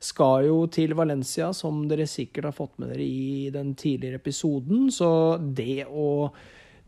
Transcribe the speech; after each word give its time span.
skal 0.00 0.46
jo 0.48 0.62
til 0.72 0.94
Valencia, 0.96 1.50
som 1.56 1.82
dere 1.88 2.08
sikkert 2.08 2.48
har 2.48 2.56
fått 2.56 2.78
med 2.80 2.94
dere 2.94 3.04
i 3.04 3.50
den 3.52 3.74
tidligere 3.78 4.20
episoden. 4.20 4.88
Så 4.94 5.10
det 5.40 5.84
å 5.86 6.30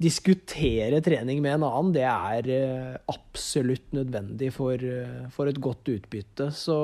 diskutere 0.02 1.02
trening 1.04 1.42
med 1.44 1.58
en 1.58 1.68
annen, 1.68 1.92
det 1.94 2.06
er 2.08 2.50
eh, 2.50 2.98
absolutt 3.12 3.92
nødvendig 3.94 4.50
for, 4.56 4.74
eh, 4.80 5.28
for 5.34 5.50
et 5.50 5.60
godt 5.62 5.92
utbytte. 5.92 6.48
Så 6.56 6.78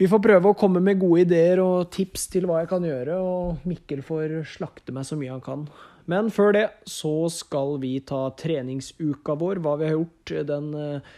vi 0.00 0.10
får 0.10 0.22
prøve 0.24 0.50
å 0.50 0.58
komme 0.58 0.82
med 0.82 0.98
gode 0.98 1.22
ideer 1.22 1.62
og 1.62 1.92
tips 1.94 2.26
til 2.32 2.48
hva 2.50 2.64
jeg 2.64 2.72
kan 2.74 2.84
gjøre, 2.84 3.18
og 3.22 3.66
Mikkel 3.68 4.02
får 4.04 4.40
slakte 4.56 4.94
meg 4.94 5.06
så 5.06 5.18
mye 5.20 5.36
han 5.36 5.44
kan. 5.44 5.68
Men 6.10 6.28
før 6.34 6.50
det 6.56 6.66
så 6.90 7.30
skal 7.32 7.78
vi 7.80 7.94
ta 8.04 8.26
treningsuka 8.36 9.38
vår, 9.40 9.62
hva 9.64 9.78
vi 9.80 9.88
har 9.88 9.94
gjort 9.96 10.34
den 10.50 10.74
eh, 10.76 11.14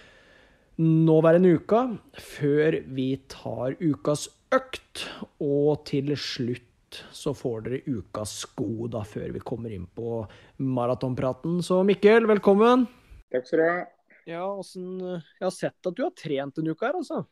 nåværende 0.81 1.55
uka, 1.57 1.83
før 2.21 2.81
vi 2.97 3.09
tar 3.33 3.77
ukas 3.81 4.29
økt. 4.55 5.07
Og 5.43 5.85
til 5.89 6.13
slutt 6.21 7.03
så 7.13 7.33
får 7.37 7.67
dere 7.67 7.99
ukas 7.99 8.33
sko, 8.45 8.87
da, 8.93 9.03
før 9.05 9.33
vi 9.35 9.43
kommer 9.45 9.73
inn 9.75 9.87
på 9.97 10.23
maratonpraten. 10.63 11.59
Så 11.65 11.83
Mikkel, 11.87 12.29
velkommen. 12.29 12.87
Takk 13.33 13.49
skal 13.49 13.61
du 13.61 13.67
ha. 13.67 13.79
Ja, 14.27 14.45
åssen 14.51 14.99
Jeg 14.99 15.45
har 15.45 15.55
sett 15.55 15.87
at 15.87 15.95
du 15.95 16.03
har 16.03 16.15
trent 16.19 16.57
en 16.59 16.71
uke 16.71 16.87
her, 16.87 16.97
altså. 16.99 17.25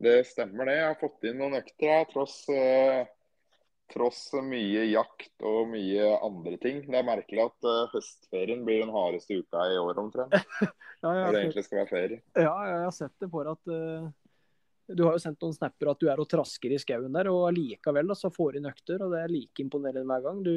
Det 0.00 0.20
stemmer 0.28 0.68
det. 0.68 0.76
Jeg 0.78 0.86
har 0.86 1.00
fått 1.00 1.26
inn 1.28 1.40
noen 1.40 1.58
økter 1.58 2.06
tross, 2.12 2.36
uh, 2.48 3.04
tross 3.90 4.20
mye 4.44 4.84
jakt 4.90 5.44
og 5.46 5.70
mye 5.72 6.06
andre 6.22 6.56
ting. 6.62 6.80
Det 6.86 7.00
er 7.00 7.06
merkelig 7.06 7.46
at 7.48 7.66
uh, 7.68 7.90
høstferien 7.94 8.62
blir 8.66 8.84
den 8.84 8.92
hardeste 8.94 9.40
uka 9.40 9.66
i 9.72 9.78
år 9.80 10.00
omtrent. 10.02 10.34
ja, 10.62 10.70
Når 11.02 11.34
det 11.34 11.42
egentlig 11.44 11.66
skal 11.66 11.82
være 11.82 11.90
ferie. 11.90 12.22
Ja, 12.34 12.54
jeg 12.68 12.84
har 12.86 12.94
sett 12.96 13.16
det 13.22 13.30
for 13.32 13.50
at 13.50 13.72
uh, 13.72 14.08
Du 14.90 15.04
har 15.06 15.16
jo 15.16 15.22
sendt 15.22 15.42
noen 15.42 15.56
snapper 15.56 15.92
at 15.92 16.00
du 16.00 16.08
er 16.10 16.22
og 16.22 16.30
trasker 16.30 16.74
i 16.74 16.80
skauen 16.82 17.12
der, 17.14 17.30
og 17.32 17.50
allikevel 17.50 18.14
så 18.18 18.32
får 18.34 18.54
du 18.54 18.60
inn 18.60 18.70
økter. 18.70 19.04
og 19.04 19.14
Det 19.14 19.24
er 19.24 19.34
like 19.34 19.66
imponerende 19.66 20.06
hver 20.08 20.24
gang. 20.28 20.40
Du, 20.46 20.56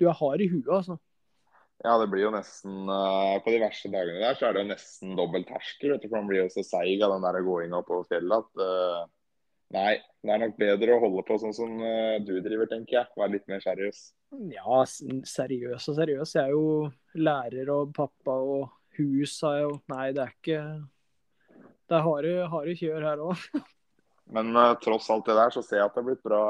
du 0.00 0.08
er 0.08 0.18
hard 0.18 0.44
i 0.44 0.50
huet, 0.50 0.68
altså. 0.80 0.98
Ja, 1.80 1.94
det 1.96 2.10
blir 2.12 2.26
jo 2.26 2.34
nesten 2.34 2.90
uh, 2.92 3.38
På 3.40 3.54
de 3.54 3.62
verste 3.62 3.88
dagene 3.88 4.20
der 4.20 4.36
så 4.36 4.50
er 4.50 4.52
det 4.52 4.66
jo 4.66 4.72
nesten 4.74 5.16
dobbel 5.16 5.46
terskel. 5.48 5.96
for 6.02 6.18
Man 6.18 6.28
blir 6.28 6.44
jo 6.44 6.52
så 6.52 6.66
seig 6.66 7.00
av 7.00 7.16
den 7.16 7.24
der 7.24 7.40
gåinga 7.46 7.80
på 7.88 8.02
fjellet 8.10 8.44
at 8.44 9.10
Nei, 9.70 10.00
det 10.26 10.32
er 10.34 10.40
nok 10.42 10.56
bedre 10.58 10.96
å 10.96 11.02
holde 11.04 11.22
på 11.26 11.36
sånn 11.38 11.54
som 11.54 11.76
uh, 11.78 12.18
du 12.26 12.34
driver, 12.42 12.66
tenker 12.70 12.96
jeg. 12.96 13.10
Være 13.18 13.34
litt 13.36 13.50
mer 13.50 13.62
seriøs. 13.62 14.00
Ja, 14.50 14.80
seriøs 14.86 15.86
og 15.92 15.98
seriøs. 15.98 16.34
Jeg 16.34 16.42
er 16.42 16.54
jo 16.56 16.90
lærer 17.18 17.70
og 17.74 17.92
pappa 17.94 18.34
og 18.34 18.70
hus 18.98 19.36
har 19.46 19.60
jo 19.62 19.74
Nei, 19.92 20.10
det 20.14 20.24
er 20.24 20.32
ikke 20.34 20.62
Det 21.88 21.98
er 21.98 22.06
harde, 22.06 22.34
harde 22.52 22.74
kjør 22.78 23.06
her 23.06 23.22
òg. 23.30 23.44
Men 24.34 24.54
tross 24.82 25.08
alt 25.10 25.26
det 25.26 25.38
der, 25.38 25.54
så 25.54 25.62
ser 25.66 25.80
jeg 25.80 25.88
at 25.88 25.96
det 25.96 26.02
har 26.02 26.06
blitt 26.06 26.22
bra, 26.22 26.42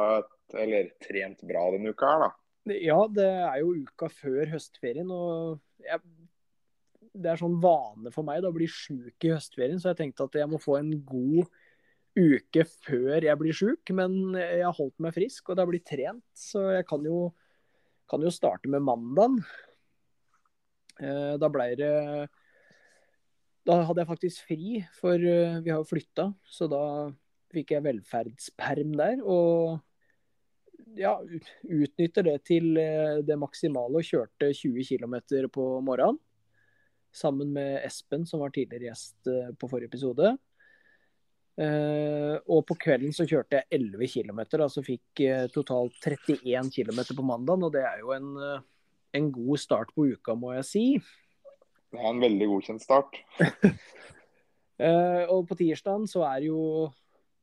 eller 0.61 0.91
trent 1.01 1.45
bra 1.49 1.63
denne 1.73 1.95
uka 1.95 2.11
her, 2.11 2.27
da. 2.27 2.31
Ja, 2.77 2.99
det 3.09 3.29
er 3.31 3.63
jo 3.63 3.73
uka 3.87 4.11
før 4.13 4.51
høstferien. 4.53 5.09
og 5.09 5.61
jeg, 5.81 6.03
Det 7.17 7.31
er 7.33 7.41
sånn 7.41 7.57
vane 7.63 8.13
for 8.13 8.27
meg 8.27 8.43
da, 8.45 8.53
å 8.53 8.57
bli 8.57 8.69
sjuk 8.69 9.25
i 9.25 9.33
høstferien, 9.33 9.81
så 9.81 9.95
jeg 9.95 10.03
tenkte 10.03 10.29
at 10.29 10.37
jeg 10.43 10.51
må 10.51 10.61
få 10.61 10.77
en 10.81 10.93
god 11.09 11.49
uke 12.19 12.65
før 12.85 13.25
jeg 13.27 13.39
blir 13.41 13.57
sjuk. 13.57 13.93
Men 13.97 14.37
jeg 14.39 14.65
har 14.67 14.77
holdt 14.77 14.99
meg 15.03 15.17
frisk, 15.17 15.49
og 15.49 15.57
det 15.57 15.65
har 15.65 15.71
blitt 15.71 15.89
trent, 15.89 16.27
så 16.37 16.67
jeg 16.77 16.87
kan 16.91 17.05
jo, 17.07 17.31
kan 18.11 18.23
jo 18.25 18.33
starte 18.35 18.71
med 18.73 18.85
mandagen. 18.87 19.41
Da 21.01 21.49
blei 21.49 21.71
det 21.81 21.95
Da 23.65 23.77
hadde 23.89 24.03
jeg 24.03 24.09
faktisk 24.11 24.49
fri, 24.49 24.81
for 24.99 25.17
vi 25.17 25.71
har 25.71 25.79
jo 25.79 25.89
flytta, 25.89 26.27
så 26.45 26.69
da 26.69 26.83
fikk 27.51 27.73
jeg 27.75 27.87
velferdsperm 27.87 28.93
der. 28.99 29.23
og 29.25 29.81
ja, 30.99 31.13
utnytter 31.63 32.25
det 32.27 32.37
til 32.49 32.75
det 32.75 33.37
maksimale 33.39 34.01
og 34.01 34.07
kjørte 34.07 34.51
20 34.57 34.87
km 34.89 35.17
på 35.53 35.67
morgenen. 35.87 36.19
Sammen 37.15 37.53
med 37.55 37.81
Espen, 37.85 38.27
som 38.27 38.43
var 38.43 38.53
tidligere 38.55 38.91
gjest 38.91 39.29
på 39.59 39.69
forrige 39.71 39.91
episode. 39.91 40.37
Og 41.59 42.61
på 42.65 42.77
kvelden 42.81 43.13
så 43.13 43.27
kjørte 43.29 43.59
jeg 43.59 43.81
11 43.81 44.07
km, 44.09 44.39
altså 44.63 44.81
fikk 44.87 45.21
totalt 45.53 45.99
31 46.07 46.71
km 46.73 47.01
på 47.17 47.25
mandagen. 47.27 47.67
Og 47.67 47.75
det 47.75 47.83
er 47.85 47.99
jo 48.01 48.15
en, 48.15 48.31
en 49.13 49.27
god 49.35 49.61
start 49.61 49.91
på 49.93 50.07
uka, 50.15 50.37
må 50.39 50.55
jeg 50.55 50.69
si. 50.69 50.85
Det 51.91 52.01
er 52.01 52.09
en 52.09 52.23
veldig 52.23 52.49
godkjent 52.55 52.85
start. 52.87 53.19
og 55.35 55.43
på 55.51 55.59
tirsdagen 55.61 56.09
så 56.09 56.25
er 56.31 56.47
jo 56.49 56.63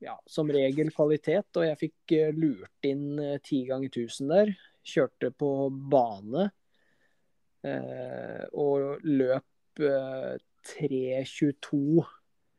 ja, 0.01 0.16
som 0.29 0.50
regel 0.53 0.89
kvalitet, 0.95 1.50
og 1.57 1.68
jeg 1.68 1.81
fikk 1.84 2.16
lurt 2.38 2.89
inn 2.89 3.19
ti 3.45 3.63
ganger 3.69 3.91
1000 3.91 4.34
der. 4.34 4.53
Kjørte 4.88 5.34
på 5.35 5.51
bane 5.91 6.47
eh, 7.68 8.44
og 8.56 9.03
løp 9.03 9.81
eh, 9.84 10.38
3.22 10.68 12.06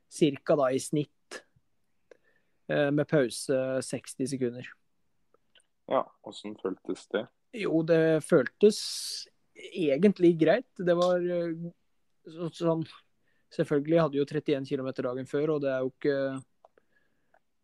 ca. 0.09 0.59
da 0.61 0.69
i 0.73 0.83
snitt. 0.83 1.18
Eh, 2.69 2.91
med 2.93 3.09
pause 3.09 3.83
60 3.83 4.29
sekunder. 4.29 4.69
Ja, 5.89 6.05
åssen 6.29 6.57
føltes 6.61 7.07
det? 7.15 7.25
Jo, 7.57 7.81
det 7.87 8.21
føltes 8.29 8.79
egentlig 9.73 10.35
greit. 10.41 10.69
Det 10.77 10.97
var 10.97 11.23
sånn 12.53 12.85
Selvfølgelig 13.49 14.01
hadde 14.03 14.19
jo 14.19 14.27
31 14.29 14.67
km 14.69 14.91
dagen 15.01 15.25
før, 15.25 15.55
og 15.55 15.63
det 15.65 15.71
er 15.73 15.81
jo 15.81 15.89
ikke 15.89 16.17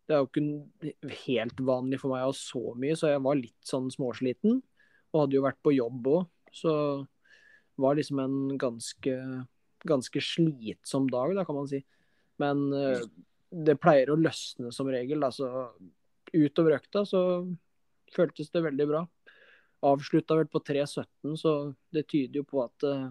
det 0.08 0.14
er 0.14 0.22
jo 0.22 0.28
ikke 0.28 1.12
helt 1.26 1.60
vanlig 1.64 1.98
for 2.00 2.12
meg 2.12 2.24
å 2.24 2.30
ha 2.30 2.36
så 2.36 2.72
mye, 2.80 2.96
så 2.96 3.10
jeg 3.10 3.20
var 3.24 3.36
litt 3.36 3.68
sånn 3.68 3.90
småsliten. 3.92 4.62
Og 5.12 5.20
hadde 5.22 5.36
jo 5.36 5.44
vært 5.44 5.60
på 5.64 5.74
jobb 5.76 6.08
òg, 6.08 6.24
så 6.56 6.72
var 7.80 7.96
liksom 7.98 8.20
en 8.22 8.36
ganske, 8.60 9.14
ganske 9.84 10.24
slitsom 10.24 11.08
dag, 11.12 11.34
da 11.36 11.44
kan 11.44 11.58
man 11.60 11.68
si. 11.68 11.80
Men 12.40 12.66
uh, 12.72 13.04
det 13.54 13.76
pleier 13.80 14.10
å 14.10 14.18
løsne 14.18 14.72
som 14.74 14.88
regel. 14.90 15.22
Altså 15.26 15.70
utover 16.34 16.78
økta 16.78 17.04
så 17.06 17.20
føltes 18.14 18.50
det 18.54 18.64
veldig 18.64 18.86
bra. 18.90 19.02
Avslutta 19.84 20.38
vel 20.38 20.48
på 20.48 20.62
3.17, 20.64 21.34
så 21.36 21.52
det 21.92 22.06
tyder 22.08 22.40
jo 22.40 22.46
på 22.48 22.62
at 22.64 22.86
uh, 22.88 23.10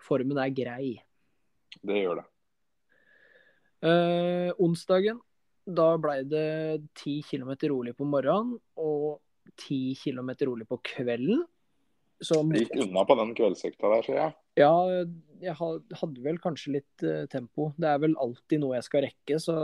formen 0.00 0.40
er 0.40 0.54
grei. 0.56 0.94
Det 1.82 2.00
gjør 2.00 2.22
det. 2.22 2.26
Uh, 3.84 4.50
onsdagen 4.64 5.20
da 5.64 5.94
blei 6.00 6.22
det 6.28 6.84
10 7.00 7.24
km 7.28 7.52
rolig 7.72 7.94
på 7.96 8.06
morgenen 8.08 8.56
og 8.80 9.20
10 9.60 9.96
km 10.00 10.30
rolig 10.48 10.66
på 10.68 10.80
kvelden. 10.84 11.44
Det 12.24 12.64
gikk 12.64 12.78
unna 12.86 13.04
på 13.08 13.16
den 13.18 13.34
kveldsøkta 13.36 13.90
der, 13.92 14.06
ser 14.06 14.20
jeg. 14.20 14.34
Ja, 14.60 14.72
jeg 15.44 15.54
hadde 15.58 16.24
vel 16.24 16.40
kanskje 16.42 16.78
litt 16.78 17.04
uh, 17.06 17.24
tempo. 17.32 17.72
Det 17.80 17.90
er 17.90 18.00
vel 18.02 18.16
alltid 18.20 18.62
noe 18.62 18.78
jeg 18.78 18.86
skal 18.88 19.06
rekke, 19.06 19.38
så 19.42 19.56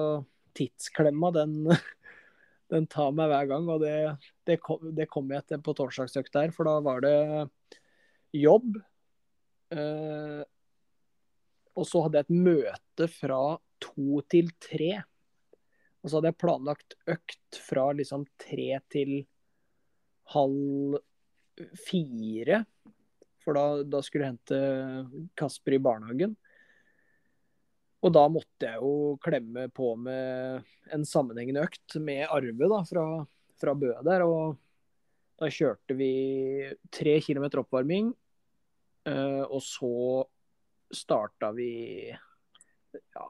tidsklemma 0.58 1.32
den, 1.36 1.56
den 2.74 2.88
tar 2.90 3.14
meg 3.16 3.32
hver 3.32 3.50
gang. 3.52 3.68
Og 3.72 3.82
det, 3.84 3.96
det, 4.48 4.60
kom, 4.64 4.84
det 4.96 5.08
kom 5.12 5.30
jeg 5.34 5.46
til 5.48 5.64
på 5.64 5.76
torsdagsøkta 5.78 6.46
her, 6.46 6.54
for 6.56 6.68
da 6.68 6.78
var 6.84 7.04
det 7.06 7.16
jobb. 8.36 8.78
Uh, 9.70 10.42
og 11.78 11.86
så 11.86 12.04
hadde 12.04 12.20
jeg 12.20 12.28
et 12.28 12.48
møte 12.48 13.10
fra 13.12 13.42
to 13.80 14.20
til 14.32 14.50
tre. 14.60 14.94
Og 16.00 16.08
så 16.08 16.18
hadde 16.18 16.32
jeg 16.32 16.40
planlagt 16.40 16.96
økt 17.10 17.60
fra 17.60 17.90
liksom 17.96 18.26
tre 18.40 18.80
til 18.92 19.20
halv 20.34 20.98
fire. 21.86 22.64
For 23.44 23.56
da, 23.56 23.82
da 23.86 24.00
skulle 24.04 24.26
jeg 24.26 24.36
hente 24.36 25.28
Kasper 25.38 25.76
i 25.76 25.82
barnehagen. 25.82 26.34
Og 28.00 28.12
da 28.16 28.24
måtte 28.32 28.64
jeg 28.64 28.80
jo 28.80 29.18
klemme 29.20 29.66
på 29.76 29.92
med 30.00 30.64
en 30.94 31.04
sammenhengende 31.08 31.66
økt 31.66 31.98
med 32.00 32.24
Arve 32.32 32.68
da, 32.72 32.80
fra, 32.88 33.04
fra 33.60 33.74
Bø 33.76 33.92
der. 34.06 34.24
Og 34.24 34.56
da 35.40 35.50
kjørte 35.52 35.96
vi 35.98 36.12
tre 36.92 37.18
kilometer 37.24 37.60
oppvarming. 37.62 38.12
Og 39.10 39.60
så 39.64 39.92
starta 40.92 41.50
vi 41.56 41.70
ja, 42.10 43.26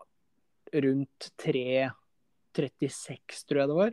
rundt 0.86 1.30
3.36, 1.42 3.44
tror 3.46 3.62
jeg 3.62 3.70
det 3.70 3.80
var. 3.80 3.92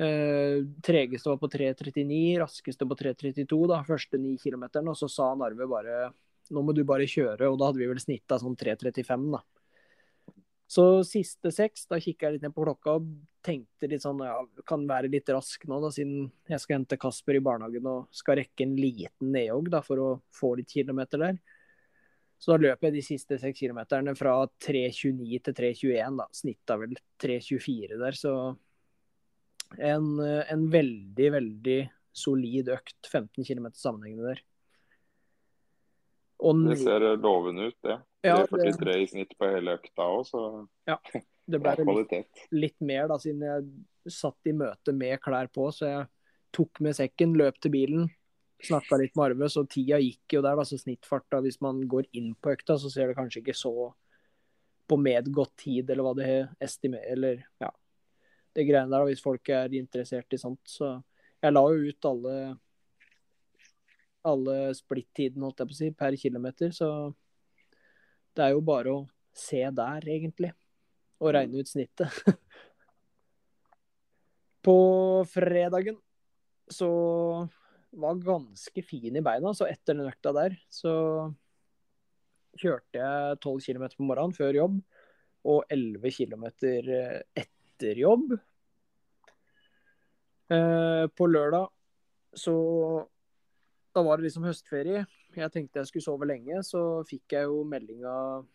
Eh, 0.00 0.62
tregeste 0.84 1.28
var 1.28 1.40
på 1.42 1.50
3.39, 1.52 2.38
raskeste 2.40 2.88
på 2.88 2.96
3.32, 2.96 3.58
da, 3.68 3.82
første 3.86 4.20
9 4.20 4.36
km. 4.40 4.64
Og 4.86 4.96
så 4.98 5.10
sa 5.12 5.32
Narve 5.36 5.68
bare 5.70 6.12
nå 6.52 6.62
må 6.64 6.74
du 6.76 6.82
bare 6.84 7.08
kjøre, 7.08 7.48
og 7.48 7.58
da 7.58 7.70
hadde 7.70 7.80
vi 7.80 7.88
vel 7.90 8.00
snitta 8.02 8.38
sånn 8.40 8.56
3.35, 8.58 9.28
da. 9.32 9.42
Så 10.72 10.84
siste 11.04 11.52
seks, 11.52 11.84
da 11.90 11.98
kikka 12.00 12.26
jeg 12.26 12.38
litt 12.38 12.44
ned 12.46 12.54
på 12.56 12.64
klokka 12.64 12.94
og 12.96 13.08
tenkte 13.44 13.88
litt 13.90 14.04
sånn 14.04 14.22
ja, 14.24 14.38
kan 14.68 14.86
være 14.88 15.10
litt 15.12 15.28
rask 15.34 15.66
nå, 15.68 15.82
da, 15.84 15.90
siden 15.92 16.30
jeg 16.48 16.62
skal 16.62 16.78
hente 16.78 16.96
Kasper 17.00 17.36
i 17.36 17.42
barnehagen 17.44 17.88
og 17.90 18.06
skal 18.16 18.38
rekke 18.40 18.64
en 18.64 18.76
liten 18.78 19.34
nedjogg 19.34 19.68
da, 19.74 19.82
for 19.84 20.00
å 20.00 20.08
få 20.32 20.54
litt 20.60 20.72
kilometer 20.72 21.20
der. 21.20 21.40
Så 22.40 22.54
da 22.54 22.62
løp 22.64 22.86
jeg 22.86 22.96
de 22.96 23.04
siste 23.04 23.36
seks 23.38 23.60
kilometerne 23.60 24.16
fra 24.18 24.38
3.29 24.64 25.42
til 25.44 25.58
3.21, 25.60 26.16
da. 26.22 26.28
Snitta 26.40 26.78
vel 26.80 26.96
3.24 27.22 28.00
der, 28.00 28.18
så 28.18 28.32
en, 29.78 30.08
en, 30.22 30.64
veldig, 30.72 31.28
veldig 31.36 31.80
solid 32.12 32.70
økt. 32.74 32.98
15 33.08 33.44
km 33.44 33.70
sammenhengende 33.76 34.32
der. 34.32 34.42
Og 36.42 36.64
det 36.66 36.80
ser 36.80 37.04
lovende 37.22 37.70
ut, 37.70 37.78
det. 37.86 37.98
Ja, 38.26 38.40
43 38.46 38.96
i 39.02 39.06
snitt 39.10 39.36
på 39.38 39.46
hele 39.50 39.76
økta 39.78 40.06
òg, 40.06 40.24
så 40.26 40.40
ja, 40.86 40.96
det 41.50 41.58
ble 41.62 41.74
litt, 41.86 42.42
litt, 42.54 42.76
mer 42.82 43.08
da, 43.10 43.18
siden 43.22 43.42
jeg 43.46 44.12
satt 44.14 44.50
i 44.50 44.54
møte 44.54 44.94
med 44.94 45.18
klær 45.22 45.50
på. 45.54 45.68
Så 45.74 45.88
jeg 45.88 46.04
tok 46.54 46.82
med 46.84 46.98
sekken, 46.98 47.34
løp 47.38 47.58
til 47.62 47.74
bilen, 47.74 48.10
snakka 48.62 48.98
litt 49.00 49.16
med 49.18 49.30
Arve. 49.30 49.50
Så 49.50 49.64
tida 49.70 49.98
gikk 50.02 50.38
jo 50.38 50.42
der, 50.44 50.58
da. 50.58 50.66
Så 50.66 50.78
snittfarta, 50.82 51.42
hvis 51.44 51.60
man 51.64 51.82
går 51.90 52.10
inn 52.18 52.32
på 52.38 52.54
økta, 52.54 52.78
så 52.78 52.90
ser 52.92 53.10
det 53.10 53.18
kanskje 53.18 53.42
ikke 53.42 53.58
så 53.58 53.74
på 54.90 54.98
medgått 54.98 55.54
tid, 55.62 55.90
eller 55.90 56.06
hva 56.06 56.14
det 56.18 56.32
estimerer, 56.62 57.14
eller 57.16 57.42
ja. 57.62 57.70
Det 58.52 58.66
greiene 58.68 58.92
der, 58.92 59.06
hvis 59.08 59.24
folk 59.24 59.48
er 59.48 59.72
interessert 59.78 60.34
i 60.34 60.40
sånt. 60.40 60.60
Så 60.68 60.94
jeg 61.42 61.54
la 61.54 61.62
jo 61.72 61.88
ut 61.88 62.08
alle 62.10 62.36
alle 64.22 64.56
splittidene, 64.76 65.48
holdt 65.48 65.62
jeg 65.62 65.70
på 65.70 65.74
å 65.74 65.78
si, 65.78 65.90
per 65.98 66.16
kilometer. 66.18 66.70
Så 66.74 66.88
det 68.36 68.44
er 68.46 68.54
jo 68.54 68.62
bare 68.64 68.94
å 68.94 69.00
se 69.34 69.62
der, 69.74 70.06
egentlig. 70.06 70.52
Og 71.22 71.34
regne 71.34 71.62
ut 71.62 71.70
snittet. 71.70 72.22
på 74.66 74.76
fredagen 75.32 75.98
så 76.70 76.88
var 77.92 78.20
ganske 78.24 78.84
fin 78.86 79.18
i 79.18 79.24
beina, 79.24 79.52
så 79.54 79.66
etter 79.68 79.98
den 79.98 80.08
økta 80.08 80.32
der 80.36 80.54
så 80.72 80.94
kjørte 82.60 83.00
jeg 83.00 83.40
12 83.42 83.58
km 83.66 83.84
på 83.96 84.06
morgenen 84.06 84.36
før 84.36 84.56
jobb 84.56 84.78
og 85.48 85.72
11 85.72 86.14
km 86.14 86.46
etter 86.48 87.51
jobb. 87.90 88.34
Eh, 90.52 91.06
på 91.16 91.26
lørdag 91.26 91.70
så 92.32 92.54
da 93.92 94.02
var 94.02 94.18
det 94.18 94.28
liksom 94.28 94.46
høstferie. 94.48 95.04
Jeg 95.36 95.52
tenkte 95.52 95.80
jeg 95.80 95.90
skulle 95.90 96.04
sove 96.04 96.28
lenge, 96.28 96.62
så 96.64 97.02
fikk 97.08 97.36
jeg 97.36 97.48
jo 97.48 97.62
melding 97.68 98.06
av 98.08 98.46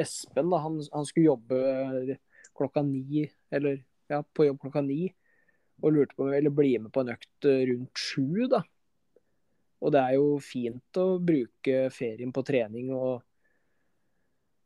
Espen. 0.00 0.50
da, 0.52 0.60
han, 0.60 0.78
han, 0.92 1.08
skulle 1.08 1.30
jobbe 1.30 2.18
klokka 2.56 2.82
ni, 2.84 3.26
eller 3.52 3.80
ja, 4.12 4.20
på 4.22 4.46
jobb 4.48 4.60
klokka 4.60 4.84
ni. 4.84 5.06
Og 5.82 5.96
lurte 5.96 6.16
på 6.16 6.26
om 6.26 6.32
jeg 6.32 6.42
ville 6.42 6.54
bli 6.54 6.72
med 6.84 6.92
på 6.92 7.02
en 7.02 7.12
økt 7.14 7.48
rundt 7.48 7.98
sju, 7.98 8.46
da. 8.52 8.62
Og 9.82 9.92
det 9.92 10.02
er 10.02 10.16
jo 10.18 10.36
fint 10.44 11.00
å 11.00 11.06
bruke 11.18 11.88
ferien 11.90 12.32
på 12.32 12.44
trening 12.46 12.92
og, 12.94 13.24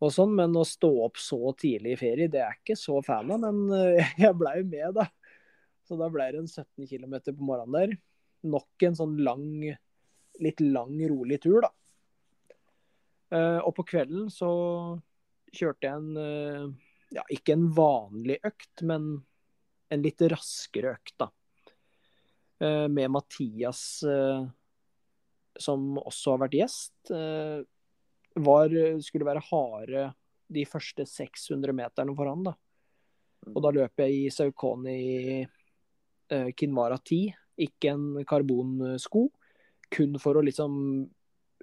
og 0.03 0.13
sånn, 0.13 0.35
men 0.37 0.57
å 0.59 0.65
stå 0.67 0.91
opp 1.07 1.21
så 1.21 1.39
tidlig 1.57 1.95
i 1.95 2.01
ferie, 2.01 2.29
det 2.33 2.43
er 2.45 2.59
ikke 2.59 2.77
så 2.77 2.99
fan 3.05 3.31
av. 3.33 3.47
Men 3.47 3.95
jeg 4.25 4.37
blei 4.37 4.59
med, 4.67 4.99
da. 4.99 5.07
Så 5.87 5.97
da 5.99 6.11
ble 6.13 6.27
det 6.35 6.43
en 6.43 6.51
17 6.51 6.89
km 6.91 7.17
på 7.31 7.47
morgenen 7.47 7.77
der 7.77 7.97
nok 8.47 8.87
en 8.87 8.97
sånn 8.99 9.17
lang, 9.25 9.47
litt 10.43 10.63
lang, 10.63 10.99
rolig 11.11 11.41
tur, 11.45 11.65
da. 11.65 11.73
Uh, 13.27 13.61
og 13.67 13.73
på 13.75 13.87
kvelden 13.91 14.29
så 14.31 14.49
kjørte 15.51 15.89
jeg 15.89 15.99
en 15.99 16.13
uh, 16.15 16.69
ja, 17.15 17.25
ikke 17.33 17.57
en 17.57 17.67
vanlig 17.75 18.37
økt, 18.47 18.85
men 18.87 19.09
en 19.91 20.03
litt 20.03 20.23
raskere 20.31 20.97
økt, 20.97 21.17
da. 21.23 21.31
Med 22.57 23.11
Mathias 23.13 23.81
som 25.61 25.83
også 26.01 26.33
har 26.33 26.41
vært 26.41 26.55
gjest. 26.57 26.95
Var, 28.37 28.73
skulle 29.01 29.27
være 29.29 29.45
harde 29.49 30.11
de 30.53 30.65
første 30.69 31.07
600 31.09 31.73
meterne 31.75 32.15
for 32.17 32.29
han, 32.29 32.45
da. 32.47 32.53
Og 33.55 33.63
da 33.63 33.73
løp 33.75 34.03
jeg 34.03 34.15
i 34.15 34.31
Saukoni 34.35 35.47
Kinvara 36.59 36.99
10 36.99 37.31
ikke 37.67 37.93
en 37.95 38.07
karbonsko. 38.29 39.27
Kun 39.95 40.19
for 40.21 40.39
å 40.39 40.45
liksom 40.45 40.77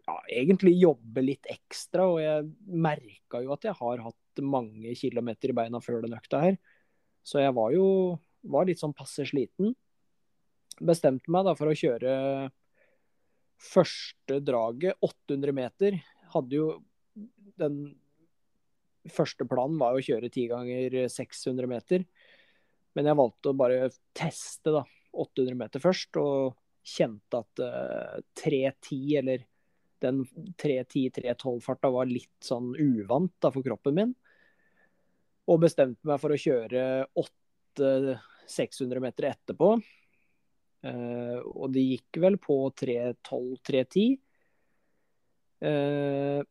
ja, 0.07 0.17
egentlig 0.31 0.75
jobbe 0.79 1.23
litt 1.25 1.49
ekstra. 1.51 2.07
Og 2.09 2.21
jeg 2.23 2.47
merka 2.67 3.43
jo 3.43 3.53
at 3.55 3.67
jeg 3.67 3.77
har 3.79 4.05
hatt 4.07 4.43
mange 4.43 4.95
kilometer 4.97 5.51
i 5.51 5.57
beina 5.57 5.81
før 5.83 6.03
den 6.05 6.17
økta 6.17 6.41
her. 6.45 6.59
Så 7.23 7.43
jeg 7.43 7.55
var 7.55 7.75
jo 7.75 7.87
var 8.43 8.67
litt 8.67 8.81
sånn 8.81 8.95
passe 8.95 9.25
sliten. 9.27 9.75
Bestemte 10.83 11.31
meg 11.31 11.45
da 11.47 11.53
for 11.55 11.69
å 11.69 11.77
kjøre 11.77 12.13
første 13.63 14.39
draget, 14.43 14.97
800 15.05 15.55
meter. 15.55 15.99
Hadde 16.33 16.57
jo 16.57 16.67
den 17.61 17.77
første 19.11 19.45
planen 19.49 19.79
var 19.81 19.95
å 19.95 20.03
kjøre 20.03 20.31
ti 20.33 20.47
ganger 20.51 20.95
600 21.11 21.69
meter. 21.69 22.05
Men 22.93 23.09
jeg 23.09 23.19
valgte 23.19 23.51
å 23.51 23.57
bare 23.57 23.89
teste, 24.15 24.73
da. 24.73 24.83
800 25.13 25.57
meter 25.57 25.81
først, 25.81 26.17
og 26.17 26.55
kjente 26.83 27.39
at 27.39 27.61
uh, 27.61 28.17
eh, 28.17 28.23
3.10 28.41 29.19
eller 29.21 29.43
den 30.03 30.23
3.10-3.12-farta 30.59 31.91
var 31.93 32.09
litt 32.09 32.33
sånn 32.43 32.73
uvant 32.75 33.31
da, 33.39 33.51
for 33.53 33.63
kroppen 33.65 33.95
min. 33.99 34.15
Og 35.47 35.61
bestemte 35.63 36.07
meg 36.07 36.19
for 36.19 36.33
å 36.33 36.39
kjøre 36.39 37.05
800-600 37.13 39.03
meter 39.03 39.29
etterpå. 39.31 39.69
Uh, 40.83 41.39
og 41.53 41.71
det 41.75 41.85
gikk 41.85 42.19
vel 42.25 42.39
på 42.41 42.57
3.12-3.10. 42.81 44.17
Uh, 45.63 46.43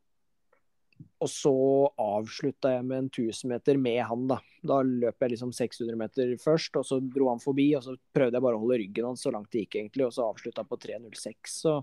og 1.22 1.30
så 1.30 1.54
avslutta 2.02 2.72
jeg 2.74 2.84
med 2.86 3.04
en 3.04 3.08
1000 3.10 3.50
meter 3.52 3.78
med 3.78 4.00
han, 4.08 4.26
da. 4.30 4.38
Da 4.66 4.80
løp 4.86 5.22
jeg 5.22 5.34
liksom 5.34 5.52
600 5.54 5.98
meter 5.98 6.34
først, 6.42 6.76
og 6.78 6.86
så 6.86 6.98
dro 7.02 7.28
han 7.30 7.42
forbi. 7.42 7.68
Og 7.78 7.84
så 7.86 7.96
prøvde 8.14 8.38
jeg 8.38 8.44
bare 8.46 8.58
å 8.58 8.62
holde 8.62 8.78
ryggen 8.82 9.08
hans 9.10 9.22
så 9.22 9.32
langt 9.34 9.50
det 9.54 9.64
gikk, 9.64 9.78
egentlig. 9.80 10.08
Og 10.08 10.14
så 10.16 10.26
avslutta 10.26 10.64
på 10.66 10.78
3.06. 10.82 11.56
Så 11.62 11.76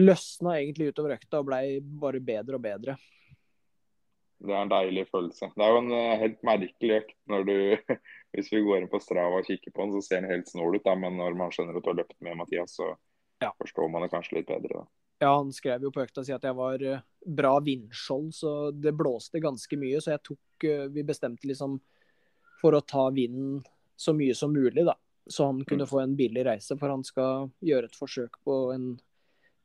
løsna 0.00 0.56
egentlig 0.58 0.92
utover 0.92 1.16
økta 1.18 1.42
og 1.42 1.50
blei 1.50 1.64
bare 1.80 2.22
bedre 2.24 2.60
og 2.60 2.64
bedre. 2.64 2.96
Det 4.40 4.54
er 4.56 4.62
en 4.64 4.72
deilig 4.72 5.04
følelse. 5.10 5.50
Det 5.52 5.64
er 5.66 5.74
jo 5.74 5.80
en 5.82 5.92
uh, 5.92 6.20
helt 6.22 6.38
merkelig 6.46 6.94
økt 7.02 7.16
når 7.28 7.44
du 7.48 7.56
Hvis 8.30 8.48
vi 8.54 8.62
går 8.64 8.78
inn 8.78 8.88
på 8.88 9.00
Strava 9.02 9.42
og 9.42 9.48
kikker 9.48 9.74
på 9.74 9.82
den, 9.82 9.92
så 9.96 10.00
ser 10.06 10.22
den 10.22 10.30
helt 10.30 10.48
snål 10.48 10.78
ut. 10.78 10.84
Da. 10.86 10.94
Men 10.96 11.18
når 11.18 11.36
man 11.36 11.50
skjønner 11.52 11.76
at 11.76 11.84
du 11.84 11.90
har 11.90 11.98
løpt 11.98 12.16
med 12.22 12.38
Mathias, 12.38 12.78
så 12.78 12.92
ja. 13.42 13.50
forstår 13.58 13.90
man 13.90 14.06
det 14.06 14.12
kanskje 14.14 14.38
litt 14.38 14.48
bedre. 14.48 14.84
da. 14.84 15.09
Ja, 15.20 15.36
han 15.36 15.52
skrev 15.52 15.82
jo 15.84 15.90
på 15.92 16.00
økta 16.00 16.22
si 16.24 16.32
at 16.32 16.44
jeg 16.48 16.56
var 16.56 16.80
eh, 16.80 17.02
bra 17.36 17.58
vindskjold, 17.60 18.30
så 18.32 18.52
det 18.72 18.94
blåste 18.96 19.42
ganske 19.42 19.76
mye. 19.76 20.00
Så 20.00 20.14
jeg 20.14 20.22
tok 20.24 20.64
eh, 20.64 20.86
Vi 20.94 21.04
bestemte 21.04 21.48
liksom 21.48 21.76
for 22.60 22.76
å 22.76 22.80
ta 22.80 23.06
vinden 23.12 23.58
så 24.00 24.14
mye 24.16 24.34
som 24.36 24.52
mulig, 24.52 24.86
da. 24.88 24.96
Så 25.28 25.44
han 25.50 25.60
kunne 25.68 25.84
mm. 25.84 25.90
få 25.90 26.00
en 26.00 26.16
billig 26.16 26.44
reise, 26.48 26.76
for 26.80 26.92
han 26.92 27.04
skal 27.04 27.50
gjøre 27.64 27.90
et 27.90 28.00
forsøk 28.00 28.40
på 28.44 28.56
en 28.72 28.86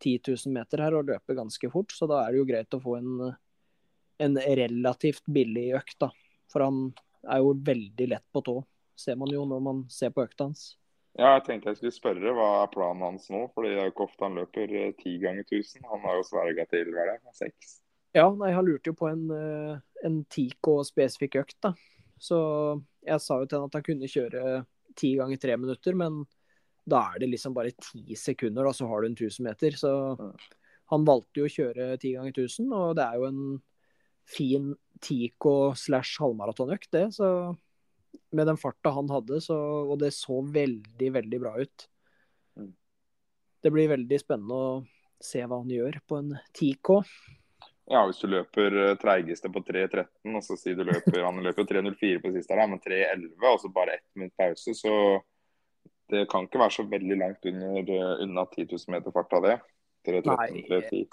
10 0.03 0.19
000 0.27 0.53
meter 0.55 0.83
her 0.83 0.95
og 0.99 1.07
løpe 1.07 1.37
ganske 1.37 1.71
fort. 1.71 1.95
Så 1.95 2.07
da 2.11 2.21
er 2.25 2.35
det 2.35 2.41
jo 2.41 2.49
greit 2.51 2.75
å 2.75 2.83
få 2.83 2.97
en, 2.99 3.31
en 4.27 4.39
relativt 4.59 5.23
billig 5.31 5.69
økt, 5.79 5.97
da. 6.03 6.11
For 6.51 6.67
han 6.67 6.89
er 7.31 7.41
jo 7.43 7.55
veldig 7.71 8.09
lett 8.11 8.27
på 8.35 8.43
tå, 8.43 8.59
ser 8.99 9.15
man 9.19 9.31
jo 9.31 9.47
når 9.47 9.63
man 9.63 9.85
ser 9.91 10.11
på 10.11 10.27
økta 10.27 10.49
hans. 10.49 10.73
Ja, 11.15 11.37
jeg 11.37 11.45
tenkte 11.45 11.71
jeg 11.71 11.79
skulle 11.79 11.95
spørre 11.95 12.35
hva 12.35 12.47
er 12.65 12.71
planen 12.73 13.03
hans 13.05 13.29
nå? 13.31 13.45
fordi 13.55 13.71
det 13.71 13.79
er 13.79 13.87
jo 13.87 13.93
ikke 13.93 14.07
ofte 14.09 14.25
han 14.25 14.35
løper 14.35 14.71
eh, 14.75 14.93
ti 14.99 15.15
ganger 15.21 15.45
1000. 15.47 15.85
Han 15.87 16.03
har 16.03 16.17
jo 16.19 16.25
sverga 16.27 16.65
til 16.71 16.91
hva 16.91 17.05
er 17.05 17.11
det, 17.13 17.35
seks. 17.37 17.77
Ja, 18.15 18.27
nei, 18.35 18.51
han 18.55 18.67
lurte 18.67 18.91
jo 18.91 18.97
på 18.99 19.07
en, 19.07 19.23
eh, 19.31 19.77
en 20.07 20.21
TIK 20.31 20.71
og 20.73 20.83
spesifikk 20.87 21.39
økt, 21.43 21.57
da. 21.63 21.71
Så 22.19 22.37
jeg 23.05 23.23
sa 23.23 23.39
jo 23.39 23.47
til 23.47 23.61
han 23.61 23.71
at 23.71 23.79
han 23.79 23.85
kunne 23.87 24.11
kjøre 24.11 24.43
ti 24.99 25.13
ganger 25.19 25.39
tre 25.39 25.55
minutter, 25.59 25.95
men 25.99 26.23
da 26.87 27.01
er 27.13 27.23
det 27.23 27.31
liksom 27.31 27.55
bare 27.55 27.73
ti 27.79 28.15
sekunder, 28.19 28.67
da, 28.67 28.75
så 28.75 28.87
har 28.91 29.01
du 29.01 29.09
en 29.09 29.17
1000 29.17 29.47
meter. 29.47 29.79
Så 29.79 29.91
han 30.91 31.07
valgte 31.07 31.41
jo 31.41 31.47
å 31.47 31.55
kjøre 31.55 31.93
ti 32.01 32.13
ganger 32.15 32.35
1000, 32.35 32.71
og 32.75 32.95
det 32.99 33.07
er 33.07 33.19
jo 33.19 33.29
en 33.31 33.45
fin 34.25 34.73
Tico 35.03 35.73
slash 35.77 36.19
halvmaratonøkt, 36.23 36.91
det. 36.91 37.07
Så 37.15 37.27
med 38.35 38.47
den 38.47 38.59
farta 38.59 38.93
han 38.95 39.09
hadde, 39.11 39.39
så, 39.43 39.57
og 39.85 39.99
det 40.01 40.13
så 40.15 40.41
veldig, 40.41 41.11
veldig 41.19 41.39
bra 41.41 41.55
ut. 41.61 41.87
Mm. 42.59 42.73
Det 43.63 43.71
blir 43.73 43.91
veldig 43.95 44.19
spennende 44.21 44.59
å 44.59 44.69
se 45.23 45.41
hva 45.45 45.61
han 45.61 45.71
gjør 45.71 45.99
på 46.07 46.19
en 46.21 46.35
10K. 46.53 47.01
Ja, 47.91 48.01
hvis 48.07 48.19
du 48.23 48.29
løper 48.31 48.75
eh, 48.81 48.95
treigeste 48.97 49.51
på 49.53 49.61
3.13, 49.65 50.07
og 50.33 50.41
så 50.45 50.57
sier 50.57 50.77
du 50.77 50.87
løper 50.87 51.21
Han 51.21 51.43
løper 51.45 51.61
jo 51.61 51.69
3.04 51.69 52.23
på 52.23 52.31
siste 52.33 52.57
her, 52.57 52.69
men 52.71 52.81
3.11, 52.81 53.35
og 53.45 53.59
så 53.61 53.69
bare 53.73 53.99
ett 53.99 54.07
minutt 54.17 54.33
pause, 54.39 54.73
så 54.73 54.95
det 56.09 56.25
kan 56.29 56.45
ikke 56.45 56.61
være 56.61 56.73
så 56.75 56.85
veldig 56.89 57.17
langt 57.21 57.45
under, 57.49 57.93
eh, 57.93 58.23
unna 58.25 58.47
10 58.49 58.67
000 58.73 58.95
meter 58.95 59.13
fart 59.13 59.37
av 59.37 59.45
det. 59.45 59.59
3.13, 60.07 60.65
3.10. 60.69 61.05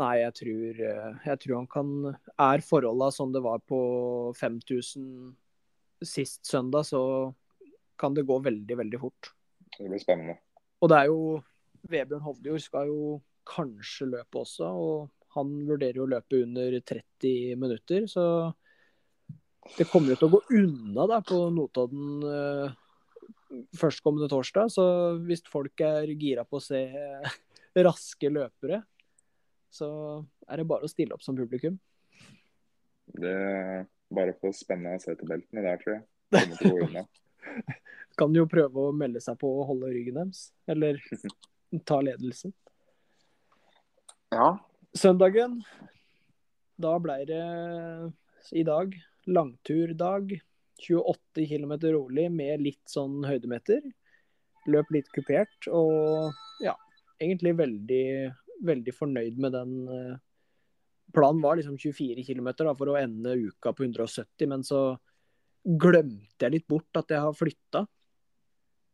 Nei, 0.00 0.14
jeg 0.22 0.34
tror, 0.38 0.80
eh, 0.88 1.10
jeg 1.26 1.40
tror 1.42 1.56
han 1.58 1.68
kan 1.70 1.90
Er 2.40 2.62
forholda 2.64 3.10
som 3.12 3.34
det 3.34 3.42
var 3.44 3.60
på 3.68 3.80
5000 4.38 5.34
sist 6.06 6.46
søndag, 6.48 6.86
så 6.88 7.02
kan 8.00 8.14
det 8.16 8.26
gå 8.28 8.38
veldig, 8.42 8.76
veldig 8.80 9.00
fort. 9.00 9.32
Det 9.76 9.88
blir 9.88 10.02
spennende. 10.02 10.38
Og 10.80 10.90
det 10.90 10.98
er 10.98 11.10
jo 11.10 11.20
Vebjørn 11.90 12.24
Hovdjord 12.24 12.62
skal 12.64 12.90
jo 12.90 13.16
kanskje 13.48 14.08
løpe 14.10 14.42
også, 14.42 14.68
og 14.68 15.34
han 15.36 15.52
vurderer 15.68 16.00
jo 16.00 16.06
å 16.06 16.10
løpe 16.10 16.42
under 16.44 16.76
30 16.80 17.56
minutter. 17.60 18.06
Så 18.10 18.24
det 19.76 19.86
kommer 19.90 20.12
jo 20.12 20.20
til 20.20 20.28
å 20.28 20.34
gå 20.36 20.40
unna 20.60 21.06
da 21.10 21.20
på 21.24 21.38
Notodden 21.54 22.24
eh, 22.26 22.74
førstkommende 23.78 24.30
torsdag. 24.32 24.72
Så 24.72 24.86
hvis 25.26 25.44
folk 25.50 25.84
er 25.86 26.10
gira 26.16 26.44
på 26.48 26.58
å 26.58 26.64
se 26.64 26.82
raske 27.78 28.32
løpere, 28.32 28.82
så 29.70 29.88
er 30.50 30.60
det 30.60 30.68
bare 30.68 30.88
å 30.88 30.90
stille 30.90 31.14
opp 31.14 31.24
som 31.24 31.38
publikum. 31.38 31.78
Det 33.10 33.36
bare 34.14 34.34
for 34.40 34.54
spennende 34.56 34.98
å 34.98 35.02
se 35.02 35.14
til 35.18 35.30
der, 35.30 35.44
tror 35.82 35.94
jeg. 35.96 36.02
Det 36.30 36.40
kommer 36.42 36.60
til 36.60 36.70
å 36.70 36.74
gå 36.74 36.88
unna. 36.88 37.04
Kan 38.20 38.34
jo 38.36 38.48
prøve 38.50 38.88
å 38.88 38.96
melde 38.96 39.22
seg 39.24 39.38
på 39.40 39.50
å 39.60 39.66
holde 39.68 39.92
ryggen 39.94 40.18
deres, 40.20 40.48
eller 40.70 40.98
ta 41.88 42.00
ledelsen. 42.04 42.54
Ja, 44.30 44.52
Søndagen, 44.94 45.60
da 46.80 46.96
ble 47.02 47.16
det 47.28 47.42
i 48.56 48.64
dag 48.66 48.94
langturdag. 49.30 50.40
28 50.80 51.44
km 51.44 51.74
rolig 51.92 52.30
med 52.32 52.62
litt 52.64 52.82
sånn 52.88 53.20
høydemeter. 53.28 53.82
Løp 54.70 54.90
litt 54.94 55.10
kupert 55.12 55.68
og 55.68 56.32
ja, 56.64 56.72
egentlig 57.20 57.52
veldig, 57.58 58.06
veldig 58.64 58.94
fornøyd 58.96 59.40
med 59.40 59.54
den. 59.56 59.74
Planen 61.14 61.42
var 61.42 61.58
liksom 61.58 61.78
24 61.78 62.24
km 62.26 62.50
da, 62.58 62.74
for 62.74 62.92
å 62.92 62.98
ende 63.00 63.36
uka 63.48 63.72
på 63.74 63.86
170, 63.86 64.50
men 64.50 64.64
så 64.66 64.82
glemte 65.64 66.46
jeg 66.46 66.54
litt 66.54 66.68
bort 66.70 67.00
at 67.00 67.10
jeg 67.12 67.22
har 67.24 67.36
flytta. 67.36 67.84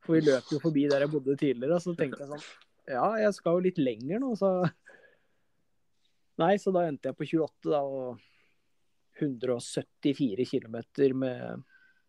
For 0.07 0.17
vi 0.17 0.27
løp 0.27 0.53
jo 0.55 0.61
forbi 0.63 0.87
der 0.91 1.05
jeg 1.05 1.13
bodde 1.13 1.37
tidligere, 1.39 1.81
så 1.83 1.95
tenkte 1.99 2.25
jeg 2.25 2.31
sånn 2.31 2.47
Ja, 2.87 3.07
jeg 3.19 3.35
skal 3.35 3.59
jo 3.59 3.67
litt 3.67 3.81
lenger 3.83 4.23
nå, 4.23 4.35
så 4.39 4.53
Nei, 6.37 6.57
så 6.61 6.69
da 6.75 6.83
endte 6.85 7.09
jeg 7.09 7.17
på 7.17 7.25
28, 7.25 7.71
da, 7.73 7.81
og 7.81 8.19
174 9.17 10.45
km 10.51 10.77
med, 11.17 11.63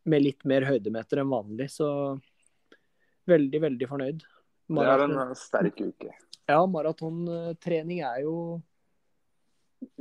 med 0.04 0.24
litt 0.24 0.44
mer 0.44 0.66
høydemeter 0.68 1.22
enn 1.22 1.32
vanlig, 1.32 1.70
så 1.72 1.90
veldig, 3.32 3.62
veldig 3.64 3.88
fornøyd. 3.88 4.26
det 4.84 4.90
er 4.92 5.04
en 5.06 5.36
sterk 5.40 5.80
uke. 5.80 6.12
Ja, 6.48 6.60
maratontrening 6.68 8.04
er 8.08 8.26
jo 8.26 8.36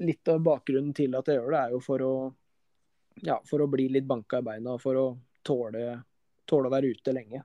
Litt 0.00 0.28
av 0.32 0.40
bakgrunnen 0.44 0.94
til 0.96 1.14
at 1.18 1.28
jeg 1.28 1.40
gjør 1.40 1.52
det, 1.52 1.60
er 1.60 1.74
jo 1.74 1.80
for 1.84 2.04
å, 2.04 2.14
ja, 3.26 3.36
for 3.48 3.64
å 3.64 3.68
bli 3.70 3.88
litt 3.92 4.06
banka 4.08 4.40
i 4.40 4.46
beina 4.46 4.76
for 4.80 5.00
å 5.00 5.06
tåle, 5.46 5.84
tåle 6.48 6.70
å 6.70 6.72
være 6.72 6.94
ute 6.96 7.14
lenge. 7.16 7.42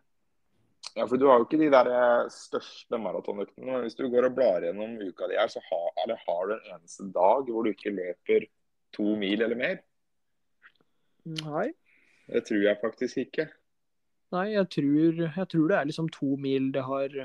Ja, 0.96 1.06
for 1.08 1.18
Du 1.18 1.28
har 1.30 1.40
jo 1.40 1.46
ikke 1.46 1.60
de 1.62 1.70
der 1.72 1.88
eh, 1.92 2.30
største 2.34 3.00
maratonøktene. 3.00 3.84
Hvis 3.86 3.96
du 3.96 4.08
går 4.12 4.28
og 4.28 4.36
blar 4.36 4.66
gjennom 4.66 4.98
uka 5.00 5.30
di 5.32 5.38
her, 5.40 5.52
så 5.52 5.62
har, 5.64 5.92
eller 6.04 6.20
har 6.26 6.50
du 6.50 6.56
en 6.56 6.74
eneste 6.76 7.08
dag 7.16 7.48
hvor 7.48 7.64
du 7.64 7.72
ikke 7.72 7.94
løper 7.96 8.48
to 8.96 9.16
mil 9.20 9.46
eller 9.46 9.60
mer? 9.60 9.78
Nei. 11.46 11.70
Det 12.32 12.44
tror 12.48 12.64
jeg 12.66 12.80
faktisk 12.82 13.22
ikke. 13.24 13.48
Nei, 14.32 14.48
jeg 14.54 14.68
tror, 14.72 15.22
jeg 15.28 15.48
tror 15.52 15.68
det 15.68 15.78
er 15.78 15.88
liksom 15.88 16.10
to 16.12 16.36
mil 16.40 16.72
det 16.76 16.84
har 16.88 17.16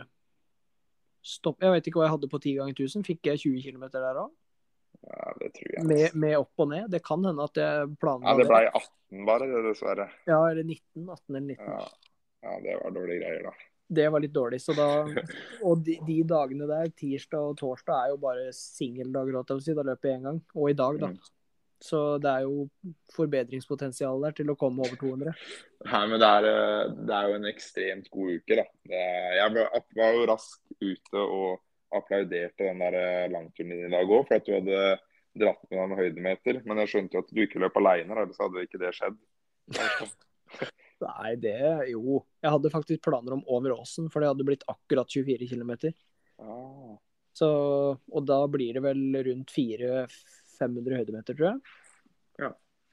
stopp. 1.26 1.62
Jeg 1.62 1.74
vet 1.74 1.86
ikke 1.86 2.00
hva 2.00 2.08
jeg 2.08 2.16
hadde 2.16 2.30
på 2.30 2.40
10 2.42 2.56
ganger 2.60 2.82
1000. 2.86 3.06
Fikk 3.06 3.30
jeg 3.30 3.42
20 3.42 3.66
km 3.66 3.86
der 3.94 4.22
òg? 4.24 4.32
Ja, 5.02 5.32
det 5.40 5.52
tror 5.54 5.72
jeg. 5.76 5.84
Med, 5.86 6.16
med 6.18 6.36
opp 6.38 6.64
og 6.64 6.68
ned? 6.72 6.88
Det 6.90 7.02
kan 7.04 7.24
hende 7.24 7.44
at 7.44 7.60
jeg 7.60 7.92
planla 8.02 8.32
Ja, 8.32 8.36
det 8.40 8.48
ble 8.48 8.60
18 8.70 9.24
bare, 9.28 9.46
det, 9.50 9.62
dessverre. 9.68 10.08
Ja, 10.26 10.40
eller 10.50 10.64
19. 10.64 11.06
18 11.08 11.36
eller 11.36 11.46
19. 11.54 11.70
Ja. 11.70 11.86
ja, 12.46 12.58
det 12.64 12.76
var 12.82 12.96
dårlige 12.96 13.22
greier, 13.22 13.48
da. 13.50 13.54
Det 13.86 14.08
var 14.10 14.24
litt 14.24 14.34
dårlig. 14.34 14.60
Så 14.64 14.74
da, 14.74 14.88
og 15.68 15.84
de, 15.86 15.98
de 16.08 16.18
dagene 16.26 16.66
der, 16.66 16.90
tirsdag 16.98 17.52
og 17.52 17.56
torsdag, 17.60 17.94
er 18.08 18.14
jo 18.14 18.20
bare 18.24 18.50
singeldager. 18.56 19.40
Da 19.46 19.58
løper 19.86 20.10
jeg 20.10 20.18
én 20.18 20.28
gang. 20.30 20.42
Og 20.56 20.70
i 20.72 20.78
dag, 20.78 21.00
da. 21.04 21.12
Mm. 21.14 21.32
Så 21.86 22.00
det 22.24 22.30
er 22.32 22.46
jo 22.46 22.64
forbedringspotensial 23.12 24.22
der 24.24 24.34
til 24.38 24.48
å 24.50 24.56
komme 24.58 24.84
over 24.84 24.96
200. 24.96 25.34
Nei, 25.86 26.02
men 26.08 26.22
det 26.22 26.30
er, 26.38 26.46
eh, 26.48 26.94
det 27.06 27.14
er 27.14 27.28
jo 27.28 27.36
en 27.36 27.48
ekstremt 27.50 28.08
god 28.10 28.30
uke, 28.40 28.56
da. 28.62 28.64
Det, 28.88 29.02
jeg 29.36 29.54
var- 29.54 29.84
var 30.00 30.12
jo 30.16 30.26
raskt 30.32 30.62
ute 30.80 31.20
og 31.20 31.60
applauderte 31.94 32.66
den 32.66 32.82
der 32.82 32.96
eh, 32.98 33.28
langturen 33.32 33.72
din 33.72 33.86
i 33.86 33.92
dag 33.92 34.10
òg, 34.10 34.26
for 34.28 34.38
at 34.38 34.46
du 34.46 34.54
hadde 34.56 34.80
dratt 35.36 35.62
med 35.68 35.76
deg 35.76 35.84
en 35.84 35.98
høydemeter. 36.00 36.60
Men 36.66 36.82
jeg 36.82 36.92
skjønte 36.92 37.18
jo 37.18 37.24
at 37.24 37.32
du 37.32 37.42
ikke 37.44 37.62
løp 37.62 37.76
aleine, 37.80 38.16
ellers 38.16 38.40
hadde 38.42 38.64
ikke 38.66 38.80
det 38.82 38.92
skjedd. 38.96 39.18
Nei, 41.06 41.32
det 41.40 41.56
Jo. 41.90 42.22
Jeg 42.40 42.52
hadde 42.54 42.72
faktisk 42.72 43.02
planer 43.04 43.36
om 43.36 43.42
over 43.52 43.74
åsen, 43.76 44.08
for 44.12 44.22
det 44.22 44.30
hadde 44.32 44.46
blitt 44.48 44.64
akkurat 44.70 45.10
24 45.12 45.48
km. 45.50 45.74
Ah, 46.40 46.94
Så, 47.36 47.48
og 47.96 48.22
da 48.28 48.38
blir 48.48 48.78
det 48.78 48.84
vel 48.84 49.02
rundt 49.26 49.52
400-500 49.52 51.02
høydemeter, 51.02 51.36
tror 51.36 51.50
jeg. 51.50 51.60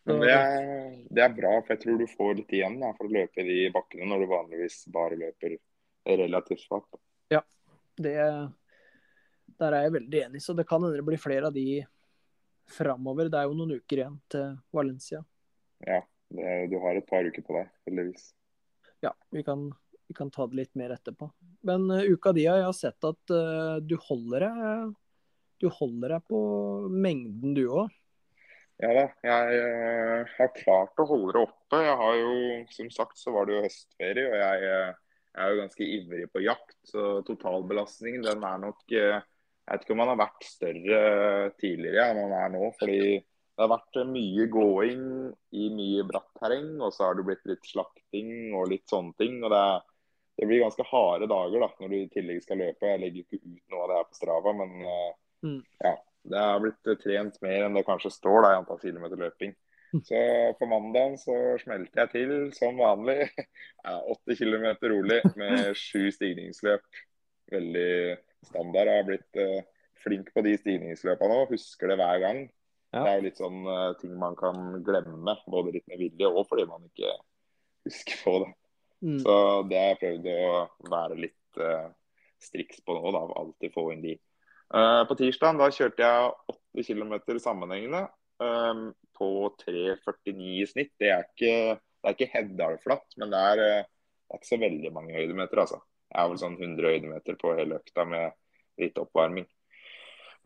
men 0.03 0.19
det 0.19 0.33
er, 0.35 0.97
det 1.15 1.23
er 1.23 1.35
bra, 1.37 1.53
for 1.61 1.75
jeg 1.75 1.83
tror 1.85 2.01
du 2.01 2.09
får 2.11 2.33
litt 2.41 2.51
igjen 2.57 2.75
da, 2.81 2.89
for 2.97 3.07
å 3.07 3.13
løpe 3.13 3.39
i 3.39 3.47
de 3.47 3.59
bakkene 3.71 4.09
når 4.09 4.25
du 4.25 4.31
vanligvis 4.33 4.81
bare 4.91 5.15
løper 5.21 5.55
relativt 6.09 6.65
svakt. 6.65 6.99
Det, 8.03 8.17
der 9.61 9.75
er 9.75 9.85
jeg 9.87 9.95
veldig 9.97 10.23
enig, 10.27 10.41
så 10.43 10.55
det 10.57 10.67
kan 10.69 10.83
hende 10.83 10.99
det 10.99 11.05
blir 11.07 11.21
flere 11.21 11.49
av 11.49 11.55
de 11.55 11.83
framover. 12.69 13.29
Det 13.31 13.39
er 13.39 13.49
jo 13.49 13.57
noen 13.57 13.77
uker 13.79 14.01
igjen 14.01 14.17
til 14.31 14.57
Valencia. 14.75 15.21
Ja, 15.83 16.01
det, 16.33 16.57
du 16.71 16.79
har 16.83 16.97
et 16.97 17.07
par 17.09 17.27
uker 17.27 17.45
på 17.45 17.57
deg, 17.57 17.71
heldigvis. 17.89 18.31
Ja, 19.03 19.11
vi 19.35 19.43
kan, 19.43 19.67
vi 20.07 20.15
kan 20.17 20.31
ta 20.31 20.47
det 20.47 20.61
litt 20.61 20.75
mer 20.79 20.95
etterpå. 20.95 21.27
Men 21.67 21.89
uh, 21.91 22.03
uka 22.07 22.31
di, 22.35 22.47
jeg 22.47 22.63
har 22.63 22.75
sett 22.77 23.07
at 23.07 23.33
uh, 23.35 23.79
du 23.83 23.97
holder 24.07 24.47
deg 24.47 24.93
du 25.63 25.69
holder 25.71 26.17
deg 26.17 26.23
på 26.27 26.39
mengden, 26.91 27.53
du 27.55 27.63
òg. 27.71 27.91
Ja 28.81 28.89
da, 28.97 29.03
jeg 29.23 29.59
eh, 29.63 30.31
har 30.35 30.49
klart 30.57 30.99
å 30.99 31.05
holde 31.07 31.35
det 31.35 31.43
oppe. 31.45 31.79
Jeg 31.85 31.97
har 32.01 32.15
jo, 32.19 32.33
som 32.73 32.89
sagt, 32.91 33.19
så 33.21 33.31
var 33.35 33.47
det 33.47 33.55
jo 33.55 33.61
høstferie, 33.63 34.25
og 34.27 34.35
jeg, 34.41 34.63
jeg 34.65 35.43
er 35.45 35.51
jo 35.53 35.61
ganske 35.61 35.87
ivrig 35.97 36.25
på 36.33 36.43
jakt. 36.43 36.75
Så 36.89 37.05
totalbelastningen, 37.29 38.25
den 38.25 38.43
er 38.49 38.59
nok 38.65 38.95
eh, 38.97 39.21
Jeg 39.63 39.77
vet 39.77 39.85
ikke 39.85 39.93
om 39.95 40.01
man 40.03 40.11
har 40.11 40.19
vært 40.19 40.43
større 40.47 40.97
tidligere 41.61 42.09
enn 42.11 42.19
man 42.25 42.35
er 42.39 42.51
nå. 42.53 42.69
Fordi 42.79 42.99
det 43.23 43.61
har 43.61 43.69
vært 43.71 43.99
mye 44.09 44.45
gåing 44.51 45.03
i 45.55 45.67
mye 45.71 46.03
bratt 46.09 46.31
terreng, 46.41 46.71
og 46.81 46.91
så 46.95 47.07
har 47.07 47.15
det 47.19 47.25
blitt 47.27 47.43
litt 47.47 47.65
slakting 47.69 48.53
og 48.57 48.69
litt 48.73 48.87
sånne 48.91 49.13
ting. 49.21 49.37
og 49.45 49.53
det, 49.53 49.63
det 50.41 50.47
blir 50.49 50.63
ganske 50.65 50.85
harde 50.89 51.29
dager 51.31 51.63
da, 51.63 51.69
når 51.79 51.93
du 51.93 51.97
i 51.99 52.09
tillegg 52.11 52.41
skal 52.43 52.59
løpe. 52.63 52.89
Jeg 52.89 53.01
legger 53.03 53.23
ikke 53.27 53.39
ut 53.43 53.61
noe 53.71 53.83
av 53.85 53.91
det 53.93 53.99
her 54.01 54.07
på 54.09 54.19
Strava, 54.21 54.55
men 54.63 54.79
eh, 54.87 55.11
Mm. 55.43 55.57
ja, 55.83 55.89
det 56.31 56.39
har 56.39 56.61
blitt 56.63 56.87
eh, 56.87 56.95
trent 57.01 57.41
mer 57.43 57.65
enn 57.65 57.73
det 57.75 57.81
kanskje 57.83 58.13
står 58.15 58.45
da, 58.45 58.51
i 58.53 58.57
antall 58.61 58.77
kilometer 58.79 59.19
løping. 59.19 59.51
Så 60.07 60.19
på 60.55 60.65
mandagen 60.71 61.17
så 61.19 61.33
smelte 61.59 61.99
jeg 61.99 62.11
til 62.13 62.31
som 62.55 62.79
vanlig. 62.79 63.25
Ja, 63.83 63.97
Åtte 64.07 64.37
kilometer 64.39 64.89
rolig 64.93 65.17
med 65.35 65.75
sju 65.75 66.07
stigningsløp. 66.15 66.85
Veldig 67.51 67.89
standard. 68.47 68.89
Jeg 68.89 69.01
har 69.01 69.07
blitt 69.07 69.39
uh, 69.39 69.85
flink 70.03 70.31
på 70.35 70.43
de 70.45 70.55
stigningsløpene 70.59 71.39
òg, 71.41 71.53
Husker 71.53 71.91
det 71.91 71.99
hver 72.01 72.19
gang. 72.23 72.43
Ja. 72.93 73.01
Det 73.01 73.05
er 73.09 73.15
jo 73.17 73.27
litt 73.27 73.41
sånn 73.41 73.61
uh, 73.67 73.93
ting 73.99 74.13
man 74.19 74.37
kan 74.39 74.59
glemme, 74.85 75.37
både 75.49 75.75
litt 75.77 75.87
med 75.91 76.01
vilje 76.01 76.29
og 76.29 76.45
fordi 76.49 76.67
man 76.69 76.85
ikke 76.89 77.15
husker 77.87 78.19
på 78.23 78.35
det. 78.43 78.51
Mm. 79.03 79.17
Så 79.23 79.37
det 79.69 79.79
har 79.79 79.89
jeg 79.91 80.01
prøvd 80.03 80.29
å 80.33 80.91
være 80.93 81.19
litt 81.25 81.61
uh, 81.63 81.89
striks 82.43 82.83
på 82.85 82.95
nå, 82.97 83.15
da. 83.15 83.23
Alltid 83.41 83.73
få 83.75 83.89
inn 83.93 84.05
de. 84.05 84.19
På 84.73 85.13
tirsdag 85.13 85.59
da 85.59 85.67
kjørte 85.69 86.01
jeg 86.01 86.29
8 86.49 86.83
km 86.87 87.11
sammenhengende 87.37 87.99
på 89.13 89.27
3,49 89.59 90.47
i 90.49 90.63
snitt. 90.65 90.89
Det 90.97 91.11
er 91.13 91.27
ikke, 91.27 91.75
det 91.77 92.09
er 92.09 92.15
ikke 92.15 92.29
Heddal-flatt, 92.31 93.05
men 93.21 93.35
det 93.35 93.41
er, 93.51 93.61
det 93.61 94.33
er 94.33 94.41
ikke 94.41 94.49
så 94.49 94.59
veldig 94.63 94.91
mange 94.95 95.13
høydemeter. 95.13 95.61
altså. 95.61 95.77
Har 96.13 96.29
vel 96.31 96.39
sånn 96.41 96.59
100 96.59 96.93
høydemeter 96.93 97.37
på 97.41 97.55
hele 97.57 97.81
økta 97.81 98.05
med 98.09 98.33
litt 98.81 98.97
oppvarming. 99.01 99.47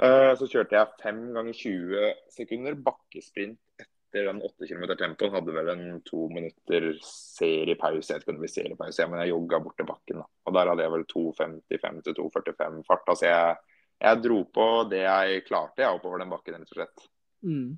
Eh, 0.04 0.34
så 0.38 0.48
kjørte 0.50 0.78
jeg 0.78 0.98
5 1.04 1.22
ganger 1.36 1.62
20 1.62 2.10
sekunder 2.34 2.76
bakkesprint 2.86 3.82
etter 3.82 4.30
den 4.30 4.44
8 4.46 4.68
km 4.70 4.84
tempoen. 4.96 5.34
Hadde 5.36 5.56
vel 5.56 5.72
en 5.74 5.88
to 6.08 6.28
minutter 6.34 6.92
seriepause. 7.04 8.12
Jeg 8.12 8.20
vet 8.20 8.28
ikke 8.28 8.36
om 8.36 8.40
det 8.40 8.46
blir 8.46 8.56
seriepause, 8.56 9.08
men 9.10 9.24
jeg 9.24 9.34
jogga 9.34 9.62
bort 9.64 9.80
til 9.80 9.90
bakken. 9.90 10.22
da. 10.22 10.30
Og 10.48 10.60
Der 10.60 10.72
hadde 10.72 10.86
jeg 10.86 10.96
vel 10.96 11.10
2.55 11.16 12.06
til 12.06 12.22
2.45 12.22 12.86
fart. 12.88 13.10
Altså 13.16 13.28
jeg 13.32 13.58
jeg 13.98 14.22
dro 14.22 14.44
på 14.54 14.66
det 14.92 15.02
jeg 15.02 15.46
klarte 15.48 15.82
jeg 15.82 15.98
oppover 15.98 16.22
den 16.22 16.30
bakken, 16.30 16.60
rett 16.60 16.74
og 16.74 16.78
slett. 16.78 17.06
Mm. 17.48 17.78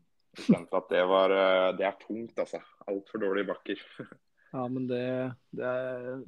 At 0.76 0.90
det 0.92 1.04
var 1.10 1.34
eh, 1.34 1.70
Det 1.78 1.86
er 1.88 2.02
tungt, 2.02 2.36
altså. 2.40 2.60
Altfor 2.88 3.24
dårlige 3.26 3.52
bakker. 3.54 3.86
Ja, 4.50 4.64
men 4.66 4.88
det, 4.90 5.30
det 5.54 5.62
er 5.62 6.24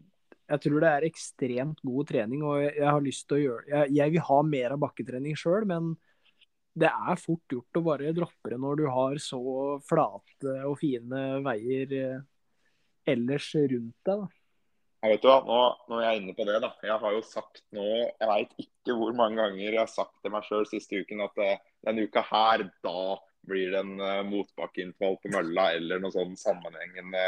Jeg 0.52 0.64
tror 0.66 0.84
det 0.84 0.90
er 0.92 1.08
ekstremt 1.08 1.84
god 1.88 2.10
trening, 2.10 2.42
og 2.44 2.60
jeg, 2.64 2.88
har 2.88 3.04
lyst 3.04 3.28
til 3.30 3.38
å 3.38 3.42
gjøre 3.42 3.70
Jeg, 3.70 3.94
jeg 3.96 4.14
vil 4.16 4.26
ha 4.28 4.40
mer 4.44 4.76
av 4.76 4.82
bakketrening 4.84 5.38
sjøl, 5.40 5.68
men 5.70 5.94
det 6.82 6.90
er 6.92 7.20
fort 7.20 7.52
gjort 7.52 7.80
å 7.80 7.84
bare 7.84 8.12
droppe 8.16 8.52
det 8.52 8.60
når 8.64 8.80
du 8.80 8.86
har 8.92 9.18
så 9.20 9.42
flate 9.84 10.60
og 10.68 10.78
fine 10.80 11.24
veier 11.44 11.96
eh, 11.98 12.22
ellers 13.12 13.50
rundt 13.56 13.98
deg. 14.08 14.22
da. 14.24 14.30
Jeg 15.02 15.16
vet 15.16 15.24
du 15.24 15.32
hva, 15.32 15.42
nå, 15.90 15.98
er 15.98 16.06
jeg 16.06 16.22
inne 16.22 16.36
på 16.38 16.46
det, 16.46 16.60
da. 16.62 16.70
Jeg 16.86 16.98
har 17.02 17.16
jo 17.16 17.22
sagt 17.26 17.64
nå 17.74 17.86
Jeg 17.90 18.28
veit 18.30 18.52
ikke 18.62 18.96
hvor 19.00 19.16
mange 19.18 19.42
ganger 19.42 19.64
jeg 19.64 19.80
har 19.80 19.90
sagt 19.90 20.20
til 20.22 20.34
meg 20.34 20.46
sjøl 20.46 20.68
siste 20.70 21.02
uken 21.02 21.26
at 21.26 21.42
eh, 21.42 21.64
denne 21.88 22.06
uka 22.06 22.24
her, 22.28 22.68
da 22.86 23.18
blir 23.50 23.72
det 23.74 23.80
en 23.82 23.96
uh, 23.98 24.22
motbakkeintervall 24.28 25.18
på 25.24 25.32
mølla 25.34 25.72
eller 25.74 26.02
noe 26.02 26.14
sånn 26.14 26.36
sammenhengende 26.38 27.24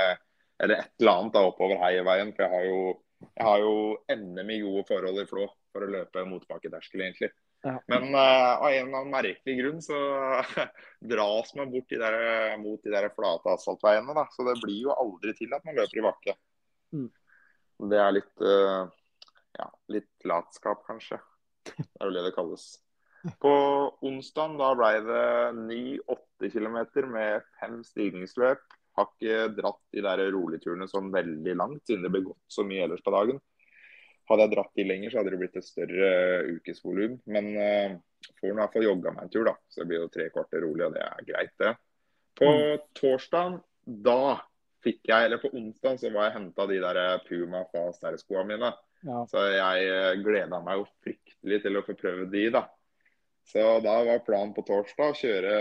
Eller 0.61 0.83
et 0.83 1.01
eller 1.01 1.17
annet 1.17 1.33
da 1.33 1.41
oppover 1.47 1.81
heiveien. 1.81 2.29
For 2.35 2.45
jeg 2.45 2.53
har 2.53 2.67
jo, 2.69 2.81
jeg 3.31 3.47
har 3.47 3.63
jo 3.63 3.73
NM 4.11 4.51
i 4.53 4.59
gode 4.63 4.83
forhold 4.89 5.21
i 5.21 5.25
Flå 5.29 5.47
for 5.73 5.85
å 5.85 5.89
løpe 5.89 6.25
motbakketerskel, 6.29 7.03
egentlig. 7.05 7.31
Ja. 7.63 7.77
Men 7.87 8.09
uh, 8.11 8.59
av 8.59 8.67
en 8.67 8.89
eller 8.89 8.99
annen 8.99 9.13
merkelig 9.13 9.55
grunn 9.61 9.79
så 9.83 9.97
dras 11.13 11.53
man 11.55 11.71
bort 11.71 11.91
de 11.93 11.99
der, 12.01 12.17
mot 12.59 12.83
de 12.83 12.91
der 12.91 13.07
flate 13.15 13.53
asfaltveiene. 13.55 14.15
da, 14.17 14.27
Så 14.35 14.45
det 14.47 14.57
blir 14.63 14.89
jo 14.89 14.95
aldri 14.95 15.35
til 15.37 15.55
at 15.55 15.63
man 15.67 15.79
løper 15.79 16.01
i 16.01 16.05
bakke. 16.07 16.35
Mm. 16.93 17.09
Det 17.93 17.99
er 17.99 18.15
litt 18.15 18.43
uh, 18.43 18.91
ja, 19.57 19.67
litt 19.93 20.27
latskap, 20.27 20.83
kanskje. 20.87 21.19
Det 21.63 21.85
er 22.01 22.09
jo 22.09 22.15
det 22.15 22.25
det 22.27 22.35
kalles. 22.35 22.67
På 23.39 23.53
onsdag 24.03 24.57
da 24.59 24.73
ble 24.75 24.91
det 25.05 25.25
9-8 25.61 26.49
km 26.51 26.79
med 27.13 27.45
fem 27.61 27.79
stigningsløp. 27.87 28.63
Har 28.97 29.09
ikke 29.09 29.47
dratt 29.57 29.81
de 29.93 30.03
der 30.05 30.21
roligturene 30.35 30.87
sånn 30.89 31.09
veldig 31.13 31.55
langt, 31.57 31.81
siden 31.87 32.05
det 32.05 32.11
ble 32.13 32.23
gått 32.27 32.53
så 32.53 32.65
mye 32.67 32.85
ellers 32.85 33.01
på 33.05 33.13
dagen. 33.15 33.41
Hadde 34.29 34.45
jeg 34.45 34.53
dratt 34.53 34.79
de 34.79 34.85
lenger, 34.87 35.11
så 35.11 35.19
hadde 35.19 35.33
det 35.33 35.39
blitt 35.41 35.57
et 35.59 35.67
større 35.67 36.11
uh, 36.45 36.51
ukesvolum. 36.55 37.17
Men 37.33 37.49
uh, 37.57 37.95
får 38.39 38.51
i 38.51 38.55
hvert 38.59 38.75
fall 38.77 38.85
jogga 38.85 39.15
meg 39.15 39.25
en 39.25 39.33
tur, 39.33 39.43
da. 39.49 39.55
Så 39.67 39.81
det 39.81 39.89
blir 39.89 40.03
jo 40.03 40.13
tre 40.13 40.29
kvarter 40.31 40.63
rolig, 40.63 40.85
og 40.87 40.95
det 40.95 41.03
er 41.03 41.27
greit, 41.27 41.53
det. 41.59 41.73
På 42.39 42.51
torsdag, 42.97 43.59
da 44.05 44.37
fikk 44.83 45.01
jeg, 45.09 45.27
eller 45.27 45.41
på 45.41 45.51
onsdag, 45.51 45.99
så 45.99 46.13
var 46.13 46.29
jeg 46.29 46.37
henta 46.37 46.69
de 46.69 46.79
der 46.85 47.01
Puma 47.27 47.65
Fast 47.73 48.07
R-skoa 48.07 48.45
mine. 48.47 48.71
Ja. 49.03 49.25
Så 49.27 49.43
jeg 49.51 50.23
gleda 50.23 50.61
meg 50.63 50.79
jo 50.79 50.87
fryktelig 51.03 51.59
til 51.65 51.79
å 51.79 51.83
få 51.83 51.97
prøve 51.99 52.29
de, 52.31 52.47
da. 52.55 52.67
Så 53.43 53.63
da 53.83 53.97
var 54.07 54.23
planen 54.23 54.53
på 54.55 54.63
torsdag 54.67 55.11
å 55.11 55.17
kjøre 55.19 55.55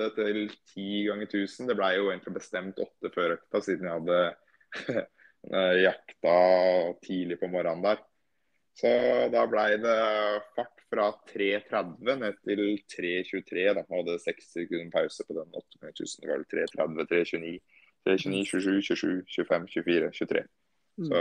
åtte 0.00 0.10
til 0.16 0.50
ti 0.72 1.04
ganger 1.06 1.28
1000. 1.28 1.68
Det 1.70 1.76
blei 1.78 1.94
jo 1.96 2.10
egentlig 2.10 2.36
bestemt 2.36 2.80
åtte 2.82 3.12
før 3.14 3.36
økta, 3.36 3.62
siden 3.64 3.88
jeg 3.88 3.98
hadde 3.98 5.06
jakta 5.86 6.36
tidlig 7.04 7.40
på 7.40 7.50
morgenen 7.52 7.84
der. 7.84 8.02
Så 8.80 8.90
da 9.32 9.44
blei 9.50 9.74
det 9.82 9.98
fart 10.56 10.78
fra 10.90 11.10
3.30 11.32 12.22
ned 12.22 12.38
til 12.46 12.62
3.23. 12.94 13.66
Da 13.76 13.84
hadde 13.84 14.14
jeg 14.16 14.24
seks 14.24 14.54
sekunder 14.54 14.94
pause 14.94 15.26
på 15.26 15.36
den 15.36 15.60
8 15.60 15.82
ganger 15.82 15.96
1000. 15.96 16.22
Det 16.22 16.30
var 16.30 16.40
vel 16.40 16.48
3.30, 16.54 17.10
3.29, 17.10 17.60
3.29, 18.08 18.46
27, 18.54 18.80
27, 18.88 19.20
25, 19.36 19.68
24, 19.74 20.10
23. 20.22 20.46
Så 21.10 21.20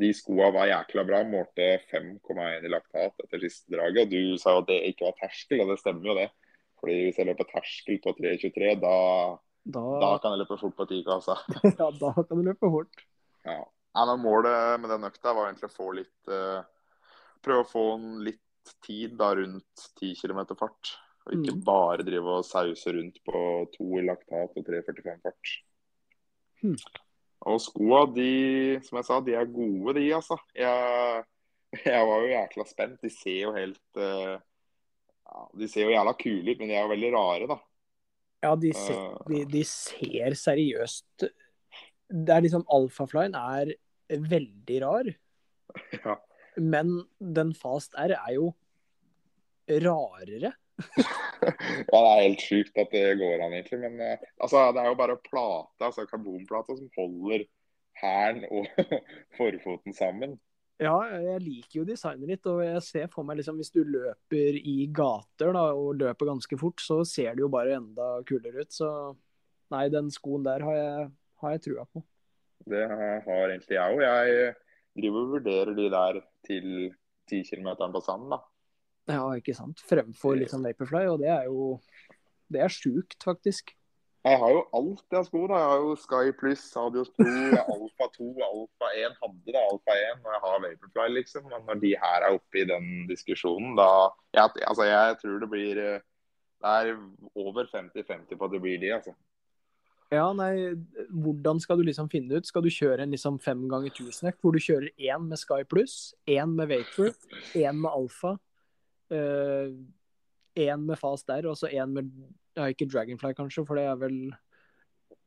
de 0.00 0.12
skoa 0.14 0.50
var 0.54 0.68
jækla 0.70 1.04
bra. 1.08 1.22
Målte 1.26 1.70
5,1 1.90 2.66
i 2.66 2.70
laktat 2.70 3.24
etter 3.24 3.42
siste 3.42 3.74
draget. 3.74 4.06
Og 4.06 4.12
du 4.12 4.38
sa 4.40 4.58
at 4.60 4.68
det 4.70 4.82
ikke 4.92 5.08
var 5.08 5.18
terskel, 5.22 5.64
og 5.64 5.72
det 5.72 5.80
stemmer 5.82 6.12
jo 6.12 6.18
det. 6.20 6.28
Fordi 6.80 6.96
hvis 7.06 7.18
jeg 7.20 7.28
løper 7.28 7.48
terskel 7.50 8.00
på 8.04 8.14
3,23, 8.18 8.74
da, 8.80 8.94
Da, 9.70 9.82
da 10.00 10.10
kan 10.22 10.32
jeg 10.32 10.40
løpe 10.42 10.56
fort 10.60 10.76
på 10.78 10.86
10 10.88 11.02
altså. 11.12 11.36
ja, 11.80 11.88
da 12.00 12.12
kan 12.16 12.38
du 12.38 12.42
løpe 12.46 12.70
fort. 12.72 13.02
Ja. 13.44 13.58
Nei, 13.96 14.04
men 14.06 14.22
Målet 14.22 14.80
med 14.80 14.90
den 14.94 15.04
økta 15.08 15.34
var 15.34 15.48
egentlig 15.50 15.66
å 15.68 15.74
få 15.74 15.88
litt 15.98 16.30
uh, 16.30 16.62
Prøve 17.42 17.64
å 17.64 17.68
få 17.68 17.82
en 17.96 18.20
litt 18.24 18.72
tid 18.84 19.16
da 19.18 19.32
rundt 19.34 19.86
10 19.98 20.14
km 20.20 20.42
fart. 20.60 20.94
Og 21.26 21.34
ikke 21.36 21.54
Mm. 21.56 21.64
bare 21.64 22.04
drive 22.06 22.36
og 22.38 22.44
sause 22.44 22.92
rundt 22.96 23.18
på 23.26 23.40
2 23.76 23.86
i 24.00 24.04
laktat 24.06 24.56
og 24.56 24.64
3,45 24.66 25.20
fart. 25.24 25.52
Hmm. 26.62 26.76
Og 27.48 27.60
skoa, 27.64 28.02
de, 28.12 28.80
som 28.84 28.98
jeg 29.00 29.08
sa, 29.08 29.18
de 29.24 29.34
er 29.36 29.48
gode, 29.48 29.94
de, 29.96 30.06
altså. 30.16 30.36
Jeg, 30.56 31.24
jeg 31.88 32.06
var 32.08 32.20
jo 32.24 32.32
jækla 32.34 32.66
spent. 32.68 33.00
De 33.04 33.10
ser 33.12 33.38
jo 33.46 33.52
helt 33.56 34.00
eh, 34.00 34.36
ja, 35.30 35.44
De 35.62 35.68
ser 35.70 35.86
jo 35.86 35.92
jævla 35.94 36.14
kule 36.18 36.50
ut, 36.54 36.58
men 36.60 36.68
de 36.70 36.74
er 36.78 36.82
jo 36.84 36.92
veldig 36.94 37.10
rare, 37.14 37.46
da. 37.50 37.56
Ja, 38.42 38.54
de, 38.56 38.72
se, 38.72 38.94
Eh. 38.96 39.16
de, 39.28 39.44
de 39.52 39.60
ser 39.68 40.32
seriøst 40.40 41.26
Det 42.08 42.32
er 42.34 42.40
liksom 42.46 42.64
Alfaflyen 42.72 43.34
er 43.36 43.74
veldig 44.10 44.78
rar, 44.82 45.10
Ja. 46.04 46.16
men 46.58 46.96
den 47.20 47.52
Fast 47.54 47.94
R 47.94 48.16
er 48.16 48.32
jo 48.34 48.48
rarere. 49.70 50.50
ja, 51.44 51.98
det 52.00 52.00
er 52.00 52.22
helt 52.24 52.42
sjukt 52.42 52.78
at 52.80 52.90
det 52.90 53.04
går 53.20 53.44
an, 53.44 53.52
egentlig. 53.54 53.78
Men 53.84 54.00
eh, 54.02 54.24
altså, 54.42 54.70
det 54.74 54.82
er 54.82 54.88
jo 54.90 54.96
bare 54.98 55.18
plate, 55.28 55.84
altså 55.86 56.06
karbonplate, 56.10 56.74
som 56.80 56.88
holder 56.96 57.44
hælen 58.00 58.46
og 58.50 58.66
forfoten 59.38 59.94
sammen. 59.94 60.38
Ja, 60.80 60.94
jeg 61.12 61.42
liker 61.44 61.80
jo 61.82 61.82
designet 61.84 62.30
ditt, 62.30 62.46
og 62.48 62.62
jeg 62.64 62.80
ser 62.86 63.10
for 63.12 63.26
meg 63.28 63.36
liksom 63.36 63.58
hvis 63.60 63.72
du 63.74 63.82
løper 63.84 64.56
i 64.56 64.86
gater 64.96 65.52
da, 65.52 65.66
og 65.76 65.98
løper 66.00 66.30
ganske 66.30 66.56
fort, 66.60 66.80
så 66.80 67.02
ser 67.04 67.34
det 67.36 67.44
jo 67.44 67.50
bare 67.52 67.76
enda 67.76 68.06
kulere 68.28 68.64
ut. 68.64 68.72
Så 68.72 68.88
nei, 69.74 69.84
den 69.92 70.08
skoen 70.14 70.46
der 70.46 70.64
har 70.64 70.78
jeg, 70.78 71.10
har 71.42 71.52
jeg 71.56 71.64
trua 71.66 71.84
på. 71.84 72.00
Det 72.70 72.86
har 72.88 73.50
egentlig 73.50 73.76
jeg 73.76 73.98
òg. 73.98 74.04
Jeg 74.06 74.54
driver 75.02 75.26
og 75.26 75.34
vurderer 75.36 75.76
de 75.76 75.90
der 75.92 76.22
til 76.48 76.70
10 77.28 77.42
km 77.50 77.68
på 77.92 78.02
sanden, 78.04 78.32
da. 78.32 78.40
Ja, 79.10 79.26
ikke 79.36 79.56
sant. 79.56 79.82
Fremfor 79.84 80.38
liksom 80.38 80.64
Vaporfly, 80.64 81.04
og 81.10 81.20
det 81.20 81.30
er 81.32 81.44
jo 81.50 81.76
Det 82.50 82.64
er 82.64 82.72
sjukt, 82.72 83.20
faktisk. 83.22 83.76
Jeg 84.20 84.36
har 84.36 84.50
jo 84.52 84.60
alt 84.76 85.14
har 85.16 85.22
sko. 85.24 85.46
da. 85.48 85.60
Jeg 85.62 85.68
har 85.70 85.78
jo 85.80 85.94
Sky 85.96 86.32
Pluss, 86.40 86.64
Adios 86.76 87.08
Pro, 87.16 87.30
Alfa 87.74 88.08
2, 88.18 88.28
Alfa 88.46 88.90
1. 89.00 89.16
Hadde 89.22 89.54
da 89.54 89.62
Alfa 89.70 89.96
1 89.96 90.26
og 90.26 90.34
jeg 90.34 90.42
har 90.44 90.60
Vaporfly, 90.66 91.06
liksom. 91.14 91.46
Men 91.48 91.64
når 91.68 91.80
de 91.84 91.94
her 92.02 92.26
er 92.26 92.36
oppe 92.36 92.60
i 92.60 92.66
den 92.68 92.90
diskusjonen, 93.08 93.72
da 93.80 93.88
jeg, 94.36 94.66
Altså, 94.68 94.84
jeg 94.84 95.16
tror 95.22 95.40
det 95.40 95.50
blir 95.50 95.80
eh, 95.80 96.06
Det 96.60 96.76
er 96.76 96.90
over 97.34 97.64
50-50 97.64 98.36
på 98.36 98.44
at 98.44 98.52
det 98.52 98.60
blir 98.60 98.80
de, 98.80 98.92
altså. 98.98 99.16
Ja, 100.12 100.26
nei, 100.34 100.74
hvordan 101.08 101.60
skal 101.62 101.78
du 101.78 101.86
liksom 101.86 102.10
finne 102.10 102.36
ut? 102.36 102.46
Skal 102.46 102.64
du 102.66 102.68
kjøre 102.68 103.04
en 103.06 103.14
liksom 103.14 103.38
fem 103.40 103.62
ganger 103.70 103.94
tusenøkt, 103.94 104.40
hvor 104.42 104.52
du 104.52 104.58
kjører 104.60 104.90
én 104.98 105.28
med 105.30 105.38
Sky 105.38 105.62
Pluss, 105.70 106.12
én 106.28 106.50
med 106.58 106.68
Vapor, 106.68 107.14
én 107.54 107.78
med 107.78 107.90
Alfa, 107.94 108.34
én 110.58 110.86
med 110.86 110.98
Fast 110.98 111.28
der, 111.30 111.46
og 111.50 111.58
så 111.58 111.70
én 111.70 111.92
med 111.94 112.10
ja, 112.56 112.66
ikke 112.70 112.88
Dragonfly 112.90 113.34
kanskje, 113.38 113.64
for 113.66 113.78
det 113.78 113.86
er 113.86 113.98
vel 114.00 114.18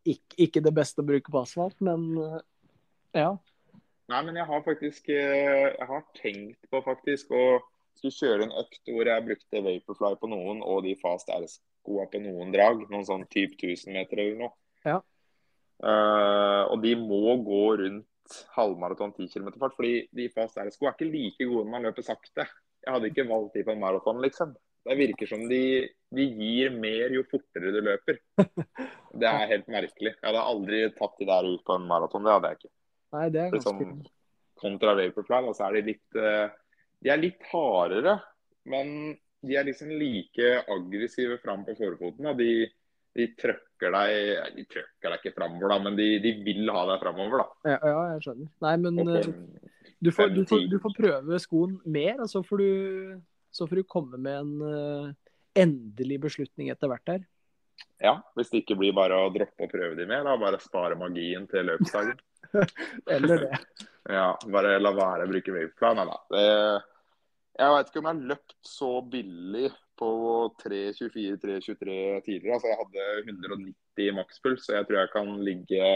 ikke, 0.04 0.36
ikke 0.48 0.64
det 0.64 0.74
beste 0.76 1.04
å 1.04 1.08
bruke 1.08 1.32
på 1.32 1.42
asfalt, 1.44 1.80
men 1.84 2.10
eh, 2.20 2.40
ja. 3.24 3.30
Nei, 4.12 4.20
men 4.28 4.36
jeg 4.36 4.46
har 4.50 4.64
faktisk 4.66 5.08
eh, 5.14 5.70
Jeg 5.70 5.88
har 5.88 6.02
tenkt 6.18 6.68
på 6.70 6.82
faktisk 6.84 7.32
å 7.32 7.44
skulle 7.94 8.16
kjøre 8.18 8.48
en 8.48 8.56
økt 8.60 8.90
hvor 8.90 9.08
jeg 9.08 9.26
brukte 9.28 9.62
Vaporfly 9.64 10.18
på 10.20 10.30
noen 10.32 10.64
og 10.66 10.84
de 10.86 10.96
Fast 11.00 11.30
R-skoa 11.32 12.08
på 12.12 12.22
noen 12.24 12.52
drag. 12.56 12.88
Noen 12.90 13.06
sånn 13.08 13.28
type 13.32 13.56
1000 13.60 13.94
meter 13.96 14.22
eller 14.24 14.40
noe. 14.42 14.54
Ja. 14.84 14.98
Uh, 15.84 16.64
og 16.74 16.82
de 16.84 16.96
må 17.00 17.38
gå 17.46 17.64
rundt 17.84 18.38
halvmaraton 18.56 19.14
10 19.14 19.30
km 19.30 19.54
fart. 19.60 19.76
fordi 19.78 20.08
de 20.16 20.30
Fast 20.34 20.58
R-sko 20.58 20.90
er 20.90 20.98
ikke 20.98 21.12
like 21.12 21.48
gode 21.48 21.68
når 21.68 21.74
man 21.76 21.88
løper 21.88 22.08
sakte. 22.08 22.48
Jeg 22.84 22.96
hadde 22.96 23.12
ikke 23.12 23.30
valgt 23.30 23.56
de 23.56 23.64
på 23.64 23.72
en 23.72 23.84
maraton, 23.84 24.22
liksom. 24.26 24.58
Det 24.84 24.96
virker 25.00 25.30
som 25.30 25.46
de, 25.48 25.62
de 26.12 26.26
gir 26.38 26.74
mer 26.76 27.14
jo 27.16 27.24
fortere 27.32 27.72
du 27.72 27.80
løper. 27.84 28.20
Det 29.14 29.30
er 29.30 29.52
helt 29.52 29.70
merkelig. 29.72 30.16
Jeg 30.16 30.26
hadde 30.26 30.42
aldri 30.42 30.80
tatt 30.98 31.20
de 31.20 31.28
der 31.30 31.48
ut 31.48 31.62
på 31.64 31.78
en 31.78 31.88
maraton. 31.88 32.26
Det 32.26 32.34
hadde 32.34 32.50
jeg 32.52 32.60
ikke. 32.60 32.72
Nei, 33.14 33.26
det 33.30 33.42
er 33.44 33.52
ganske... 33.54 33.72
Sånn, 33.88 34.04
kontra 34.64 34.94
Vaporfly, 34.96 35.52
så 35.56 35.68
er 35.68 35.78
de 35.78 35.82
litt 35.92 36.20
eh, 36.20 36.46
De 37.04 37.12
er 37.12 37.20
litt 37.20 37.42
hardere, 37.52 38.16
men 38.72 38.88
de 39.44 39.58
er 39.60 39.68
liksom 39.68 39.92
like 40.00 40.54
aggressive 40.72 41.38
fram 41.44 41.66
på 41.68 41.76
forfoten. 41.76 42.30
De, 42.40 42.52
de 43.18 43.28
trøkker 43.40 43.94
deg 43.98 44.56
De 44.56 44.66
trøkker 44.72 45.12
deg 45.12 45.20
ikke 45.20 45.36
framover, 45.36 45.74
da, 45.74 45.80
men 45.84 46.00
de, 46.00 46.08
de 46.24 46.34
vil 46.46 46.72
ha 46.72 46.86
deg 46.94 47.04
framover, 47.04 47.44
da. 47.44 47.76
ja, 47.76 47.80
ja, 47.92 48.06
jeg 48.14 48.26
skjønner. 48.28 48.50
Nei, 48.68 48.76
men 48.86 49.04
eh, 49.04 49.30
du 50.04 50.12
får, 50.16 50.34
du, 50.36 50.42
får, 50.48 50.66
du 50.72 50.80
får 50.84 50.98
prøve 50.98 51.40
skoen 51.44 51.78
mer, 51.84 52.18
og 52.24 52.32
så 52.32 52.44
får 52.46 52.64
du, 52.64 52.72
så 53.54 53.68
får 53.70 53.82
du 53.82 53.90
komme 53.90 54.18
med 54.18 54.40
en 54.42 54.54
eh, 54.68 55.14
endelig 55.64 56.20
beslutning 56.26 56.72
etter 56.74 56.90
hvert 56.92 57.06
der. 57.10 57.26
ja, 58.02 58.16
hvis 58.36 58.50
det 58.52 58.64
ikke 58.64 58.80
blir 58.82 58.96
bare 58.98 59.18
å 59.18 59.32
droppe 59.34 59.68
å 59.68 59.72
prøve 59.72 59.96
de 60.00 60.08
mer, 60.10 60.26
da 60.26 60.34
bare 60.42 60.62
spare 60.62 60.98
magien 61.00 61.46
til 61.52 61.70
løpsdagen. 61.70 62.18
Eller 63.16 63.48
det. 63.48 63.60
Ja, 64.12 64.34
bare 64.52 64.82
la 64.82 64.92
være 64.92 65.24
å 65.24 65.30
bruke 65.32 65.54
waveplan. 65.56 65.96
Nei 65.96 66.10
da. 66.10 66.82
Jeg 67.56 67.72
veit 67.72 67.88
ikke 67.88 68.02
om 68.02 68.08
jeg 68.10 68.18
har 68.18 68.32
løpt 68.34 68.56
så 68.68 68.90
billig 69.14 69.70
på 70.00 70.10
3.24-3.23 70.64 71.96
tidligere. 72.26 72.58
Altså, 72.58 72.68
jeg 72.68 72.80
hadde 72.82 73.06
190 73.30 74.18
makspuls, 74.18 74.66
så 74.66 74.76
jeg 74.80 74.90
tror 74.90 75.00
jeg 75.00 75.12
kan 75.14 75.32
ligge 75.46 75.92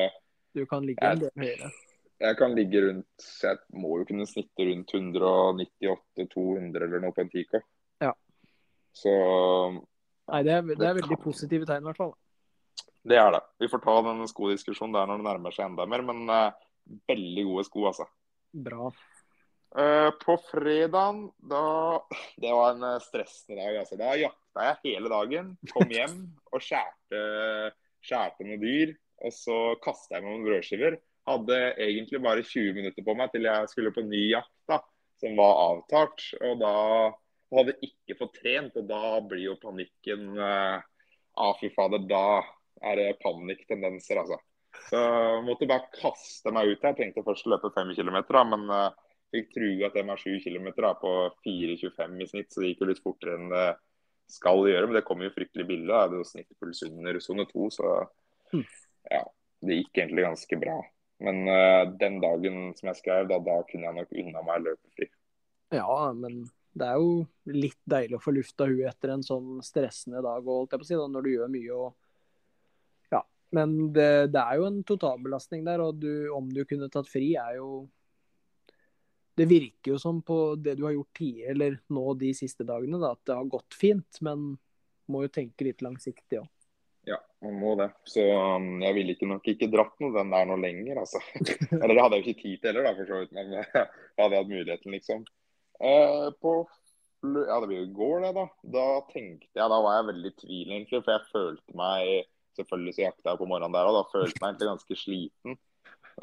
Du 0.55 0.63
kan 0.69 0.85
ligge 0.85 1.03
en 1.03 1.25
del 1.25 1.33
høyere. 1.43 1.71
Jeg 2.17 2.37
kan 2.39 2.55
ligge 2.57 2.81
rundt 2.81 3.25
Jeg 3.43 3.59
må 3.77 3.99
jo 3.99 4.05
kunne 4.09 4.25
snitte 4.29 4.65
rundt 4.65 4.93
198-200 4.97 6.85
eller 6.87 7.03
noe 7.03 7.13
på 7.13 7.23
en 7.23 7.29
10K. 7.29 7.61
Ja. 8.01 8.13
Så 8.97 9.11
Nei, 10.27 10.39
det 10.43 10.55
er, 10.55 10.63
det 10.73 10.87
er 10.87 10.97
veldig 10.97 11.19
positive 11.23 11.67
tegn, 11.69 11.85
i 11.85 11.87
hvert 11.91 12.01
fall. 12.01 12.15
det 13.07 13.19
er 13.21 13.29
det. 13.37 13.43
Vi 13.63 13.69
får 13.71 13.83
ta 13.85 13.93
den 14.09 14.25
skodiskusjonen 14.27 14.95
der 14.97 15.07
når 15.07 15.21
det 15.21 15.27
nærmer 15.29 15.55
seg 15.55 15.69
enda 15.69 15.85
mer, 15.87 16.03
men 16.03 16.25
uh, 16.27 16.57
veldig 17.07 17.45
gode 17.47 17.63
sko, 17.69 17.85
altså. 17.91 18.07
Bra. 18.67 18.89
Uh, 19.77 20.09
på 20.19 20.35
fredagen, 20.49 21.25
da 21.43 21.63
Det 22.39 22.51
var 22.55 22.73
en 22.73 22.85
eh, 22.87 23.01
stressende 23.03 23.61
dag, 23.61 23.79
altså. 23.83 23.99
Da 23.99 24.15
jakta 24.19 24.67
jeg 24.71 24.81
hele 24.89 25.11
dagen. 25.13 25.53
Kom 25.71 25.91
hjem 25.93 26.17
og 26.51 26.63
skjærte, 26.63 27.21
skjærte 28.03 28.47
noen 28.47 28.63
dyr. 28.63 28.95
Og 29.25 29.33
så 29.33 29.57
kasta 29.83 30.17
jeg 30.17 30.25
meg 30.25 30.33
noen 30.33 30.47
brødskiver. 30.49 30.99
Hadde 31.27 31.55
egentlig 31.83 32.21
bare 32.23 32.43
20 32.45 32.75
minutter 32.77 33.03
på 33.03 33.15
meg 33.19 33.31
til 33.33 33.47
jeg 33.49 33.71
skulle 33.71 33.91
på 33.95 34.03
ny 34.07 34.29
jakt, 34.31 34.53
da, 34.69 34.79
som 35.19 35.35
var 35.39 35.57
avtalt. 35.65 36.23
Og 36.41 36.61
da 36.61 36.73
hadde 37.57 37.73
jeg 37.75 37.91
ikke 37.91 38.19
fått 38.21 38.37
trent, 38.41 38.77
og 38.79 38.87
da 38.89 39.17
blir 39.27 39.49
jo 39.49 39.57
panikken 39.61 40.29
eh, 40.39 40.77
Ah, 41.37 41.53
fy 41.59 41.69
fader, 41.69 42.01
da 42.09 42.41
er 42.81 42.95
det 42.97 43.19
panikktendenser, 43.21 44.17
altså. 44.23 44.39
Så 44.87 44.97
jeg 44.97 45.43
måtte 45.45 45.67
bare 45.69 45.85
kaste 45.93 46.49
meg 46.53 46.71
ut. 46.71 46.81
Jeg 46.81 46.97
tenkte 46.97 47.21
først 47.25 47.45
å 47.45 47.51
løpe 47.53 47.69
5 47.75 47.91
km, 47.93 48.17
men 48.49 48.63
eh, 48.73 48.95
fikk 49.35 49.51
trua 49.53 49.91
til 49.93 50.07
meg 50.07 50.23
7 50.23 50.39
km 50.47 50.71
på 51.03 51.11
4,25 51.45 52.23
i 52.23 52.29
snitt, 52.31 52.49
så 52.49 52.63
det 52.63 52.71
gikk 52.71 52.81
jo 52.81 52.89
litt 52.89 53.03
fortere 53.03 53.37
enn 53.37 53.51
det 53.53 53.67
skal 54.33 54.65
gjøre. 54.65 54.89
Men 54.89 54.97
det 54.97 55.05
kommer 55.05 55.29
jo 55.29 55.35
fryktelig 55.35 55.67
billig. 55.69 55.87
Da. 55.91 56.07
Det 56.09 56.17
er 56.17 56.23
jo 56.23 56.29
snittpuls 56.31 56.83
under 56.89 57.21
sone 57.23 57.45
2, 57.53 57.69
så 57.77 57.93
Mm. 58.53 58.63
ja, 59.11 59.23
det 59.67 59.75
gikk 59.81 59.97
egentlig 59.99 60.23
ganske 60.23 60.57
bra. 60.61 60.77
Men 61.23 61.47
uh, 61.49 61.83
den 61.97 62.19
dagen 62.21 62.71
som 62.77 62.91
jeg 62.91 62.99
skrev, 62.99 63.29
da, 63.31 63.39
da 63.41 63.57
kunne 63.69 63.89
jeg 63.89 63.97
nok 63.97 64.13
unna 64.21 64.43
meg 64.45 64.65
løpefri. 64.67 65.09
Ja, 65.73 66.13
men 66.15 66.43
det 66.77 66.87
er 66.87 67.01
jo 67.01 67.13
litt 67.49 67.79
deilig 67.89 68.19
å 68.19 68.23
få 68.23 68.33
lufta 68.35 68.67
huet 68.69 68.87
etter 68.91 69.15
en 69.15 69.25
sånn 69.25 69.57
stressende 69.65 70.21
dag, 70.23 70.45
og 70.45 70.61
holdt 70.61 70.75
jeg 70.75 70.81
på 70.83 70.85
å 70.85 70.89
si, 70.91 70.99
da, 70.99 71.07
når 71.11 71.25
du 71.25 71.31
gjør 71.33 71.53
mye 71.55 71.79
og 71.79 73.15
Ja. 73.15 73.21
Men 73.57 73.75
det, 73.95 74.09
det 74.35 74.43
er 74.43 74.59
jo 74.59 74.67
en 74.69 74.81
totalbelastning 74.87 75.65
der, 75.65 75.81
og 75.83 76.01
du, 76.03 76.29
om 76.35 76.49
du 76.53 76.63
kunne 76.69 76.91
tatt 76.93 77.09
fri, 77.09 77.33
er 77.39 77.57
jo 77.57 77.87
Det 79.37 79.45
virker 79.45 79.93
jo 79.93 79.97
som 80.01 80.21
på 80.25 80.55
det 80.57 80.77
du 80.77 80.85
har 80.87 80.95
gjort 80.95 81.17
tidligere, 81.17 81.51
eller 81.53 81.79
nå 81.93 82.05
de 82.17 82.31
siste 82.33 82.65
dagene, 82.65 82.97
da, 83.01 83.11
at 83.13 83.25
det 83.25 83.35
har 83.37 83.51
gått 83.51 83.77
fint, 83.77 84.21
men 84.25 84.55
må 85.07 85.23
jo 85.23 85.33
tenke 85.33 85.67
litt 85.67 85.83
langsiktig 85.85 86.41
òg. 86.41 86.47
Ja, 87.07 87.17
man 87.45 87.59
må 87.61 87.73
det. 87.79 87.87
Så 88.09 88.23
um, 88.35 88.81
jeg 88.83 88.95
ville 88.97 89.13
ikke 89.15 89.29
nok 89.29 89.45
ikke 89.47 89.69
dratt 89.71 89.95
noe 90.03 90.11
den 90.15 90.33
der 90.33 90.47
noe 90.49 90.59
lenger, 90.59 90.99
altså. 91.03 91.21
Eller 91.81 91.93
det 91.93 92.03
hadde 92.03 92.19
jeg 92.19 92.23
jo 92.23 92.33
ikke 92.33 92.41
tid 92.41 92.57
til 92.59 92.69
heller, 92.71 92.87
da, 92.89 92.95
for 92.97 93.11
så 93.11 93.21
vidt. 93.21 93.35
Men 93.37 93.53
da 93.63 93.85
hadde 94.25 94.33
jeg 94.35 94.43
hatt 94.43 94.51
muligheten, 94.51 94.97
liksom. 94.97 95.27
Eh, 95.77 96.27
på 96.43 96.57
ja, 97.27 97.55
det 97.59 97.67
blir 97.67 97.79
jo 97.79 97.85
i 97.87 97.95
går, 97.97 98.17
det, 98.25 98.33
da. 98.37 98.47
Da 98.77 98.87
tenkte 99.11 99.47
jeg, 99.49 99.69
da 99.71 99.79
var 99.83 99.95
jeg 99.97 100.09
veldig 100.11 100.31
i 100.33 100.39
tvil, 100.41 100.73
egentlig. 100.73 100.99
For 101.03 101.15
jeg 101.15 101.31
følte 101.33 101.79
meg 101.79 102.27
Selvfølgelig 102.57 102.95
så 102.95 103.01
jakta 103.03 103.29
jeg 103.29 103.37
på 103.37 103.45
morgenen 103.45 103.75
der, 103.75 103.85
og 103.85 103.95
da 103.99 103.99
følte 104.09 104.33
jeg 104.33 104.41
meg 104.41 104.47
egentlig 104.49 104.69
ganske 104.71 104.95
sliten. 104.97 105.57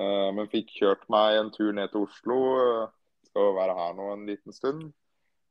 Eh, 0.03 0.31
men 0.35 0.51
fikk 0.51 0.73
kjørt 0.75 1.05
meg 1.15 1.39
en 1.39 1.51
tur 1.55 1.71
ned 1.77 1.93
til 1.93 2.09
Oslo. 2.09 2.39
eh, 2.59 2.89
Skal 3.29 3.53
være 3.55 3.77
her 3.79 3.93
nå 3.95 4.09
en 4.13 4.25
liten 4.27 4.57
stund. 4.57 4.89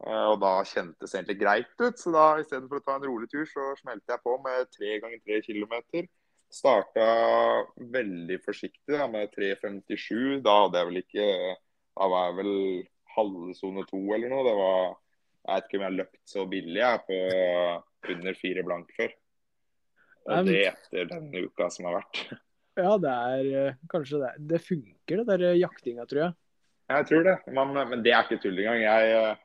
Eh, 0.03 0.25
Og 0.33 0.39
da 0.41 0.51
kjentes 0.67 1.11
det 1.11 1.19
egentlig 1.19 1.39
greit 1.39 1.79
ut, 1.79 1.99
så 1.99 2.11
da 2.13 2.25
istedenfor 2.41 2.81
å 2.81 2.85
ta 2.85 2.97
en 2.97 3.07
rolig 3.07 3.29
tur, 3.31 3.45
så 3.47 3.71
smelte 3.79 4.15
jeg 4.15 4.23
på 4.25 4.35
med 4.43 4.71
tre 4.73 4.97
ganger 5.03 5.21
tre 5.23 5.39
kilometer. 5.45 6.09
Starta 6.53 7.05
veldig 7.95 8.37
forsiktig 8.43 8.93
da, 8.93 9.07
med 9.09 9.31
3.57. 9.33 10.41
Da 10.45 10.57
hadde 10.65 10.81
jeg 10.81 10.89
vel 10.91 10.99
ikke 11.01 11.29
Da 11.93 12.07
var 12.09 12.27
jeg 12.27 12.35
vel 12.41 12.53
halve 13.15 13.55
sone 13.57 13.85
to 13.89 14.01
eller 14.13 14.29
noe. 14.29 14.43
Det 14.45 14.53
var 14.59 14.83
Jeg 15.43 15.55
vet 15.55 15.65
ikke 15.67 15.77
om 15.77 15.83
jeg 15.83 15.89
har 15.89 15.97
løpt 15.97 16.21
så 16.29 16.45
billig 16.47 16.79
jeg 16.79 17.01
på 17.07 17.17
under 18.13 18.37
fire 18.39 18.63
blank 18.63 18.93
før. 18.97 19.11
Og 20.23 20.47
det 20.47 20.59
etter 20.69 21.09
denne 21.09 21.41
uka 21.47 21.69
som 21.73 21.89
har 21.89 22.01
vært. 22.01 22.25
Ja, 22.73 22.95
det 22.97 23.11
er 23.13 23.47
eh, 23.53 23.75
kanskje 23.85 24.17
det. 24.17 24.29
Det 24.49 24.57
funker, 24.65 25.19
det 25.19 25.25
der 25.27 25.43
eh, 25.51 25.59
jaktinga, 25.59 26.07
tror 26.09 26.21
jeg. 26.23 26.33
Jeg 26.89 27.05
tror 27.05 27.27
det, 27.27 27.35
men, 27.53 27.75
men 27.91 28.01
det 28.01 28.15
er 28.15 28.23
ikke 28.25 28.39
tull 28.41 28.57
engang. 28.63 28.79
Jeg, 28.81 29.35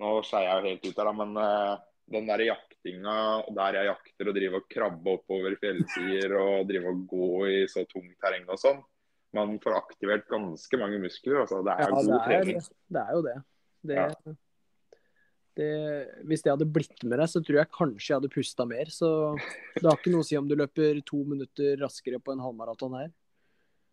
nå 0.00 0.10
skeier 0.26 0.48
jeg 0.48 0.58
jo 0.62 0.68
helt 0.72 0.86
ut 0.88 0.98
her, 1.02 1.08
da, 1.10 1.12
men 1.22 1.36
uh, 1.36 1.78
den 2.08 2.28
der 2.30 2.42
jaktinga 2.46 3.14
der 3.56 3.78
jeg 3.80 3.88
jakter 3.90 4.30
og 4.30 4.36
driver 4.38 4.62
og 4.62 4.68
krabbe 4.72 5.14
oppover 5.18 5.56
fjellsider 5.60 6.36
og 6.40 6.68
driver 6.70 6.92
og 6.94 7.02
gå 7.10 7.30
i 7.52 7.58
så 7.68 7.82
tungt 7.90 8.14
terreng 8.22 8.46
og 8.48 8.60
sånn, 8.62 8.78
man 9.36 9.58
får 9.60 9.74
aktivert 9.76 10.28
ganske 10.30 10.78
mange 10.80 11.00
muskler. 11.02 11.42
altså 11.42 11.60
Det 11.66 11.74
er 11.74 11.82
Ja, 11.84 11.90
god 11.98 12.12
det 12.14 12.20
trening. 12.24 12.60
det 12.96 13.02
er 13.02 13.12
jo 13.18 13.22
det. 13.26 13.34
det, 13.90 13.96
Ja. 13.98 14.34
det 15.58 15.68
hvis 16.30 16.42
det 16.46 16.52
hadde 16.54 16.68
blitt 16.72 17.02
med 17.04 17.18
deg, 17.20 17.28
så 17.28 17.42
tror 17.44 17.58
jeg 17.60 17.70
kanskje 17.74 18.08
jeg 18.12 18.16
hadde 18.20 18.32
pusta 18.32 18.64
mer. 18.70 18.86
Så 18.94 19.10
det 19.74 19.84
har 19.84 19.98
ikke 19.98 20.12
noe 20.14 20.24
å 20.24 20.28
si 20.28 20.38
om 20.38 20.48
du 20.48 20.54
løper 20.56 21.02
to 21.04 21.24
minutter 21.28 21.76
raskere 21.82 22.20
på 22.22 22.32
en 22.32 22.40
halvmaraton 22.44 22.94
her. 23.02 23.10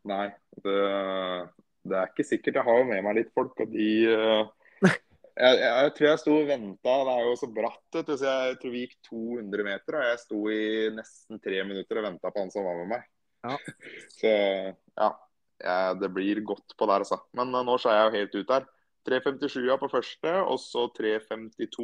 Nei, 0.05 0.27
det, 0.61 0.79
det 1.89 1.97
er 1.99 2.11
ikke 2.13 2.27
sikkert. 2.31 2.59
Jeg 2.61 2.67
har 2.69 2.79
jo 2.79 2.87
med 2.93 3.03
meg 3.07 3.17
litt 3.19 3.33
folk, 3.33 3.57
og 3.59 3.71
de 3.73 3.89
eh, 4.13 4.45
jeg, 5.35 5.57
jeg, 5.59 5.71
jeg 5.83 5.91
tror 5.97 6.07
jeg 6.07 6.21
sto 6.21 6.37
og 6.37 6.47
venta. 6.47 6.95
Det 7.07 7.13
er 7.13 7.25
jo 7.27 7.35
så 7.39 7.49
bratt, 7.51 7.99
så 8.07 8.15
jeg 8.29 8.57
tror 8.61 8.73
vi 8.73 8.85
gikk 8.85 8.95
200 9.09 9.67
meter. 9.67 9.99
Og 9.99 10.07
jeg 10.07 10.21
sto 10.21 10.39
i 10.53 10.63
nesten 10.95 11.41
tre 11.43 11.59
minutter 11.67 11.99
og 11.99 12.07
venta 12.07 12.31
på 12.31 12.43
han 12.43 12.53
som 12.53 12.67
var 12.67 12.79
med 12.79 12.91
meg. 12.95 13.05
Ja. 13.45 13.57
Så 14.19 14.31
ja, 14.31 15.09
jeg, 15.61 15.97
det 16.01 16.09
blir 16.15 16.41
godt 16.47 16.73
på 16.77 16.87
der, 16.89 17.03
altså. 17.05 17.19
Men 17.37 17.53
uh, 17.53 17.61
nå 17.67 17.77
skeier 17.81 17.99
jeg 17.99 18.07
jo 18.07 18.19
helt 18.19 18.39
ut 18.39 18.53
der. 18.53 18.67
3.57 19.05 19.59
på 19.77 19.89
første, 19.91 20.31
og 20.49 20.57
så 20.57 20.87
3.52 20.97 21.83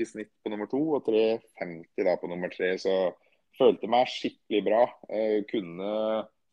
i 0.00 0.06
snitt 0.08 0.30
på 0.40 0.48
nummer 0.48 0.68
to, 0.70 0.80
og 0.96 1.04
3.50 1.04 2.06
da 2.06 2.14
på 2.16 2.30
nummer 2.30 2.48
tre. 2.54 2.70
Så 2.80 2.94
følte 3.58 3.90
meg 3.92 4.08
skikkelig 4.08 4.62
bra. 4.64 4.86
Uh, 5.10 5.42
kunne 5.50 5.90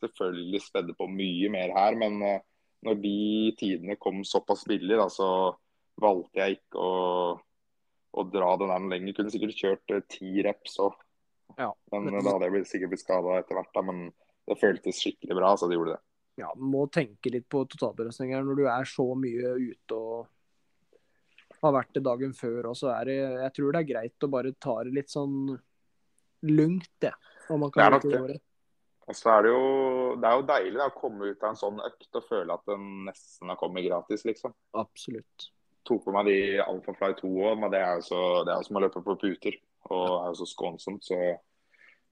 selvfølgelig 0.04 0.65
spedde 0.65 0.98
på 0.98 1.08
mye 1.08 1.54
mer 1.54 1.72
her, 1.78 1.96
men 2.00 2.19
uh, 2.19 2.41
når 2.84 3.00
de 3.00 3.17
tidene 3.62 3.96
kom 4.02 4.26
såpass 4.28 4.65
billig, 4.67 4.98
da, 5.00 5.08
så 5.08 5.30
valgte 6.02 6.42
jeg 6.42 6.58
ikke 6.60 6.82
å, 6.82 6.94
å 8.14 8.26
dra 8.34 8.54
den 8.62 8.74
her 8.74 8.88
lenger. 8.96 9.18
Kunne 9.20 9.34
sikkert 9.34 9.60
kjørt 9.60 9.94
eh, 9.96 10.06
ti 10.10 10.44
reps 10.46 10.80
òg, 10.84 10.96
Ja. 11.60 11.72
men 11.94 12.10
eh, 12.14 12.22
da 12.24 12.36
hadde 12.36 12.50
jeg 12.50 12.70
sikkert 12.72 12.94
blitt 12.96 13.04
skada 13.06 13.38
etter 13.40 13.60
hvert. 13.60 13.74
da, 13.76 13.82
Men 13.86 14.06
det 14.50 14.60
føltes 14.60 15.02
skikkelig 15.02 15.38
bra, 15.38 15.54
så 15.58 15.70
det 15.70 15.78
gjorde 15.78 15.98
det. 15.98 16.04
Ja, 16.42 16.50
må 16.58 16.88
tenke 16.90 17.30
litt 17.30 17.46
på 17.52 17.62
totalbelastninger 17.70 18.42
når 18.42 18.58
du 18.58 18.64
er 18.66 18.88
så 18.90 19.06
mye 19.14 19.52
ute 19.62 19.94
og 19.94 20.32
har 21.62 21.76
vært 21.76 21.94
det 21.94 22.02
dagen 22.04 22.34
før. 22.34 22.72
Og 22.72 22.76
så 22.80 22.90
er 22.96 23.06
det 23.06 23.18
Jeg 23.20 23.54
tror 23.54 23.76
det 23.76 23.84
er 23.84 23.92
greit 23.92 24.26
å 24.26 24.32
bare 24.34 24.56
ta 24.58 24.80
det 24.84 24.96
litt 24.98 25.14
sånn 25.14 25.54
lugnt, 26.50 26.90
det. 27.00 27.14
Om 27.54 27.62
man 27.64 27.72
Det 27.72 27.84
er 27.86 27.94
nok 27.94 28.10
det. 28.10 28.42
Og 29.04 29.16
så 29.20 29.30
er 29.36 29.44
det 29.44 29.52
jo 29.52 29.64
det 30.20 30.30
er 30.30 30.38
jo 30.40 30.46
deilig 30.48 30.80
da, 30.80 30.88
å 30.88 30.96
komme 30.96 31.30
ut 31.32 31.42
av 31.44 31.50
en 31.52 31.60
sånn 31.60 31.80
økt 31.84 32.18
og 32.20 32.26
føle 32.28 32.56
at 32.56 32.66
den 32.70 32.84
nesten 33.10 33.52
har 33.52 33.60
kommet 33.60 33.86
gratis, 33.86 34.24
liksom. 34.28 34.54
Absolutt. 34.80 35.50
Tok 35.88 36.06
på 36.06 36.13
meg 36.15 36.30
de 36.30 36.38
Alphafly 36.63 37.15
2 37.19 37.32
òg, 37.43 37.58
men 37.60 37.72
det 37.74 37.82
er 37.84 38.00
jo 38.00 38.06
som 38.63 38.80
å 38.80 38.84
løpe 38.84 39.04
på 39.04 39.17
puter. 39.19 39.58
Og 39.91 40.06
er 40.22 40.30
jo 40.32 40.38
så 40.39 40.48
skånsomt, 40.48 41.04
så 41.04 41.19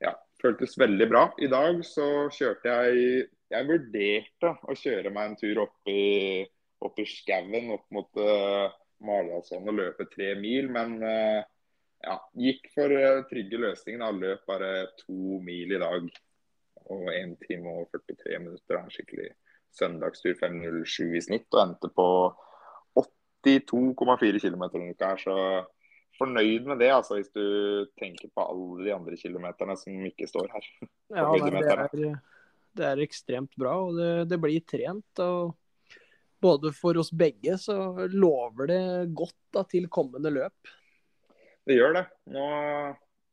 ja. 0.01 0.15
Føltes 0.41 0.73
veldig 0.79 1.05
bra. 1.11 1.27
I 1.37 1.47
dag 1.51 1.83
så 1.85 2.07
kjørte 2.33 2.71
jeg 2.71 3.27
Jeg 3.51 3.67
vurderte 3.67 4.49
å 4.63 4.73
kjøre 4.79 5.11
meg 5.13 5.27
en 5.27 5.35
tur 5.37 5.59
opp 5.65 5.89
i, 5.91 6.41
opp 6.81 6.99
i 7.03 7.05
skauen, 7.05 7.73
opp 7.75 7.83
mot 7.91 8.19
uh, 8.23 8.71
Maridalsvann 9.03 9.67
og 9.67 9.75
løpe 9.75 10.07
tre 10.13 10.29
mil, 10.39 10.69
men 10.71 10.95
uh, 11.03 11.41
ja, 12.01 12.15
gikk 12.37 12.69
for 12.73 12.93
eh, 12.95 13.23
trygge 13.29 13.59
løsningen. 13.61 14.03
Jeg 14.05 14.21
Løp 14.21 14.45
bare 14.49 14.71
to 15.01 15.39
mil 15.45 15.75
i 15.75 15.81
dag. 15.81 16.07
Og 16.91 17.03
1 17.13 17.35
time 17.43 17.75
og 17.75 17.91
43 17.93 18.39
minutter. 18.41 18.79
En 18.79 18.93
Skikkelig 18.93 19.29
søndagstur 19.77 20.33
5.07 20.39 21.17
i 21.19 21.21
snitt. 21.27 21.47
Og 21.53 21.61
endte 21.61 21.91
på 21.93 22.07
82,4 23.45 24.41
km 24.43 24.65
denne 24.73 24.95
uka 24.95 25.13
her. 25.13 25.21
Så 25.21 25.37
fornøyd 26.19 26.67
med 26.69 26.81
det, 26.83 26.91
altså, 26.93 27.17
hvis 27.17 27.31
du 27.33 27.87
tenker 27.99 28.29
på 28.35 28.43
alle 28.45 28.85
de 28.85 28.93
andre 28.93 29.17
kilometerne 29.17 29.77
som 29.79 30.03
ikke 30.09 30.29
står 30.29 30.51
her. 30.53 30.67
Ja, 31.11 31.25
nei, 31.31 31.49
det, 31.49 31.63
er, 31.71 32.19
det 32.77 32.85
er 32.91 33.01
ekstremt 33.03 33.57
bra, 33.59 33.77
og 33.87 33.97
det, 33.97 34.11
det 34.31 34.39
blir 34.43 34.63
trent. 34.67 35.23
og 35.23 35.57
både 36.41 36.71
for 36.73 36.97
oss 36.97 37.11
begge 37.13 37.57
så 37.61 37.75
lover 38.09 38.69
det 38.71 38.83
godt 39.17 39.37
da, 39.53 39.63
til 39.69 39.87
kommende 39.93 40.31
løp. 40.33 40.71
Det 41.67 41.77
gjør 41.77 41.99
det. 41.99 42.05
Nå 42.33 42.45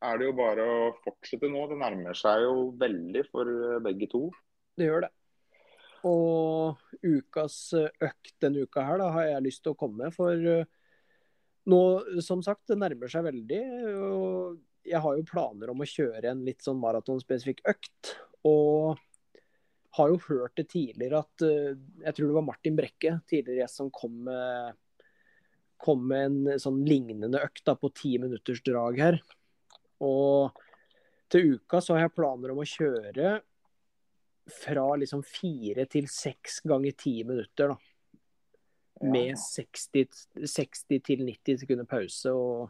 er 0.05 0.19
det 0.19 0.27
jo 0.27 0.35
bare 0.37 0.65
å 0.65 0.91
fortsette 1.03 1.49
nå. 1.49 1.65
Det 1.71 1.79
nærmer 1.81 2.17
seg 2.17 2.45
jo 2.45 2.69
veldig 2.79 3.23
for 3.31 3.49
begge 3.85 4.09
to. 4.11 4.27
Det 4.77 4.91
gjør 4.91 5.07
det. 5.07 5.11
Og 6.07 6.79
ukas 7.03 7.57
økt 7.75 8.35
denne 8.39 8.63
uka 8.63 8.85
her 8.87 9.01
da, 9.01 9.09
har 9.15 9.27
jeg 9.33 9.45
lyst 9.49 9.63
til 9.65 9.73
å 9.73 9.79
komme 9.79 10.05
med. 10.05 10.15
For 10.15 10.49
eh, 10.53 10.69
nå, 11.69 11.81
som 12.23 12.43
sagt, 12.45 12.67
det 12.69 12.79
nærmer 12.79 13.11
seg 13.11 13.25
veldig. 13.27 13.61
og 13.99 14.87
Jeg 14.87 15.03
har 15.03 15.17
jo 15.17 15.27
planer 15.27 15.73
om 15.73 15.83
å 15.83 15.89
kjøre 15.89 16.31
en 16.31 16.45
litt 16.47 16.63
sånn 16.65 16.79
maratonspesifikk 16.81 17.65
økt. 17.69 18.13
Og 18.47 18.99
har 19.97 20.11
jo 20.13 20.21
hørt 20.27 20.55
det 20.59 20.69
tidligere 20.71 21.23
at 21.23 21.43
eh, 21.45 21.73
Jeg 22.05 22.15
tror 22.15 22.29
det 22.29 22.37
var 22.37 22.47
Martin 22.47 22.77
Brekke, 22.79 23.17
tidligere 23.29 23.67
som 23.71 23.91
kom 23.91 24.23
med, 24.29 24.79
kom 25.81 26.07
med 26.11 26.29
en 26.29 26.63
sånn 26.63 26.81
lignende 26.87 27.43
økt 27.43 27.65
da, 27.67 27.75
på 27.75 27.91
ti 27.95 28.15
minutters 28.21 28.63
drag 28.65 29.03
her. 29.03 29.21
Og 29.99 30.55
til 31.29 31.55
uka 31.57 31.81
så 31.83 31.95
har 31.95 32.07
jeg 32.07 32.15
planer 32.15 32.53
om 32.53 32.61
å 32.63 32.67
kjøre 32.67 33.39
fra 34.53 34.85
liksom 34.99 35.21
fire 35.25 35.85
til 35.89 36.09
seks 36.11 36.61
ganger 36.67 36.97
ti 36.97 37.19
minutter. 37.23 37.73
da 37.73 37.79
med 38.99 39.37
60, 39.39 40.27
60 40.43 40.83
til 41.05 41.23
90 41.23 41.63
sekunder 41.63 41.87
pause. 41.89 42.33
Og 42.33 42.69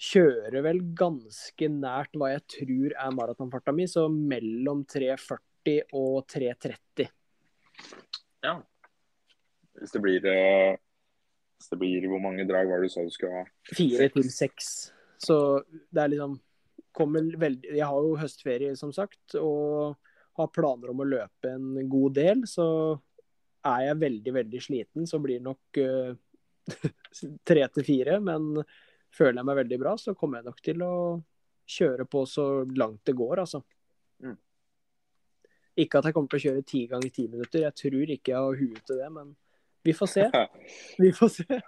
kjører 0.00 0.62
vel 0.64 0.82
ganske 0.96 1.70
nært 1.72 2.16
hva 2.18 2.32
jeg 2.32 2.44
tror 2.56 2.94
er 2.94 3.16
maratonfarta 3.16 3.74
mi, 3.76 3.86
så 3.90 4.06
mellom 4.08 4.84
3.40 4.88 5.96
og 5.96 6.22
3.30. 6.32 7.10
Ja. 8.44 8.56
Hvis 9.80 9.92
det 9.94 10.00
blir 10.02 10.24
eh, 10.28 10.76
Hvis 11.56 11.68
det 11.70 11.76
blir 11.78 12.04
Hvor 12.10 12.20
mange 12.20 12.44
drag 12.44 12.68
var 12.68 12.80
det 12.80 12.88
du 12.88 12.92
sa 12.92 13.04
du 13.04 13.12
skulle 13.14 13.38
ha? 13.38 13.44
Fire 13.70 14.08
til 14.12 14.26
seks. 14.32 14.90
Så 15.20 15.36
det 15.92 16.02
er 16.02 16.10
liksom 16.12 16.34
kommer 16.96 17.24
veldig 17.38 17.76
Jeg 17.78 17.86
har 17.86 18.04
jo 18.04 18.18
høstferie, 18.18 18.74
som 18.76 18.92
sagt, 18.92 19.36
og 19.38 19.94
har 20.40 20.52
planer 20.54 20.92
om 20.92 21.02
å 21.02 21.08
løpe 21.08 21.54
en 21.54 21.88
god 21.90 22.16
del. 22.18 22.44
Så 22.48 22.66
er 23.66 23.86
jeg 23.90 24.00
veldig, 24.00 24.34
veldig 24.38 24.62
sliten, 24.64 25.08
så 25.08 25.20
blir 25.20 25.40
det 25.40 25.48
nok 25.48 25.80
tre 27.50 27.66
til 27.74 27.86
fire. 27.86 28.20
Men 28.24 28.62
føler 29.14 29.40
jeg 29.40 29.48
meg 29.48 29.60
veldig 29.62 29.80
bra, 29.82 29.96
så 30.00 30.14
kommer 30.16 30.40
jeg 30.40 30.50
nok 30.50 30.62
til 30.64 30.84
å 30.86 30.94
kjøre 31.70 32.06
på 32.10 32.24
så 32.26 32.46
langt 32.76 33.04
det 33.06 33.16
går, 33.18 33.42
altså. 33.44 33.62
Mm. 34.22 34.36
Ikke 35.84 36.00
at 36.00 36.08
jeg 36.08 36.16
kommer 36.16 36.32
til 36.32 36.40
å 36.40 36.44
kjøre 36.48 36.66
ti 36.66 36.82
ganger 36.90 37.14
ti 37.14 37.26
minutter, 37.30 37.64
jeg 37.66 37.78
tror 37.78 38.14
ikke 38.16 38.34
jeg 38.34 38.44
har 38.46 38.60
huet 38.60 38.82
til 38.86 39.00
det, 39.00 39.10
men 39.14 39.32
vi 39.86 39.94
får 39.96 40.12
se. 40.12 40.26
Vi 41.00 41.08
får 41.16 41.30
se. 41.38 41.60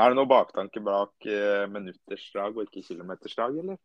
Er 0.00 0.12
det 0.12 0.16
noe 0.16 0.28
baktanke 0.30 0.80
bak 0.80 1.26
uh, 1.28 1.66
minuttersdrag 1.68 2.56
og 2.56 2.64
ikke 2.64 2.86
kilometersdrag, 2.86 3.58
eller? 3.60 3.76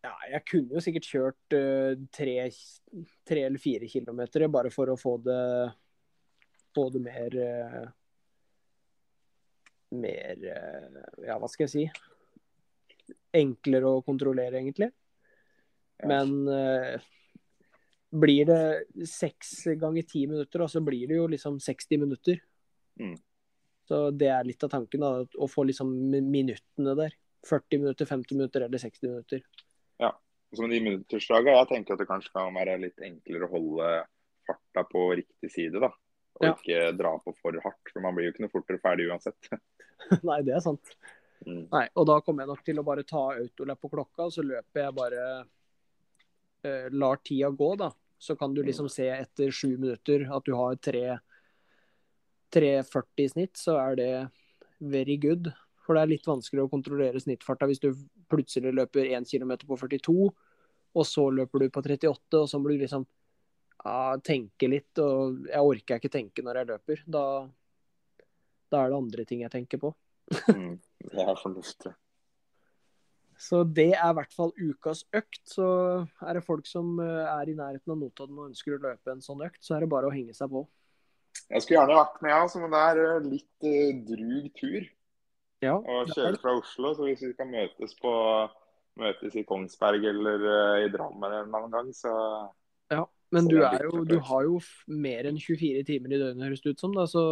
Ja, 0.00 0.14
jeg 0.32 0.44
kunne 0.48 0.76
jo 0.78 0.82
sikkert 0.84 1.08
kjørt 1.08 1.56
uh, 1.56 1.92
tre, 2.14 2.36
tre, 3.28 3.42
eller 3.44 3.60
fire 3.60 3.88
kilometer 3.90 4.46
bare 4.48 4.72
for 4.72 4.92
å 4.92 4.98
få 5.00 5.18
det 5.24 5.40
få 6.76 6.86
det 6.94 7.02
mer 7.04 7.36
uh, 7.36 7.88
Mer 9.90 10.38
Ja, 10.46 11.34
hva 11.34 11.48
skal 11.50 11.66
jeg 11.66 11.72
si? 11.72 11.84
enklere 13.36 13.90
å 13.90 14.02
kontrollere, 14.06 14.58
egentlig. 14.58 14.90
Men 16.08 16.36
uh, 16.48 16.96
blir 18.10 18.48
det 18.48 19.06
seks 19.08 19.52
ganger 19.80 20.06
ti 20.08 20.24
minutter, 20.26 20.64
og 20.64 20.70
så 20.72 20.82
blir 20.84 21.06
det 21.10 21.18
jo 21.18 21.26
liksom 21.30 21.60
60 21.62 22.02
minutter. 22.02 22.40
Mm. 23.00 23.16
Så 23.88 24.02
det 24.14 24.30
er 24.30 24.46
litt 24.46 24.62
av 24.66 24.72
tanken, 24.72 25.02
da, 25.02 25.24
å 25.26 25.50
få 25.50 25.66
liksom 25.68 25.92
minuttene 26.10 26.96
der. 26.98 27.16
40 27.48 27.82
minutter, 27.82 28.08
50 28.08 28.38
minutter 28.38 28.66
eller 28.66 28.82
60 28.82 29.08
minutter. 29.08 29.44
Ja. 30.00 30.14
Som 30.56 30.72
de 30.72 30.80
minuttersdragene, 30.82 31.58
jeg 31.60 31.70
tenker 31.70 31.94
at 31.94 32.02
det 32.02 32.08
kanskje 32.10 32.32
kan 32.34 32.56
være 32.56 32.80
litt 32.82 33.04
enklere 33.06 33.46
å 33.46 33.52
holde 33.52 33.90
farta 34.48 34.82
på 34.90 35.04
riktig 35.20 35.52
side, 35.52 35.82
da. 35.82 35.92
Og 36.40 36.46
ja. 36.46 36.54
ikke 36.56 36.96
dra 36.96 37.12
på 37.22 37.34
for 37.38 37.58
hardt, 37.62 37.92
for 37.92 38.02
man 38.02 38.16
blir 38.16 38.28
jo 38.28 38.34
ikke 38.34 38.46
noe 38.46 38.54
fortere 38.54 38.82
ferdig 38.82 39.10
uansett. 39.12 39.52
Nei, 40.26 40.40
det 40.46 40.54
er 40.56 40.62
sant. 40.64 40.94
Mm. 41.46 41.66
Nei, 41.70 41.86
og 41.96 42.04
da 42.08 42.20
kommer 42.24 42.42
jeg 42.44 42.52
nok 42.52 42.64
til 42.66 42.78
å 42.80 42.86
bare 42.86 43.08
ta 43.08 43.22
autolapp 43.32 43.80
på 43.80 43.92
klokka, 43.92 44.20
og 44.26 44.32
så 44.34 44.42
løper 44.44 44.78
jeg 44.84 44.96
bare 44.96 45.20
eh, 46.66 46.86
Lar 46.92 47.16
tida 47.24 47.48
gå, 47.52 47.70
da. 47.80 47.90
Så 48.20 48.36
kan 48.36 48.52
du 48.52 48.60
liksom 48.64 48.88
se 48.92 49.08
etter 49.08 49.50
sju 49.54 49.78
minutter 49.80 50.26
at 50.28 50.44
du 50.44 50.52
har 50.52 50.76
3.40 50.76 53.24
i 53.24 53.28
snitt, 53.32 53.56
så 53.56 53.78
er 53.80 53.96
det 53.96 54.28
very 54.80 55.16
good. 55.20 55.52
For 55.86 55.94
det 55.96 56.02
er 56.02 56.12
litt 56.12 56.28
vanskeligere 56.28 56.68
å 56.68 56.72
kontrollere 56.72 57.20
snittfarta 57.22 57.66
hvis 57.70 57.80
du 57.80 57.94
plutselig 58.30 58.72
løper 58.76 59.10
1 59.10 59.28
km 59.28 59.56
på 59.66 59.78
42, 59.80 60.28
og 60.90 61.06
så 61.06 61.28
løper 61.30 61.64
du 61.64 61.70
på 61.70 61.82
38, 61.84 62.40
og 62.40 62.48
så 62.50 62.58
må 62.58 62.70
du 62.70 62.80
liksom 62.80 63.06
ja, 63.84 64.18
tenke 64.26 64.68
litt. 64.70 64.90
Og 65.02 65.48
jeg 65.48 65.72
orker 65.72 66.00
ikke 66.00 66.12
tenke 66.12 66.44
når 66.44 66.60
jeg 66.60 66.70
løper. 66.72 67.02
Da, 67.06 67.24
da 68.70 68.84
er 68.84 68.92
det 68.92 69.00
andre 69.00 69.26
ting 69.28 69.44
jeg 69.46 69.54
tenker 69.54 69.82
på. 69.82 69.94
mm. 70.50 70.78
Det 71.10 71.26
er 71.26 71.36
fornuftig. 71.40 71.94
Så 73.40 73.62
det 73.64 73.94
er 73.96 74.10
i 74.10 74.16
hvert 74.18 74.34
fall 74.36 74.50
ukas 74.58 75.06
økt. 75.16 75.40
Så 75.48 75.66
er 76.20 76.36
det 76.36 76.44
folk 76.44 76.68
som 76.68 76.98
eh, 77.00 77.24
er 77.24 77.48
i 77.48 77.56
nærheten 77.56 77.94
av 77.94 78.02
Notodden 78.02 78.36
og 78.36 78.50
ønsker 78.50 78.76
å 78.76 78.82
løpe 78.82 79.14
en 79.14 79.24
sånn 79.24 79.40
økt, 79.46 79.62
så 79.64 79.76
er 79.76 79.84
det 79.84 79.92
bare 79.94 80.10
å 80.10 80.14
henge 80.14 80.36
seg 80.36 80.52
på. 80.52 80.66
Jeg 81.48 81.62
skulle 81.64 81.78
gjerne 81.78 81.96
vært 81.96 82.18
med, 82.20 82.34
altså, 82.36 82.60
men 82.60 82.74
det 82.74 82.82
er 82.90 83.00
eh, 83.06 83.28
litt 83.30 83.66
uh, 83.66 84.02
drug 84.10 84.50
tur 84.60 84.90
ja, 85.64 85.76
og 85.76 86.10
kjører 86.14 86.38
fra 86.40 86.56
Oslo. 86.58 86.94
Så 86.96 87.06
hvis 87.08 87.22
vi 87.24 87.32
skal 87.34 87.50
møtes 87.50 87.96
på 88.00 88.12
møtes 89.00 89.36
i 89.38 89.46
Kongsberg 89.48 90.04
eller 90.10 90.44
uh, 90.44 90.76
i 90.84 90.90
Drammen 90.92 91.36
en 91.36 91.56
annen 91.56 91.74
gang, 91.74 91.90
så 91.96 92.12
Ja, 92.90 93.04
men 93.30 93.46
du, 93.46 93.60
jo, 93.60 94.04
du, 94.04 94.16
har 94.26 94.46
jo 94.48 94.58
mer 94.90 95.28
enn 95.30 95.38
24 95.38 95.84
timer 95.86 96.16
i 96.16 96.18
døgnet, 96.18 96.48
høres 96.48 96.64
det 96.64 96.74
ut 96.74 96.82
som. 96.82 96.96
da, 96.96 97.06
så, 97.06 97.22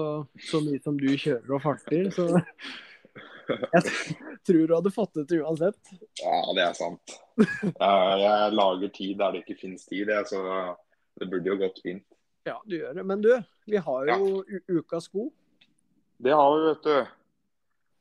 så 0.50 0.60
mye 0.62 0.82
som 0.84 1.00
du 1.00 1.08
kjører 1.18 1.56
og 1.56 1.64
farter. 1.64 2.12
så 2.14 2.28
Jeg 3.48 3.82
tror 4.44 4.66
du 4.68 4.74
hadde 4.76 4.92
fått 4.92 5.14
det 5.16 5.24
til 5.30 5.42
uansett. 5.42 5.92
Ja, 6.20 6.38
det 6.54 6.64
er 6.66 6.74
sant. 6.76 7.14
Jeg 7.40 8.52
lager 8.52 8.92
tid 8.92 9.16
der 9.18 9.34
det 9.34 9.42
ikke 9.42 9.56
finnes 9.62 9.88
tid, 9.88 10.12
så 10.28 10.42
det 11.18 11.30
burde 11.32 11.48
jo 11.48 11.56
gått 11.60 11.80
fint. 11.82 12.04
Ja, 12.48 12.58
du 12.68 12.76
gjør 12.78 12.98
det. 13.00 13.04
Men 13.08 13.24
du, 13.24 13.32
vi 13.68 13.80
har 13.82 14.10
jo 14.12 14.42
ja. 14.44 14.60
ukas 14.68 15.08
sko. 15.08 15.30
Det 16.22 16.34
har 16.34 16.54
vi, 16.54 16.66
vet 16.68 16.86
du. 16.86 17.17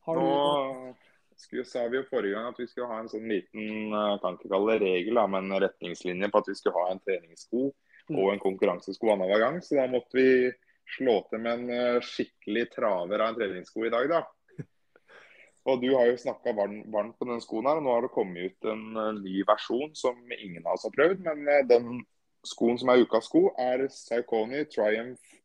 Har 0.07 0.19
Nå 0.21 0.95
skulle, 1.37 1.65
sa 1.65 1.87
vi 1.87 1.99
jo 1.99 2.05
forrige 2.09 2.35
gang 2.35 2.47
at 2.49 2.59
vi 2.59 2.67
skulle 2.67 2.89
ha 2.89 3.01
en 3.01 3.09
sånn 3.11 3.27
liten 3.29 3.93
eh, 3.93 4.15
kan 4.23 4.37
ikke 4.37 4.51
kalle 4.53 4.77
det 4.77 4.85
regel, 4.85 5.19
men 5.33 5.51
retningslinje 5.61 6.31
på 6.33 6.41
at 6.41 6.49
vi 6.49 6.55
skulle 6.57 6.79
ha 6.79 6.93
en 6.93 7.03
treningssko 7.03 7.65
mm. 7.67 8.15
og 8.15 8.31
en 8.31 8.41
konkurransesko 8.41 9.11
annenhver 9.13 9.43
gang. 9.43 9.59
Så 9.61 9.77
da 9.77 9.85
måtte 9.91 10.17
vi 10.17 10.29
slå 10.97 11.19
til 11.29 11.43
med 11.43 11.53
en 11.53 11.75
eh, 11.75 12.01
skikkelig 12.05 12.65
traver 12.73 13.21
av 13.21 13.33
en 13.33 13.39
treningssko 13.41 13.85
i 13.85 13.93
dag, 13.93 14.09
da. 14.15 14.23
Og 15.67 15.81
Du 15.83 15.89
har 15.93 16.07
jo 16.09 16.19
snakka 16.21 16.55
varmt 16.55 16.87
varm 16.93 17.13
på 17.19 17.27
den 17.27 17.43
skoen 17.43 17.67
her, 17.67 17.81
og 17.81 17.85
nå 17.85 17.95
har 17.95 18.05
det 18.05 18.13
kommet 18.15 18.53
ut 18.53 18.69
en 18.71 18.85
uh, 18.95 19.09
ny 19.17 19.41
versjon 19.49 19.91
som 19.99 20.21
ingen 20.31 20.63
av 20.63 20.77
oss 20.77 20.87
har 20.87 20.93
prøvd. 20.95 21.25
Men 21.25 21.67
den 21.67 21.89
skoen 22.47 22.79
som 22.79 22.93
er 22.93 23.03
ukas 23.03 23.27
sko, 23.27 23.49
er 23.59 23.83
Saucony 23.91 24.63
Triumph 24.71 25.35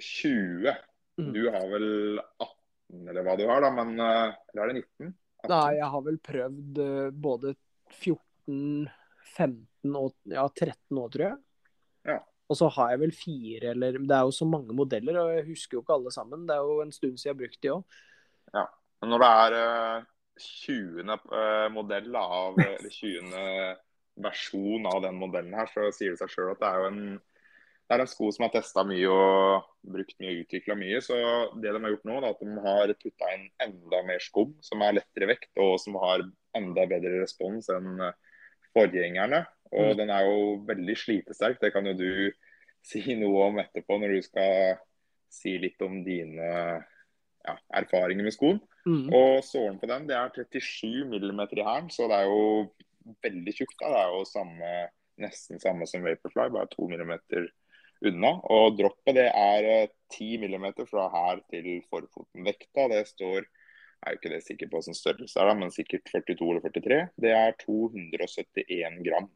20. 0.00 0.72
Mm. 1.20 1.34
Du 1.36 1.42
har 1.52 1.68
vel 1.68 1.90
18, 2.40 2.59
eller 3.10 3.26
hva 3.26 3.36
du 3.38 3.44
har, 3.48 3.62
da, 3.64 3.70
men 3.74 3.94
uh, 4.00 4.32
eller 4.52 4.62
er 4.64 4.72
det 4.72 4.82
19? 4.82 5.12
18? 5.44 5.52
Nei, 5.52 5.68
jeg 5.78 5.90
har 5.94 6.02
vel 6.06 6.18
prøvd 6.30 6.80
både 7.28 7.54
14, 7.96 8.90
15 9.36 9.96
og 9.96 10.12
ja, 10.28 10.44
13 10.48 11.00
år, 11.00 11.08
tror 11.14 11.26
jeg. 11.26 11.38
Ja. 12.10 12.18
Og 12.50 12.58
så 12.58 12.68
har 12.74 12.92
jeg 12.92 13.02
vel 13.04 13.12
fire, 13.14 13.72
eller 13.72 13.98
Det 13.98 14.16
er 14.16 14.26
jo 14.26 14.34
så 14.34 14.46
mange 14.48 14.74
modeller, 14.76 15.20
og 15.22 15.34
jeg 15.36 15.46
husker 15.52 15.78
jo 15.78 15.84
ikke 15.84 15.96
alle 15.96 16.12
sammen. 16.14 16.46
Det 16.48 16.56
er 16.56 16.66
jo 16.66 16.80
en 16.82 16.92
stund 16.92 17.16
siden 17.16 17.30
jeg 17.30 17.36
har 17.36 17.42
brukt 17.44 17.62
de 17.62 17.72
òg. 17.76 18.00
Ja. 18.58 18.64
Men 19.00 19.14
når 19.14 19.22
det 19.22 19.30
er 19.44 19.56
uh, 19.60 20.08
20. 20.40 21.04
Uh, 21.30 21.68
modell 21.72 22.16
av, 22.16 22.58
eller 22.60 22.90
20. 22.90 23.34
versjon 24.20 24.88
av 24.90 25.02
den 25.06 25.18
modellen 25.20 25.56
her, 25.56 25.70
så 25.72 25.88
sier 25.94 26.14
det 26.14 26.20
seg 26.20 26.32
sjøl 26.32 26.52
at 26.52 26.60
det 26.60 26.70
er 26.70 26.80
jo 26.80 26.88
en 26.90 27.02
det 27.90 27.96
er 27.96 28.04
en 28.04 28.06
sko 28.10 28.28
som 28.30 28.44
er 28.46 28.52
testa 28.54 28.84
mye 28.86 29.06
og 29.10 29.64
brukt 29.82 30.14
mye 30.22 30.30
og 30.30 30.44
utvikla 30.44 30.76
mye. 30.78 31.00
Så 31.02 31.16
det 31.58 31.72
de 31.74 31.80
har 31.82 31.90
gjort 31.90 32.04
nå, 32.06 32.18
er 32.20 32.26
at 32.28 32.44
de 32.44 32.62
har 32.62 32.92
putta 33.00 33.30
inn 33.34 33.48
enda 33.64 34.02
mer 34.06 34.22
skum 34.22 34.52
som 34.62 34.84
er 34.86 35.00
lettere 35.00 35.26
vekt, 35.32 35.50
og 35.58 35.74
som 35.82 35.96
har 35.98 36.22
enda 36.54 36.84
bedre 36.86 37.18
respons 37.18 37.66
enn 37.74 37.98
forgjengerne. 38.78 39.42
Og 39.74 39.90
mm. 39.90 39.96
den 39.98 40.14
er 40.14 40.28
jo 40.28 40.38
veldig 40.68 40.96
slitesterk. 41.02 41.58
Det 41.58 41.72
kan 41.74 41.90
jo 41.90 41.96
du 41.98 42.12
si 42.92 43.02
noe 43.18 43.48
om 43.48 43.58
etterpå, 43.58 43.98
når 43.98 44.14
du 44.14 44.22
skal 44.28 44.78
si 45.30 45.56
litt 45.58 45.82
om 45.82 46.04
dine 46.06 46.46
ja, 46.46 47.56
erfaringer 47.74 48.22
med 48.22 48.38
skoen. 48.38 48.60
Mm. 48.86 49.08
Og 49.10 49.42
sålen 49.42 49.80
på 49.82 49.90
den 49.90 50.06
det 50.06 50.14
er 50.14 50.30
37 50.30 51.10
mm 51.10 51.42
i 51.42 51.66
hælen, 51.66 51.90
så 51.90 52.06
det 52.06 52.22
er 52.22 52.30
jo 52.30 52.70
veldig 53.26 53.56
tjukt. 53.58 53.80
Da. 53.82 53.90
Det 53.90 54.04
er 54.04 54.14
jo 54.14 54.22
samme, 54.30 54.76
nesten 55.26 55.58
samme 55.58 55.90
som 55.90 56.06
Vaporfly, 56.06 56.52
bare 56.54 56.70
2 56.70 56.86
mm 56.94 57.18
unna. 58.06 58.34
Og 58.52 58.76
droppet 58.78 59.18
det 59.18 59.28
er 59.30 59.90
10 60.14 60.34
eh, 60.36 60.58
mm 60.58 60.68
fra 60.88 61.08
her 61.12 61.42
til 61.52 61.72
forfoten. 61.90 62.44
Vekta 62.46 62.88
det 62.92 63.06
står 63.08 63.44
jeg 64.00 64.08
er 64.08 64.14
jo 64.14 64.18
ikke 64.18 64.30
det 64.32 64.44
sikker 64.46 64.68
på 64.70 64.78
hvilken 64.80 64.96
størrelse 64.96 65.36
er, 65.36 65.48
da, 65.50 65.54
men 65.60 65.72
sikkert 65.74 66.06
42 66.08 66.46
eller 66.48 66.62
43. 66.72 67.00
Det 67.20 67.32
er 67.36 67.50
271 67.60 68.94
gram. 69.04 69.26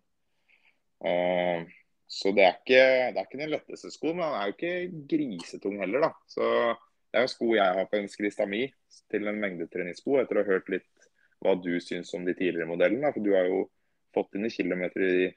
Uh, 1.04 1.68
så 2.08 2.32
det 2.32 2.46
er, 2.46 2.56
ikke, 2.62 2.80
det 3.12 3.20
er 3.20 3.26
ikke 3.26 3.42
den 3.42 3.52
letteste 3.52 3.90
skoen, 3.92 4.16
men 4.16 4.24
den 4.24 4.38
er 4.38 4.48
jo 4.48 4.54
ikke 4.54 5.02
grisetung 5.10 5.76
heller. 5.82 6.06
da. 6.06 6.10
Så 6.32 6.48
det 7.12 7.20
er 7.20 7.26
jo 7.26 7.32
sko 7.34 7.50
jeg 7.52 7.76
har 7.76 7.90
på 7.90 8.00
en 8.00 8.08
Skristami 8.08 8.62
til 9.12 9.28
en 9.28 9.40
mengdetreningssko, 9.42 10.16
etter 10.22 10.40
å 10.40 10.46
ha 10.46 10.54
hørt 10.54 10.72
litt 10.72 11.08
hva 11.44 11.52
du 11.60 11.74
syns 11.84 12.14
om 12.16 12.24
de 12.24 12.32
tidligere 12.32 12.70
modellene. 12.70 13.12
For 13.12 13.20
du 13.20 13.34
har 13.36 13.50
jo 13.50 13.66
fått 14.16 14.32
dine 14.32 14.48
kilometer 14.54 15.04
i 15.04 15.28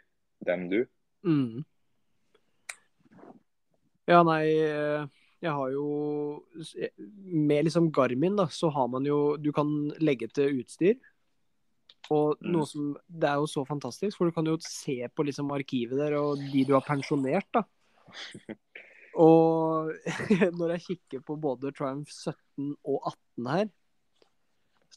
dem, 0.48 0.70
du. 0.72 0.80
Mm. 1.28 1.66
Ja, 4.08 4.22
nei 4.24 4.46
Jeg 4.48 5.52
har 5.54 5.70
jo 5.74 6.44
Med 6.98 7.68
liksom 7.68 7.92
Garmin, 7.94 8.38
da, 8.40 8.48
så 8.48 8.72
har 8.74 8.88
man 8.88 9.06
jo 9.06 9.38
Du 9.38 9.52
kan 9.56 9.70
legge 10.00 10.30
til 10.34 10.62
utstyr. 10.62 10.98
Og 12.10 12.38
Mm. 12.40 12.52
noe 12.54 12.66
som 12.66 12.94
Det 13.10 13.28
er 13.28 13.36
jo 13.42 13.48
så 13.52 13.66
fantastisk, 13.68 14.18
for 14.18 14.26
du 14.30 14.32
kan 14.32 14.46
jo 14.46 14.58
se 14.64 15.08
på 15.12 15.26
liksom 15.28 15.52
arkivet 15.52 15.98
der 16.00 16.16
og 16.20 16.38
de 16.40 16.64
du 16.64 16.74
har 16.74 16.86
pensjonert, 16.88 17.48
da. 17.54 17.64
Og 19.18 19.92
når 20.60 20.76
jeg 20.78 20.86
kikker 20.86 21.24
på 21.26 21.36
både 21.42 21.74
Triumph 21.74 22.12
17 22.14 22.76
og 22.86 23.02
18 23.12 23.48
her, 23.52 23.70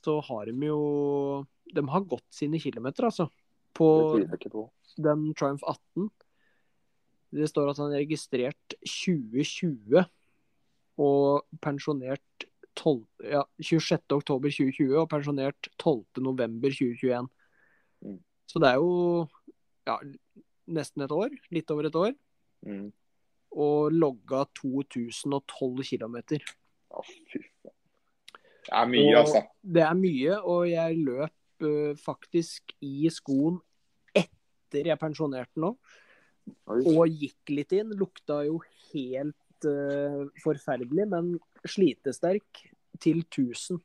så 0.00 0.20
har 0.22 0.46
de 0.46 0.66
jo 0.68 1.46
De 1.74 1.82
har 1.88 2.00
gått 2.06 2.26
sine 2.30 2.60
kilometer, 2.60 3.08
altså. 3.08 3.28
På. 3.74 4.18
den 4.98 5.32
Triumph 5.34 5.64
18. 5.66 6.10
Det 7.30 7.48
står 7.50 7.70
at 7.70 7.80
han 7.82 7.92
er 7.94 8.02
registrert 8.02 8.74
2020 8.82 10.02
og 11.00 11.60
pensjonert 11.62 12.46
12, 12.78 13.04
ja, 13.30 13.42
26.10.2020 13.62 14.96
og 14.98 15.08
pensjonert 15.10 15.68
12.11.2021. 15.82 17.28
Mm. 18.00 18.18
Så 18.50 18.62
det 18.62 18.70
er 18.70 18.80
jo 18.80 19.26
ja, 19.86 19.98
nesten 20.70 21.04
et 21.04 21.14
år. 21.14 21.34
Litt 21.54 21.70
over 21.70 21.88
et 21.88 21.98
år. 21.98 22.14
Mm. 22.66 22.88
Og 23.50 23.92
logga 23.94 24.44
2012 24.60 25.84
km. 25.90 26.18
Å, 26.90 27.04
fy 27.06 27.42
faen. 27.42 27.76
Det 28.60 28.76
er 28.76 28.90
mye, 28.90 29.08
Og 29.08 29.18
altså. 29.24 29.42
Det 29.62 29.82
er 29.82 29.96
mye, 29.98 30.36
og 30.52 30.66
jeg 30.68 30.98
løp 31.00 31.64
uh, 31.64 31.92
faktisk 31.98 32.74
i 32.86 33.10
skoen 33.10 33.58
etter 34.14 34.90
jeg 34.92 35.00
pensjonerte 35.00 35.62
nå. 35.62 35.72
Og 36.70 37.04
gikk 37.08 37.52
litt 37.52 37.74
inn. 37.76 37.94
Lukta 37.98 38.40
jo 38.46 38.60
helt 38.90 39.68
uh, 39.68 40.26
forferdelig, 40.42 41.06
men 41.10 41.34
slitesterk 41.68 42.64
til 43.00 43.22
1000. 43.26 43.80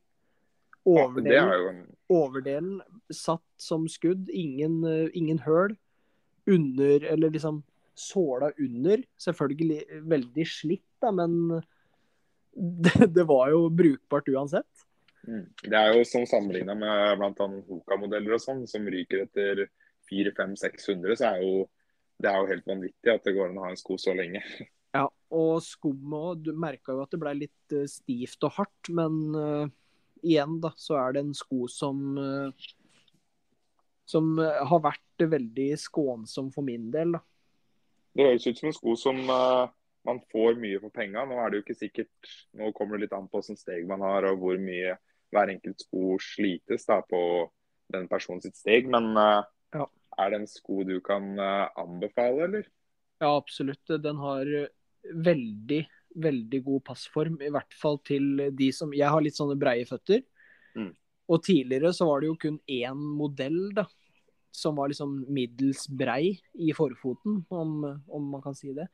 Overdelen, 0.85 1.49
er 1.49 1.69
en 1.71 1.79
overdelen 2.13 2.75
satt 3.13 3.45
som 3.61 3.87
skudd. 3.89 4.29
Ingen, 4.29 4.83
uh, 4.85 5.07
ingen 5.17 5.41
høl. 5.45 5.77
Under, 6.45 7.07
eller 7.09 7.33
liksom 7.33 7.63
såla 7.97 8.51
under. 8.61 9.01
Selvfølgelig 9.21 10.01
veldig 10.05 10.47
slitt, 10.49 10.87
da, 11.01 11.11
men 11.15 11.61
det, 12.85 13.09
det 13.15 13.25
var 13.27 13.49
jo 13.53 13.69
brukbart 13.73 14.29
uansett. 14.29 14.85
Mm. 15.25 15.47
Det 15.63 15.77
er 15.79 15.95
jo 15.97 16.03
som 16.05 16.25
sammenligna 16.29 16.75
med 16.77 17.17
bl.a. 17.19 17.47
Hoka-modeller 17.69 18.37
og 18.37 18.43
sånn, 18.43 18.65
som 18.69 18.85
ryker 18.85 19.25
etter 19.25 19.65
400-500-600, 20.11 21.15
så 21.17 21.31
er 21.31 21.41
jo 21.41 21.65
det 22.21 22.31
er 22.31 22.39
jo 22.39 22.49
helt 22.51 22.69
vanvittig 22.69 23.11
at 23.11 23.27
det 23.27 23.35
går 23.35 23.49
an 23.49 23.59
å 23.59 23.65
ha 23.65 23.73
en 23.73 23.79
sko 23.79 23.97
så 23.99 24.15
lenge. 24.15 24.41
Ja, 24.95 25.09
og 25.35 25.59
skummet. 25.65 26.43
Du 26.45 26.53
merka 26.55 26.95
jo 26.95 27.03
at 27.03 27.11
det 27.11 27.19
ble 27.19 27.33
litt 27.41 27.75
eh, 27.75 27.87
stivt 27.91 28.45
og 28.47 28.55
hardt, 28.55 28.91
men 28.95 29.17
uh, 29.35 29.65
igjen, 30.23 30.59
da, 30.63 30.71
så 30.79 30.95
er 31.01 31.15
det 31.15 31.25
en 31.25 31.35
sko 31.35 31.67
som 31.71 32.19
uh, 32.19 32.67
Som 34.05 34.37
har 34.37 34.81
vært 34.85 35.23
veldig 35.25 35.71
skånsom 35.81 36.51
for 36.53 36.61
min 36.61 36.91
del, 36.93 37.15
da. 37.17 37.23
Det 38.15 38.27
høres 38.27 38.45
ut 38.45 38.59
som 38.59 38.69
en 38.69 38.75
sko 38.77 38.93
som 39.01 39.21
uh, 39.27 39.65
man 40.05 40.21
får 40.31 40.59
mye 40.61 40.79
for 40.79 40.93
penga. 40.93 41.25
Nå 41.25 41.39
er 41.41 41.49
det 41.49 41.57
jo 41.57 41.63
ikke 41.65 41.79
sikkert 41.79 42.33
Nå 42.55 42.69
kommer 42.77 42.95
det 42.95 43.07
litt 43.07 43.15
an 43.17 43.25
på 43.27 43.41
hvilket 43.41 43.63
steg 43.63 43.89
man 43.89 44.05
har 44.05 44.29
og 44.29 44.37
hvor 44.43 44.61
mye 44.61 44.93
hver 45.33 45.51
enkelt 45.51 45.81
sko 45.81 46.19
slites 46.21 46.85
da, 46.87 47.01
på 47.01 47.19
den 47.91 48.07
personens 48.07 48.61
steg. 48.61 48.87
Men 48.87 49.11
Ja. 49.73 49.89
Er 50.19 50.31
det 50.31 50.41
en 50.41 50.49
sko 50.49 50.83
du 50.87 50.97
kan 51.03 51.33
eh, 51.39 51.67
anbefale, 51.81 52.47
eller? 52.47 52.67
Ja, 53.21 53.35
absolutt. 53.35 53.83
Den 54.03 54.19
har 54.21 54.47
eh, 54.47 54.71
veldig, 55.13 55.81
veldig 56.15 56.61
god 56.65 56.85
passform. 56.91 57.39
I 57.43 57.51
hvert 57.53 57.77
fall 57.79 57.99
til 58.07 58.47
de 58.55 58.71
som 58.75 58.93
Jeg 58.95 59.11
har 59.11 59.23
litt 59.23 59.37
sånne 59.37 59.57
breie 59.59 59.87
føtter. 59.87 60.23
Mm. 60.75 60.91
Og 61.31 61.41
tidligere 61.43 61.93
så 61.95 62.07
var 62.09 62.21
det 62.21 62.29
jo 62.29 62.39
kun 62.41 62.59
én 62.69 63.05
modell, 63.19 63.61
da. 63.75 63.87
Som 64.55 64.77
var 64.79 64.91
liksom 64.91 65.17
middels 65.35 65.87
brei 65.91 66.37
i 66.53 66.71
forfoten, 66.75 67.41
om, 67.51 67.81
om 68.07 68.29
man 68.31 68.43
kan 68.43 68.55
si 68.55 68.71
det. 68.75 68.87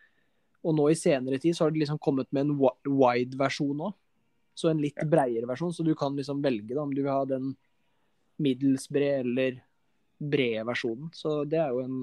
Og 0.66 0.74
nå 0.78 0.88
i 0.90 0.98
senere 0.98 1.42
tid 1.42 1.58
så 1.58 1.66
har 1.66 1.74
det 1.74 1.82
liksom 1.82 2.00
kommet 2.02 2.30
med 2.34 2.48
en 2.48 2.56
wide-versjon 2.86 3.84
òg. 3.90 3.98
Så 4.58 4.70
en 4.70 4.82
litt 4.84 4.98
breiere 5.10 5.48
versjon, 5.50 5.72
så 5.74 5.84
du 5.86 5.94
kan 5.98 6.16
liksom 6.18 6.42
velge 6.44 6.76
da, 6.76 6.84
om 6.84 6.92
du 6.94 7.02
vil 7.02 7.14
ha 7.14 7.24
den 7.26 7.54
middels 8.42 8.88
bred 8.92 9.26
eller 9.26 9.62
brede 10.22 10.66
versjonen. 10.68 11.10
Så 11.14 11.44
det 11.50 11.60
er 11.62 11.74
jo 11.74 11.84
en, 11.86 12.02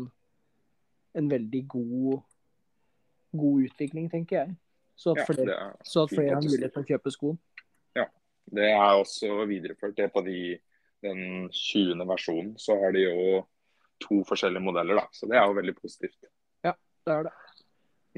en 1.19 1.31
veldig 1.31 1.63
god, 1.69 2.23
god 3.39 3.69
utvikling, 3.69 4.09
tenker 4.11 4.41
jeg. 4.41 4.57
Så 4.99 5.15
at 5.15 5.29
flere, 5.29 5.55
er 5.55 5.77
så 5.87 6.07
at 6.07 6.15
flere 6.15 6.35
har 6.35 6.43
mulighet 6.43 6.75
til 6.75 6.83
å 6.83 6.89
kjøpe 6.93 7.13
skoen. 7.15 7.39
Ja. 7.97 8.09
Det 8.49 8.71
er 8.73 8.97
også 8.97 9.45
videreført 9.47 9.95
det 9.99 10.09
på 10.15 10.25
de, 10.27 10.41
den 11.05 11.21
20. 11.53 12.03
versjonen. 12.09 12.57
Så 12.59 12.75
har 12.81 12.97
de 12.97 13.05
jo 13.05 13.45
to 14.03 14.23
forskjellige 14.27 14.65
modeller, 14.65 14.99
da. 14.99 15.07
Så 15.15 15.29
det 15.31 15.39
er 15.39 15.47
jo 15.47 15.59
veldig 15.59 15.77
positivt. 15.79 16.19
Ja, 16.67 16.75
Det 17.07 17.15
er 17.15 17.29
det. 17.29 17.37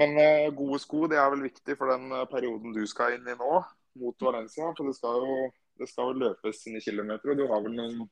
Men 0.01 0.17
eh, 0.17 0.47
gode 0.57 0.79
sko 0.81 1.05
det 1.11 1.19
er 1.21 1.29
vel 1.35 1.43
viktig 1.45 1.77
for 1.77 1.91
den 1.93 2.13
eh, 2.15 2.29
perioden 2.31 2.73
du 2.73 2.81
skal 2.89 3.19
inn 3.19 3.27
i 3.29 3.37
nå, 3.37 3.59
mot 4.01 4.25
Valencia. 4.25 4.71
For 4.77 4.89
det 4.89 4.97
skal 4.97 5.27
jo, 5.27 5.37
det 5.77 5.89
skal 5.91 6.13
jo 6.13 6.23
løpes 6.25 6.63
sine 6.65 6.81
kilometer, 6.81 7.33
og 7.33 7.41
du 7.41 7.45
har 7.51 7.61
vel 7.67 7.77
noen 7.77 8.07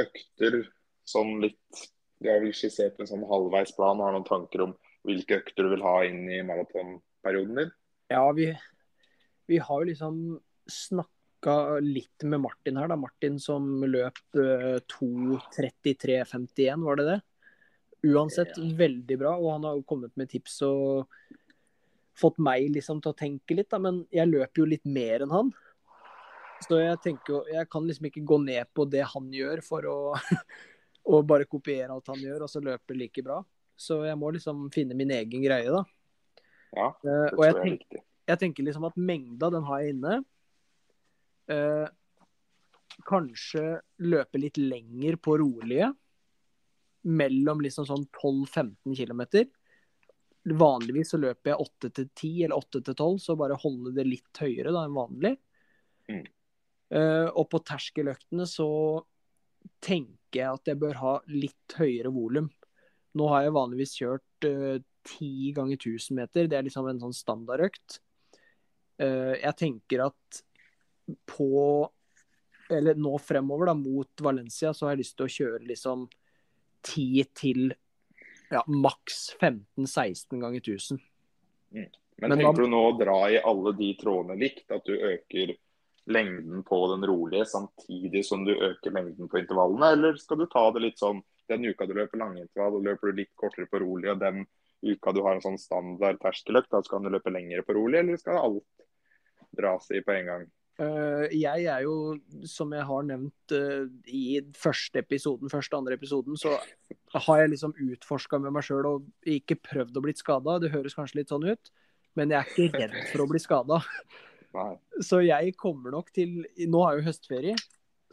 økter 0.00 0.62
sånn 1.08 1.38
litt 1.44 1.84
Jeg 2.24 2.40
vel 2.40 2.54
skissert 2.56 3.00
en 3.02 3.08
sånn 3.10 3.24
halvveisplan 3.28 3.98
plan. 3.98 4.04
har 4.06 4.14
noen 4.14 4.24
tanker 4.24 4.62
om 4.64 4.70
hvilke 5.04 5.40
økter 5.42 5.66
du 5.66 5.74
vil 5.74 5.82
ha 5.84 5.98
inn 6.06 6.22
i 6.32 6.38
maratonperioden 6.46 7.58
din? 7.58 7.72
Ja, 8.12 8.24
vi, 8.32 8.46
vi 9.50 9.58
har 9.58 9.82
jo 9.82 9.90
liksom 9.90 10.16
snakka 10.70 11.80
litt 11.84 12.24
med 12.24 12.40
Martin 12.40 12.78
her, 12.80 12.88
da. 12.88 12.96
Martin 12.96 13.36
som 13.42 13.84
løp 13.84 14.38
eh, 14.40 14.80
2.33,51, 14.94 16.86
var 16.86 17.00
det 17.00 17.08
det? 17.10 17.18
Uansett 18.14 18.56
veldig 18.56 19.18
bra, 19.20 19.34
og 19.36 19.50
han 19.52 19.68
har 19.68 19.76
jo 19.76 19.88
kommet 19.88 20.14
med 20.16 20.30
tips 20.32 20.60
og 20.64 21.10
fått 22.16 22.38
meg 22.42 22.70
liksom 22.72 23.00
til 23.02 23.12
å 23.12 23.18
tenke 23.18 23.56
litt, 23.58 23.70
da. 23.72 23.80
Men 23.82 24.04
jeg 24.14 24.30
løper 24.30 24.62
jo 24.62 24.70
litt 24.70 24.88
mer 24.88 25.24
enn 25.24 25.34
han. 25.34 25.52
Så 26.64 26.78
jeg 26.78 26.96
tenker 27.02 27.32
jo 27.34 27.38
Jeg 27.50 27.66
kan 27.68 27.84
liksom 27.84 28.06
ikke 28.08 28.22
gå 28.24 28.38
ned 28.40 28.68
på 28.72 28.86
det 28.88 29.02
han 29.10 29.26
gjør 29.34 29.60
for 29.66 29.88
å 29.90 29.96
og 31.04 31.26
bare 31.28 31.48
kopiere 31.48 31.92
alt 31.92 32.08
han 32.08 32.22
gjør, 32.22 32.46
og 32.46 32.50
så 32.50 32.62
løpe 32.64 32.96
like 32.96 33.22
bra. 33.24 33.42
Så 33.76 34.00
jeg 34.06 34.16
må 34.18 34.30
liksom 34.32 34.68
finne 34.74 34.96
min 34.96 35.12
egen 35.12 35.44
greie, 35.44 35.70
da. 35.70 35.84
Ja, 36.74 36.88
Eh, 37.04 37.26
det 37.30 37.36
og 37.36 37.44
jeg 37.44 37.54
jeg 37.54 37.62
tenker 37.62 38.04
jeg 38.24 38.40
tenker 38.40 38.64
liksom 38.64 38.86
at 38.88 38.96
mengda, 38.96 39.50
den 39.52 39.66
har 39.68 39.82
jeg 39.82 39.94
inne. 39.94 40.14
Eh, 41.52 41.88
kanskje 43.04 43.64
løpe 44.00 44.40
litt 44.40 44.60
lenger 44.60 45.18
på 45.20 45.36
rolige. 45.42 45.90
Mellom 47.04 47.60
liksom 47.60 47.84
sånn 47.88 48.06
12-15 48.16 48.96
km. 48.96 49.22
Vanligvis 50.56 51.12
så 51.12 51.20
løper 51.20 51.52
jeg 51.52 51.68
8-10 51.92 52.32
eller 52.46 52.64
8-12, 52.64 53.20
så 53.20 53.36
bare 53.36 53.60
holde 53.60 53.92
det 53.96 54.06
litt 54.08 54.40
høyere 54.40 54.72
da 54.72 54.86
enn 54.86 54.96
vanlig. 54.96 55.34
Mm. 56.08 56.24
Eh, 56.94 57.28
og 57.28 57.48
på 57.52 57.60
terskeløktene 57.64 58.48
så 58.48 58.70
tenker 59.84 60.23
jeg 60.40 60.58
at 60.58 60.70
jeg 60.70 60.80
bør 60.80 60.98
ha 61.00 61.14
litt 61.30 61.76
høyere 61.78 62.12
volum. 62.14 62.48
Nå 63.14 63.28
har 63.30 63.44
jeg 63.46 63.54
vanligvis 63.54 63.94
kjørt 64.00 64.48
ti 64.48 64.82
10 65.04 65.52
ganger 65.58 65.76
1000 65.76 66.16
meter. 66.16 66.48
Det 66.48 66.58
er 66.58 66.66
liksom 66.66 66.88
en 66.88 67.00
sånn 67.02 67.14
standardøkt. 67.14 67.98
Uh, 69.00 69.34
jeg 69.36 69.54
tenker 69.58 70.06
at 70.06 70.42
på 71.28 71.90
Eller 72.72 72.96
nå 72.96 73.18
fremover, 73.20 73.68
da, 73.68 73.74
mot 73.76 74.22
Valencia, 74.24 74.70
så 74.72 74.86
har 74.86 74.94
jeg 74.94 75.02
lyst 75.02 75.16
til 75.18 75.26
å 75.26 75.32
kjøre 75.34 75.66
liksom 75.68 76.06
10 76.88 77.26
til 77.36 77.74
ja, 78.48 78.62
maks 78.64 79.34
15-16 79.36 80.40
ganger 80.40 80.62
1000. 80.62 81.02
Men, 81.74 81.90
Men 82.22 82.38
tenker 82.38 82.62
da- 82.62 82.64
du 82.64 82.72
nå 82.72 82.80
å 82.88 82.96
dra 82.96 83.18
i 83.28 83.36
alle 83.36 83.74
de 83.76 83.90
trådene 84.00 84.38
likt? 84.40 84.64
At 84.72 84.88
du 84.88 84.94
øker 84.96 85.52
lengden 86.10 86.64
på 86.66 86.78
den 86.92 87.06
rolige 87.08 87.46
samtidig 87.48 88.24
som 88.28 88.44
du 88.44 88.52
øker 88.52 88.92
lengden 88.92 89.30
på 89.30 89.40
intervallene? 89.40 89.92
Eller 89.96 90.18
skal 90.20 90.42
du 90.42 90.46
ta 90.50 90.66
det 90.74 90.84
litt 90.84 91.00
sånn 91.00 91.22
den 91.48 91.64
uka 91.68 91.86
du 91.86 91.94
løper 91.96 92.20
langintervall, 92.20 92.80
løper 92.82 93.12
du 93.12 93.20
litt 93.20 93.32
kortere 93.40 93.68
på 93.68 93.82
rolig, 93.82 94.10
og 94.12 94.20
den 94.22 94.44
uka 94.84 95.12
du 95.12 95.22
har 95.24 95.36
en 95.36 95.44
sånn 95.44 95.60
standard 95.60 96.20
terskeløkt, 96.22 96.70
da 96.72 96.80
skal 96.84 97.04
du 97.04 97.12
løpe 97.12 97.32
lengre 97.32 97.64
på 97.64 97.76
rolig, 97.76 98.00
eller 98.00 98.20
skal 98.20 98.40
alt 98.40 98.86
dras 99.54 99.90
i 99.92 100.00
på 100.04 100.14
en 100.14 100.30
gang? 100.30 100.46
Eh, 100.82 101.28
jeg 101.38 101.66
er 101.70 101.84
jo, 101.86 102.16
som 102.50 102.72
jeg 102.74 102.86
har 102.88 103.06
nevnt 103.06 103.54
eh, 103.54 103.84
i 104.10 104.40
første 104.58 105.04
episoden, 105.04 105.52
første 105.52 105.78
andre 105.78 105.94
episoden, 105.98 106.36
så 106.40 106.56
har 107.14 107.42
jeg 107.42 107.52
liksom 107.52 107.76
utforska 107.92 108.40
med 108.42 108.56
meg 108.56 108.66
sjøl 108.66 108.88
og 108.90 109.08
ikke 109.36 109.60
prøvd 109.62 110.00
å 110.00 110.04
bli 110.04 110.16
skada. 110.18 110.58
Det 110.62 110.72
høres 110.74 110.96
kanskje 110.98 111.20
litt 111.20 111.32
sånn 111.32 111.46
ut, 111.46 111.72
men 112.18 112.34
jeg 112.34 112.40
er 112.40 112.66
ikke 112.66 112.88
redd 112.88 113.12
for 113.12 113.24
å 113.24 113.28
bli 113.30 113.42
skada. 113.42 113.80
Nei. 114.54 114.72
Så 115.02 115.20
jeg 115.24 115.56
kommer 115.58 115.94
nok 115.96 116.12
til 116.14 116.44
Nå 116.70 116.84
er 116.86 116.98
jo 116.98 117.08
høstferie, 117.08 117.56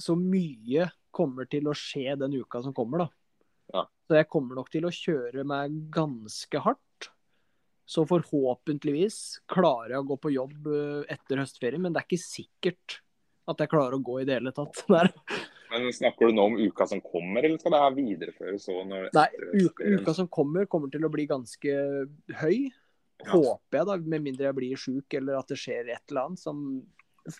så 0.02 0.16
mye 0.18 0.90
kommer 1.14 1.48
til 1.52 1.68
å 1.68 1.76
skje 1.78 2.16
den 2.20 2.40
uka 2.40 2.62
som 2.64 2.74
kommer, 2.74 3.04
da. 3.04 3.10
Ja. 3.76 3.84
Så 4.08 4.18
jeg 4.18 4.30
kommer 4.32 4.58
nok 4.58 4.72
til 4.74 4.88
å 4.88 4.94
kjøre 4.96 5.44
meg 5.48 5.76
ganske 5.94 6.64
hardt. 6.64 7.12
Så 7.92 8.06
forhåpentligvis 8.08 9.42
klarer 9.52 9.98
jeg 9.98 10.04
å 10.04 10.10
gå 10.14 10.18
på 10.24 10.32
jobb 10.32 10.68
eh, 10.72 11.02
etter 11.12 11.42
høstferien, 11.42 11.82
men 11.84 11.92
det 11.92 12.02
er 12.02 12.08
ikke 12.08 12.24
sikkert 12.24 13.02
at 13.52 13.60
jeg 13.60 13.72
klarer 13.72 13.98
å 13.98 14.06
gå 14.06 14.22
i 14.22 14.28
det 14.28 14.38
hele 14.38 14.54
tatt. 14.56 14.84
Der. 14.92 15.12
Men 15.72 15.88
snakker 15.96 16.30
du 16.30 16.36
nå 16.36 16.46
om 16.52 16.58
uka 16.60 16.88
som 16.88 17.02
kommer, 17.04 17.44
eller 17.44 17.60
skal 17.60 17.76
det 17.76 17.82
her 17.84 17.94
videreføres 17.96 18.68
Nei, 19.16 19.28
uka, 19.56 19.88
uka 19.98 20.16
som 20.16 20.28
kommer, 20.32 20.68
kommer 20.72 20.92
til 20.92 21.08
å 21.08 21.12
bli 21.12 21.28
ganske 21.30 21.76
høy. 22.42 22.58
Ja. 23.26 23.36
Håper 23.36 23.78
jeg, 23.78 23.88
da, 23.88 23.96
med 24.14 24.26
mindre 24.26 24.48
jeg 24.50 24.58
blir 24.58 24.80
sjuk 24.80 25.16
eller 25.18 25.40
at 25.40 25.52
det 25.52 25.60
skjer 25.62 25.92
et 25.94 26.04
eller 26.10 26.28
annet 26.28 26.42
som 26.42 26.62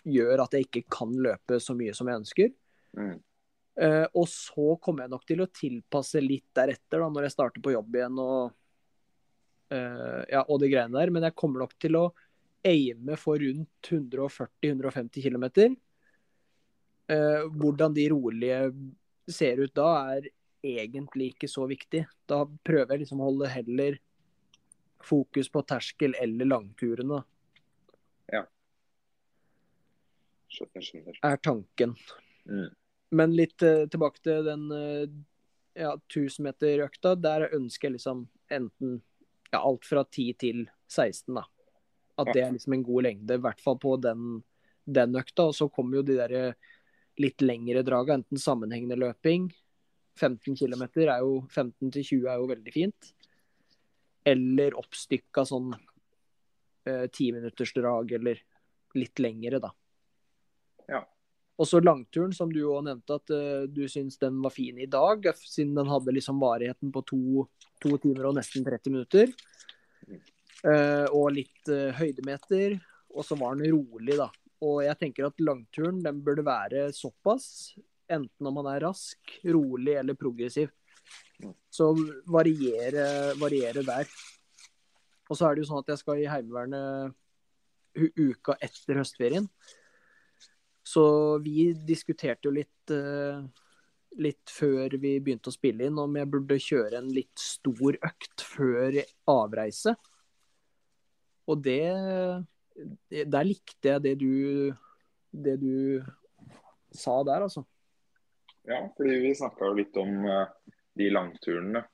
gjør 0.06 0.44
at 0.44 0.54
jeg 0.54 0.68
ikke 0.68 0.84
kan 0.92 1.12
løpe 1.24 1.58
så 1.62 1.74
mye 1.78 1.94
som 1.96 2.08
jeg 2.10 2.22
ønsker. 2.22 2.50
Mm. 2.98 3.14
Uh, 3.72 4.04
og 4.20 4.26
så 4.28 4.74
kommer 4.84 5.06
jeg 5.06 5.12
nok 5.14 5.22
til 5.28 5.40
å 5.40 5.48
tilpasse 5.48 6.20
litt 6.20 6.50
deretter, 6.54 7.00
da, 7.00 7.08
når 7.08 7.26
jeg 7.26 7.34
starter 7.34 7.64
på 7.64 7.72
jobb 7.72 7.96
igjen 7.96 8.18
og, 8.20 8.52
uh, 9.72 10.20
ja, 10.28 10.42
og 10.44 10.60
de 10.62 10.68
greiene 10.68 10.98
der. 10.98 11.14
Men 11.14 11.26
jeg 11.28 11.38
kommer 11.40 11.64
nok 11.64 11.74
til 11.80 11.98
å 11.98 12.04
aime 12.68 13.16
for 13.18 13.42
rundt 13.42 13.90
140-150 13.90 15.24
km. 15.24 15.48
Uh, 17.10 17.48
hvordan 17.56 17.96
de 17.96 18.06
rolige 18.12 18.60
ser 19.32 19.64
ut 19.64 19.74
da, 19.74 19.88
er 20.14 20.30
egentlig 20.62 21.32
ikke 21.32 21.50
så 21.50 21.66
viktig. 21.70 22.04
Da 22.28 22.44
prøver 22.62 22.94
jeg 22.94 23.06
liksom 23.06 23.22
å 23.22 23.30
holde 23.30 23.50
heller 23.50 23.98
fokus 25.06 25.50
på 25.52 25.62
terskel 25.68 26.16
eller 26.20 26.48
langturene, 26.48 27.22
Skjønner, 30.52 30.84
skjønner. 30.84 31.18
er 31.24 31.38
tanken. 31.40 31.94
Mm. 32.44 32.68
Men 33.16 33.36
litt 33.36 33.62
eh, 33.64 33.86
tilbake 33.92 34.20
til 34.24 34.44
den 34.44 34.66
eh, 34.76 35.06
ja, 35.80 35.94
1000-meter-økta. 35.96 37.14
Der 37.20 37.48
ønsker 37.56 37.88
jeg 37.88 37.96
liksom 37.96 38.26
enten 38.52 38.98
ja, 39.52 39.62
alt 39.62 39.88
fra 39.88 40.04
10 40.04 40.36
til 40.42 40.66
16, 40.92 41.32
da. 41.38 41.46
At 42.20 42.28
det 42.34 42.44
er 42.44 42.52
liksom 42.52 42.76
en 42.76 42.84
god 42.84 43.06
lengde, 43.08 43.38
i 43.38 43.42
hvert 43.42 43.60
fall 43.64 43.78
på 43.80 43.96
den, 44.04 44.42
den 44.84 45.16
økta. 45.16 45.48
Og 45.48 45.56
så 45.56 45.70
kommer 45.72 46.00
jo 46.00 46.06
de 46.10 46.18
der 46.20 46.36
eh, 46.36 46.70
litt 47.20 47.44
lengre 47.44 47.84
draga, 47.86 48.20
enten 48.20 48.40
sammenhengende 48.40 49.00
løping. 49.00 49.48
15 50.20 50.58
km 50.60 50.84
er 51.06 51.22
jo 51.24 51.38
15 51.48 51.88
til 51.94 52.04
20 52.04 52.28
er 52.28 52.40
jo 52.42 52.48
veldig 52.50 52.74
fint. 52.74 53.12
Eller 54.24 54.76
oppstykka 54.78 55.44
sånn 55.48 55.72
eh, 56.86 57.06
timinuttersdrag 57.10 58.12
eller 58.18 58.42
litt 58.98 59.22
lengre, 59.22 59.58
da. 59.62 59.72
Ja. 60.90 61.02
Og 61.60 61.68
så 61.68 61.80
langturen, 61.82 62.32
som 62.34 62.50
du 62.52 62.62
òg 62.64 62.84
nevnte 62.86 63.18
at 63.18 63.32
eh, 63.34 63.64
du 63.70 63.84
syns 63.90 64.18
den 64.20 64.40
var 64.42 64.54
fin 64.54 64.78
i 64.80 64.88
dag, 64.90 65.26
siden 65.38 65.74
den 65.78 65.90
hadde 65.90 66.14
liksom 66.16 66.40
varigheten 66.42 66.92
på 66.94 67.04
to, 67.08 67.46
to 67.82 67.96
timer 68.02 68.30
og 68.30 68.38
nesten 68.38 68.64
30 68.66 68.94
minutter. 68.94 69.34
Eh, 70.62 71.06
og 71.10 71.32
litt 71.36 71.70
eh, 71.72 71.90
høydemeter. 71.98 72.78
Og 73.12 73.26
så 73.26 73.36
var 73.36 73.58
den 73.58 73.74
rolig, 73.74 74.16
da. 74.16 74.30
Og 74.62 74.80
jeg 74.86 74.98
tenker 75.00 75.28
at 75.28 75.42
langturen 75.42 75.98
den 76.04 76.22
burde 76.24 76.44
være 76.46 76.86
såpass, 76.96 77.74
enten 78.12 78.48
om 78.48 78.56
man 78.60 78.70
er 78.72 78.84
rask, 78.86 79.34
rolig 79.44 79.98
eller 79.98 80.16
progressiv. 80.18 80.70
Så 81.72 81.90
variere, 82.30 83.32
variere 83.40 83.82
der. 83.86 84.10
Og 85.30 85.38
så 85.38 85.48
er 85.48 85.54
det 85.54 85.64
jo 85.64 85.70
sånn 85.70 85.82
at 85.82 85.92
jeg 85.94 86.02
skal 86.02 86.20
i 86.20 86.28
Heimevernet 86.30 87.16
uka 87.96 88.56
etter 88.62 89.00
høstferien. 89.00 89.48
Så 90.82 91.04
vi 91.44 91.70
diskuterte 91.86 92.48
jo 92.48 92.54
litt, 92.56 92.90
eh, 92.90 93.42
litt 94.18 94.50
før 94.50 94.96
vi 95.00 95.18
begynte 95.20 95.52
å 95.52 95.54
spille 95.54 95.86
inn, 95.86 95.98
om 95.98 96.16
jeg 96.16 96.30
burde 96.30 96.58
kjøre 96.60 96.98
en 96.98 97.12
litt 97.12 97.38
stor 97.38 97.96
økt 98.02 98.44
før 98.44 98.98
avreise. 99.28 99.96
Og 101.48 101.62
det 101.62 102.46
Der 103.12 103.44
likte 103.44 103.84
jeg 103.84 104.00
det 104.00 104.12
du, 104.16 104.72
det 105.30 105.58
du 105.60 106.00
sa 106.90 107.18
der, 107.22 107.44
altså. 107.44 107.66
Ja, 108.64 108.78
fordi 108.96 109.18
vi 109.20 109.34
snakka 109.36 109.68
jo 109.68 109.74
litt 109.76 109.96
om 110.00 110.24
eh, 110.24 110.48
de 110.98 111.08
langturene. 111.12 111.84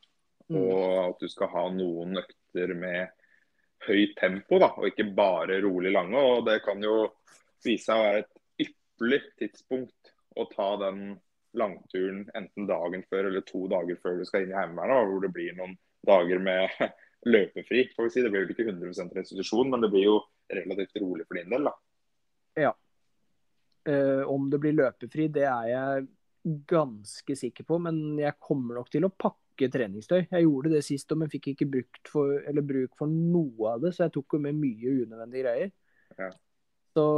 Mm. 0.48 0.58
Og 0.62 0.82
at 1.04 1.22
du 1.22 1.28
skal 1.30 1.50
ha 1.52 1.64
noen 1.74 2.20
økter 2.22 2.74
med 2.78 3.14
høyt 3.86 4.16
tempo, 4.18 4.58
da, 4.58 4.72
og 4.74 4.88
ikke 4.90 5.10
bare 5.16 5.60
rolig 5.64 5.92
lange. 5.94 6.18
Og 6.18 6.44
det 6.48 6.60
kan 6.64 6.82
jo 6.82 7.00
vise 7.64 7.84
seg 7.86 7.98
å 7.98 8.06
være 8.06 8.22
et 8.24 8.68
ypperlig 8.68 9.20
tidspunkt 9.40 10.14
å 10.38 10.46
ta 10.52 10.70
den 10.84 11.18
langturen 11.58 12.26
enten 12.36 12.68
dagen 12.68 13.02
før 13.08 13.30
eller 13.30 13.44
to 13.46 13.64
dager 13.70 13.98
før 14.02 14.18
du 14.18 14.26
skal 14.28 14.44
inn 14.44 14.52
i 14.52 14.58
Heimevernet, 14.58 15.08
hvor 15.10 15.22
det 15.24 15.32
blir 15.34 15.54
noen 15.58 15.76
dager 16.06 16.42
med 16.42 16.74
løpefri. 17.34 17.88
får 17.94 18.08
vi 18.08 18.14
si. 18.14 18.24
Det 18.24 18.32
blir 18.32 18.46
vel 18.46 18.54
ikke 18.54 18.68
100 18.70 19.14
restitusjon, 19.20 19.70
men 19.72 19.84
det 19.84 19.92
blir 19.94 20.08
jo 20.08 20.18
relativt 20.52 21.00
rolig 21.02 21.26
for 21.28 21.40
din 21.40 21.54
del. 21.54 21.70
da. 21.70 21.76
Eh, 23.88 24.22
om 24.28 24.50
det 24.50 24.58
blir 24.60 24.76
løpefri, 24.76 25.28
det 25.32 25.46
er 25.48 25.68
jeg 25.70 26.08
ganske 26.44 27.36
sikker 27.36 27.66
på, 27.68 27.78
men 27.82 28.18
jeg 28.20 28.36
kommer 28.42 28.78
nok 28.78 28.90
til 28.92 29.06
å 29.06 29.12
pakke 29.12 29.68
treningstøy. 29.72 30.28
Jeg 30.30 30.44
gjorde 30.44 30.72
det 30.72 30.84
sist, 30.86 31.10
men 31.18 31.30
fikk 31.32 31.52
ikke 31.52 31.68
brukt 31.72 32.12
for, 32.12 32.38
eller 32.48 32.66
bruk 32.66 32.94
for 32.98 33.10
noe 33.10 33.74
av 33.74 33.82
det, 33.82 33.94
så 33.94 34.06
jeg 34.06 34.14
tok 34.18 34.36
jo 34.36 34.44
med 34.46 34.58
mye 34.58 34.94
unødvendige 35.02 35.44
greier. 35.44 35.74
Ja. 36.18 36.30
Så, 36.94 37.08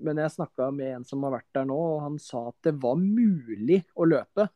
men 0.00 0.22
jeg 0.22 0.34
snakka 0.36 0.70
med 0.74 0.94
en 1.00 1.04
som 1.08 1.26
har 1.26 1.36
vært 1.38 1.50
der 1.58 1.68
nå, 1.68 1.76
og 1.96 2.00
han 2.06 2.16
sa 2.22 2.46
at 2.52 2.70
det 2.70 2.76
var 2.82 2.96
mulig 3.00 3.82
å 3.94 4.08
løpe. 4.08 4.48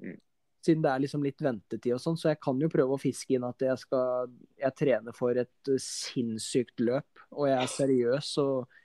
Mm. 0.00 0.18
Siden 0.64 0.82
det 0.84 0.90
er 0.92 1.04
liksom 1.04 1.22
litt 1.24 1.40
ventetid 1.40 1.94
og 1.96 2.02
sånn, 2.02 2.18
så 2.20 2.32
jeg 2.32 2.40
kan 2.44 2.58
jo 2.60 2.68
prøve 2.72 2.96
å 2.96 3.00
fiske 3.00 3.32
inn 3.36 3.46
at 3.48 3.62
jeg 3.64 3.80
skal 3.80 4.28
Jeg 4.60 4.76
trener 4.76 5.16
for 5.16 5.38
et 5.40 5.70
eh, 5.72 5.80
sinnssykt 5.80 6.82
løp, 6.84 7.24
og 7.32 7.48
jeg 7.48 7.56
er 7.56 7.72
seriøs 7.72 8.34
og 8.42 8.76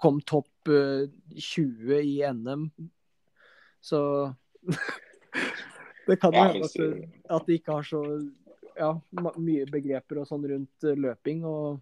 kom 0.00 0.20
topp 0.24 0.70
eh, 0.72 1.08
20 1.36 2.00
i 2.00 2.16
NM. 2.32 2.64
Så 3.80 4.00
det 6.06 6.18
kan 6.20 6.34
jo 6.34 6.44
hende 6.44 6.68
at, 6.68 7.12
at 7.36 7.46
de 7.48 7.58
ikke 7.58 7.78
har 7.78 7.86
så 7.86 8.02
ja, 8.76 8.90
mye 9.36 9.68
begreper 9.70 10.22
og 10.22 10.28
sånn 10.28 10.46
rundt 10.48 10.88
eh, 10.88 10.98
løping, 10.98 11.44
og, 11.48 11.80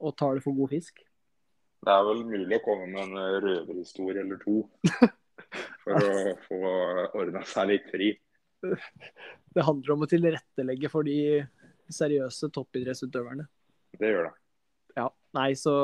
og 0.00 0.16
tar 0.18 0.38
det 0.38 0.44
for 0.44 0.56
god 0.56 0.72
fisk. 0.74 1.04
Det 1.84 1.92
er 1.92 2.06
vel 2.08 2.22
mulig 2.24 2.58
å 2.58 2.64
komme 2.64 2.88
med 2.88 3.02
en 3.02 3.18
eh, 3.20 3.38
røverhistorie 3.44 4.24
eller 4.24 4.40
to 4.42 4.62
for 5.84 5.98
å 5.98 6.14
få 6.48 6.60
ordna 7.20 7.44
seg 7.48 7.74
litt 7.74 7.90
fri. 7.92 8.14
Det 8.64 9.64
handler 9.64 9.94
om 9.94 10.06
å 10.06 10.08
tilrettelegge 10.08 10.90
for 10.92 11.06
de 11.06 11.44
seriøse 11.92 12.48
toppidrettsutøverne. 12.54 13.44
Det 14.00 14.10
gjør 14.10 14.30
det. 14.30 14.34
Ja, 14.96 15.08
nei, 15.36 15.50
så 15.58 15.74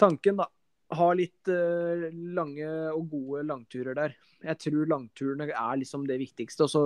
tanken, 0.00 0.38
da. 0.38 0.46
Ha 0.92 1.08
litt 1.16 1.48
uh, 1.48 2.08
lange 2.36 2.68
og 2.92 3.06
gode 3.12 3.46
langturer 3.48 3.96
der. 3.96 4.16
Jeg 4.42 4.60
tror 4.66 4.90
langturene 4.90 5.48
er 5.48 5.80
liksom 5.80 6.04
det 6.08 6.18
viktigste. 6.20 6.66
Og 6.66 6.72
så 6.72 6.84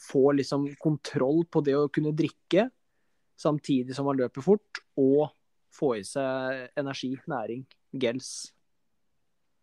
få 0.00 0.32
liksom 0.38 0.68
kontroll 0.80 1.44
på 1.50 1.62
det 1.64 1.76
å 1.76 1.90
kunne 1.92 2.14
drikke 2.16 2.68
samtidig 3.40 3.96
som 3.96 4.06
man 4.06 4.18
løper 4.18 4.44
fort, 4.44 4.82
og 5.00 5.32
få 5.74 5.96
i 5.98 6.04
seg 6.06 6.68
energi, 6.78 7.14
næring, 7.30 7.64
gels. 7.90 8.52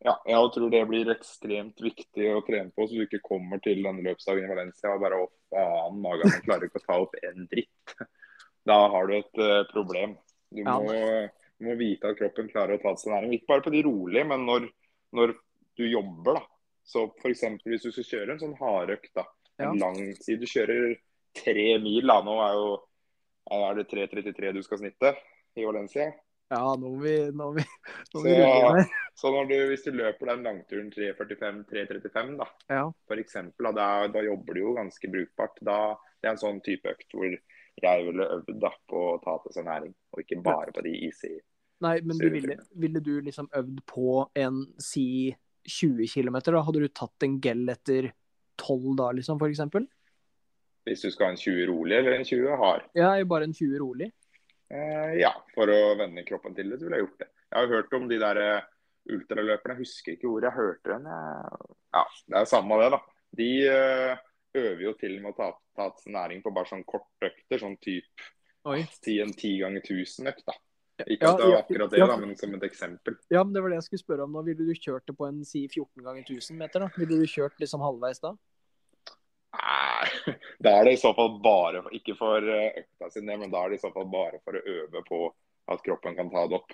Ja, 0.02 0.16
jeg 0.26 0.50
tror 0.56 0.72
det 0.74 0.82
blir 0.90 1.12
ekstremt 1.14 1.82
viktig 1.84 2.32
å 2.34 2.42
trene 2.46 2.74
på, 2.74 2.88
så 2.90 2.98
du 2.98 3.06
ikke 3.06 3.22
kommer 3.24 3.62
til 3.64 3.84
denne 3.86 4.04
løpsdagen 4.06 4.48
i 4.48 4.50
Valencia 4.50 4.96
og 4.96 5.04
bare 5.04 5.20
å 5.22 5.30
faen, 5.54 6.00
magen 6.02 6.34
klarer 6.48 6.68
ikke 6.68 6.82
å 6.82 6.88
ta 6.88 6.98
opp 7.06 7.16
en 7.22 7.48
dritt. 7.52 7.96
Da 8.70 8.76
har 8.94 9.08
du 9.10 9.16
et 9.16 9.40
uh, 9.42 9.64
problem. 9.72 10.12
Du 10.54 10.60
Ja. 10.62 10.76
må, 10.78 10.92
du 10.94 11.41
må 11.66 11.76
vite 11.80 12.10
at 12.12 12.18
kroppen 12.20 12.50
klarer 12.52 12.78
å 12.78 12.82
ta 12.82 12.94
til 12.96 13.06
seg 13.06 13.14
næring. 13.16 13.36
Ikke 13.38 13.52
bare 13.54 13.66
på 13.68 13.74
de 13.76 13.84
rolige, 13.88 14.26
men 14.28 14.46
når, 14.48 14.68
når 15.18 15.36
du 15.80 15.86
jobber, 15.88 16.40
da. 16.40 16.44
Så 16.92 17.06
f.eks. 17.22 17.44
hvis 17.66 17.86
du 17.86 17.92
skal 17.94 18.08
kjøre 18.10 18.36
en 18.36 18.42
sånn 18.42 18.58
hardøkt, 18.60 19.12
da. 19.18 19.28
En 19.62 19.76
Ja. 19.78 19.86
lang 19.86 20.00
Si 20.18 20.36
du 20.42 20.48
kjører 20.50 20.96
tre 21.38 21.78
mil, 21.84 22.08
da. 22.08 22.22
Nå 22.26 22.40
er 22.42 22.58
jo 22.58 22.72
er 23.52 23.76
det 23.76 23.88
3.33 23.92 24.54
du 24.54 24.62
skal 24.64 24.80
snitte 24.80 25.16
i 25.58 25.66
Valencia. 25.66 26.12
Ja, 26.52 26.76
nå 26.76 26.90
må 26.92 27.00
vi, 27.00 27.14
nå 27.32 27.46
vi, 27.56 27.64
nå 27.64 28.20
Så, 28.20 28.24
vi 28.26 28.34
så 29.22 29.32
når 29.32 29.48
du, 29.48 29.56
hvis 29.72 29.86
du 29.86 29.92
løper 29.96 30.32
den 30.34 30.44
langturen 30.44 30.90
3.45-3.35, 30.92 32.38
da, 32.42 32.48
Ja. 32.70 32.84
for 33.08 33.16
eksempel, 33.22 33.72
da, 33.76 34.08
da 34.12 34.24
jobber 34.26 34.54
du 34.54 34.60
jo 34.60 34.74
ganske 34.76 35.08
brukbart. 35.12 35.58
Da, 35.64 35.78
det 36.22 36.28
er 36.28 36.36
en 36.36 36.42
sånn 36.42 36.60
type 36.66 36.92
økt 36.92 37.16
hvor 37.16 37.32
jeg 37.32 38.06
ville 38.06 38.28
øvd 38.36 38.60
da, 38.62 38.72
på 38.92 39.04
å 39.14 39.20
ta 39.24 39.38
til 39.46 39.56
seg 39.56 39.66
næring, 39.70 39.94
og 40.12 40.24
ikke 40.26 40.42
bare 40.44 40.74
på 40.76 40.84
de 40.86 40.92
easy. 41.08 41.38
Nei, 41.82 41.96
men 42.06 42.20
du 42.20 42.28
ville, 42.30 42.58
ville 42.78 43.02
du 43.02 43.16
liksom 43.26 43.50
øvd 43.58 43.82
på 43.90 44.26
en 44.38 44.62
si 44.82 45.34
20 45.66 46.08
km? 46.14 46.38
Da 46.46 46.62
hadde 46.62 46.84
du 46.84 46.90
tatt 46.94 47.26
en 47.26 47.40
gel 47.42 47.66
etter 47.74 48.12
12 48.62 48.96
da, 49.00 49.12
liksom, 49.18 49.42
f.eks.? 49.42 49.88
Hvis 50.86 51.06
du 51.06 51.12
skal 51.14 51.30
ha 51.30 51.36
en 51.36 51.42
20 51.42 51.68
rolig 51.70 51.98
eller 51.98 52.18
en 52.18 52.26
20 52.26 52.58
hard. 52.62 52.86
Ja, 52.98 53.14
bare 53.30 53.50
en 53.50 53.54
20 53.58 53.82
rolig. 53.82 54.10
Eh, 54.72 55.16
ja, 55.20 55.32
for 55.56 55.70
å 55.70 55.80
vende 56.00 56.26
kroppen 56.28 56.56
til 56.58 56.72
det, 56.72 56.80
så 56.80 56.88
ville 56.88 57.02
jeg 57.02 57.08
gjort 57.08 57.24
det. 57.24 57.30
Jeg 57.52 57.58
har 57.60 57.74
hørt 57.76 57.96
om 57.98 58.08
de 58.10 58.20
der 58.22 58.40
eh, 58.42 58.68
ultraløperne, 59.12 59.76
jeg 59.76 59.84
husker 59.84 60.16
ikke 60.16 60.30
hvor 60.30 60.46
jeg 60.48 60.56
hørte 60.56 60.94
den. 60.94 61.10
Ja, 61.98 62.04
det 62.06 62.42
er 62.42 62.50
samme 62.50 62.78
det, 62.82 62.92
da. 62.94 63.02
De 63.42 63.50
eh, 63.72 64.22
øver 64.62 64.86
jo 64.86 64.94
til 65.00 65.18
med 65.24 65.34
å 65.34 65.38
ta, 65.38 65.50
ta 65.78 65.90
næring 66.14 66.44
på 66.46 66.54
bare 66.56 66.70
sånn 66.72 66.86
korte 66.88 67.32
økter, 67.32 67.62
sånn 67.62 67.78
type 67.82 68.30
en 68.70 69.34
ti 69.34 69.56
ganger 69.58 69.82
1000-økt. 69.82 70.46
da. 70.46 70.56
Ikke 71.08 71.30
at 71.30 71.42
det 71.42 71.50
var 71.50 71.60
akkurat 71.62 71.94
det, 71.94 72.06
da, 72.12 72.18
men 72.22 72.36
som 72.38 72.56
et 72.58 72.64
eksempel. 72.68 73.18
Ja, 73.34 73.44
men 73.44 73.54
Det 73.54 73.64
var 73.64 73.74
det 73.74 73.82
jeg 73.82 73.88
skulle 73.90 74.04
spørre 74.04 74.28
om 74.28 74.38
nå. 74.38 74.44
Ville 74.48 74.68
du 74.68 74.74
kjørt 74.78 75.06
det 75.08 75.16
på 75.18 75.28
en 75.28 75.44
si 75.48 75.66
14 75.68 76.06
ganger 76.06 76.24
1000 76.24 76.58
meter? 76.60 76.86
da? 76.86 76.90
Ville 76.98 77.20
du 77.22 77.28
kjørt 77.30 77.60
liksom 77.62 77.84
halvveis 77.86 78.24
da? 78.24 78.36
Nei, 79.52 80.36
da 80.64 80.78
er 80.78 80.88
det 80.88 80.94
i 80.96 81.02
så 81.02 81.10
fall 81.12 81.34
bare 81.44 81.82
Ikke 81.98 82.16
for 82.16 82.40
eh, 82.40 82.84
økta 82.84 83.10
sin 83.12 83.28
del, 83.28 83.42
men 83.42 83.52
da 83.52 83.66
er 83.66 83.74
det 83.74 83.82
i 83.82 83.84
så 83.84 83.92
fall 83.92 84.08
bare 84.12 84.40
for 84.46 84.56
å 84.56 84.64
øve 84.78 85.04
på 85.08 85.26
at 85.72 85.84
kroppen 85.86 86.16
kan 86.18 86.32
ta 86.32 86.46
det 86.48 86.58
opp. 86.58 86.74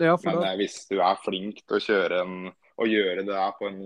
Ja, 0.00 0.16
men 0.24 0.40
da... 0.40 0.50
Eh, 0.50 0.58
hvis 0.60 0.82
du 0.90 0.98
er 1.00 1.20
flink 1.24 1.62
til 1.64 1.78
å 1.78 1.82
kjøre 1.84 2.20
en, 2.24 2.36
og 2.80 2.88
gjøre 2.88 3.24
det 3.24 3.32
der 3.32 3.56
på 3.58 3.68
en 3.68 3.80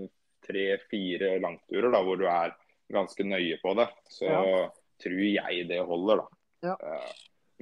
tre-fire 0.45 1.35
langturer, 1.43 1.89
da, 1.91 2.01
hvor 2.05 2.19
du 2.19 2.27
er 2.29 2.53
ganske 2.93 3.25
nøye 3.25 3.57
på 3.63 3.73
det, 3.79 3.87
så 4.13 4.29
ja. 4.29 4.65
tror 5.01 5.23
jeg 5.25 5.65
det 5.71 5.81
holder, 5.89 6.21
da. 6.21 6.39
Ja. 6.69 6.75
Eh, 6.75 7.11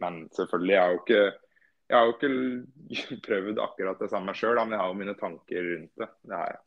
men 0.03 0.23
selvfølgelig, 0.35 0.75
er 0.75 0.93
jo 0.93 1.01
ikke 1.01 1.23
jeg 1.89 1.97
har 1.97 2.07
jo 2.07 2.13
ikke 2.15 3.17
prøvd 3.27 3.63
akkurat 3.63 3.99
det 4.01 4.11
samme 4.11 4.35
sjøl, 4.37 4.59
men 4.61 4.75
jeg 4.75 4.81
har 4.81 4.91
jo 4.91 4.99
mine 4.99 5.15
tanker 5.19 5.67
rundt 5.71 6.03
det. 6.03 6.09
Det 6.23 6.37
har 6.37 6.53
jeg. 6.53 6.61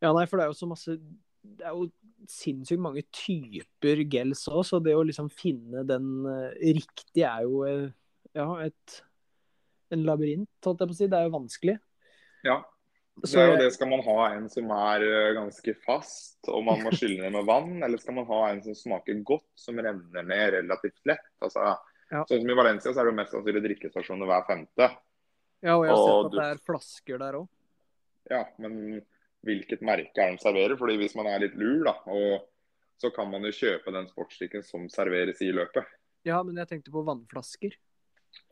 Ja, 0.00 0.14
nei, 0.16 0.24
for 0.28 0.40
det 0.40 0.46
er 0.46 0.52
jo 0.54 0.56
så 0.56 0.68
masse 0.68 0.94
Det 1.44 1.66
er 1.66 1.76
jo 1.76 1.90
sinnssykt 2.28 2.80
mange 2.80 3.02
typer 3.16 4.02
gels 4.12 4.46
òg, 4.48 4.62
så 4.68 4.80
det 4.84 4.96
å 4.96 5.04
liksom 5.06 5.30
finne 5.32 5.84
den 5.88 6.10
uh, 6.28 6.50
riktige 6.60 7.28
er 7.28 7.46
jo 7.46 7.62
uh, 7.64 7.86
ja, 8.36 8.48
et, 8.66 8.98
en 9.94 10.04
labyrint, 10.04 10.50
holdt 10.64 10.84
jeg 10.84 10.90
på 10.90 10.96
å 10.96 10.98
si. 10.98 11.08
Det 11.08 11.16
er 11.16 11.28
jo 11.28 11.38
vanskelig. 11.38 11.78
Ja. 12.44 12.58
Det 13.20 13.32
er 13.36 13.50
jo 13.50 13.56
det. 13.60 13.70
Skal 13.74 13.88
man 13.90 14.04
ha 14.04 14.18
en 14.34 14.46
som 14.52 14.68
er 14.76 15.04
uh, 15.04 15.32
ganske 15.36 15.74
fast, 15.84 16.38
og 16.48 16.64
man 16.68 16.84
må 16.84 16.92
skylle 16.96 17.24
ned 17.24 17.34
med 17.38 17.48
vann, 17.48 17.80
eller 17.84 18.00
skal 18.00 18.16
man 18.20 18.28
ha 18.28 18.42
en 18.50 18.60
som 18.64 18.76
smaker 18.76 19.24
godt, 19.24 19.48
som 19.60 19.80
renner 19.80 20.28
ned 20.28 20.54
relativt 20.58 21.00
lett? 21.08 21.24
Altså, 21.44 21.72
ja. 22.10 22.24
Sånn 22.26 22.42
som 22.42 22.50
I 22.50 22.58
Valencia 22.58 22.90
så 22.90 23.00
er 23.00 23.06
det 23.06 23.12
jo 23.12 23.18
mest 23.20 23.34
sannsynlig 23.34 23.62
drikkestasjoner 23.68 24.30
hver 24.30 24.44
femte. 24.48 24.88
Ja, 25.60 25.76
og 25.76 25.84
jeg 25.86 25.94
har 25.94 26.02
sett 26.02 26.26
at 26.26 26.36
det 26.36 26.46
er 26.48 26.62
flasker 26.66 27.20
der 27.20 27.38
òg. 27.38 27.48
Ja, 28.30 28.40
men 28.62 28.74
hvilket 29.46 29.84
merke 29.86 30.24
er 30.24 30.34
de 30.34 30.42
serverer? 30.42 30.76
Fordi 30.80 30.96
Hvis 31.00 31.14
man 31.18 31.28
er 31.30 31.44
litt 31.44 31.54
lur, 31.60 31.84
da, 31.86 31.94
og 32.10 32.48
så 33.00 33.12
kan 33.14 33.30
man 33.32 33.46
jo 33.46 33.54
kjøpe 33.54 33.94
den 33.94 34.10
sportsdrikken 34.10 34.66
som 34.66 34.88
serveres 34.92 35.40
i 35.44 35.52
løpet. 35.54 35.86
Ja, 36.26 36.42
men 36.44 36.58
jeg 36.60 36.68
tenkte 36.68 36.92
på 36.92 37.04
vannflasker. 37.06 37.78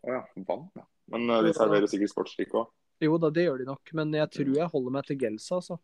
Å 0.07 0.15
ja, 0.15 0.23
vann. 0.49 0.69
ja. 0.79 0.87
Men 1.13 1.29
uh, 1.29 1.43
de 1.45 1.53
serverer 1.57 1.91
sikkert 1.91 2.15
sportsdrikk 2.15 2.57
òg? 2.61 2.71
Jo 3.05 3.19
da, 3.21 3.31
det 3.35 3.45
gjør 3.45 3.63
de 3.63 3.69
nok. 3.69 3.93
Men 3.99 4.15
jeg 4.17 4.31
tror 4.35 4.57
jeg 4.57 4.73
holder 4.73 4.95
meg 4.95 5.09
til 5.09 5.21
gels, 5.21 5.51
altså. 5.55 5.79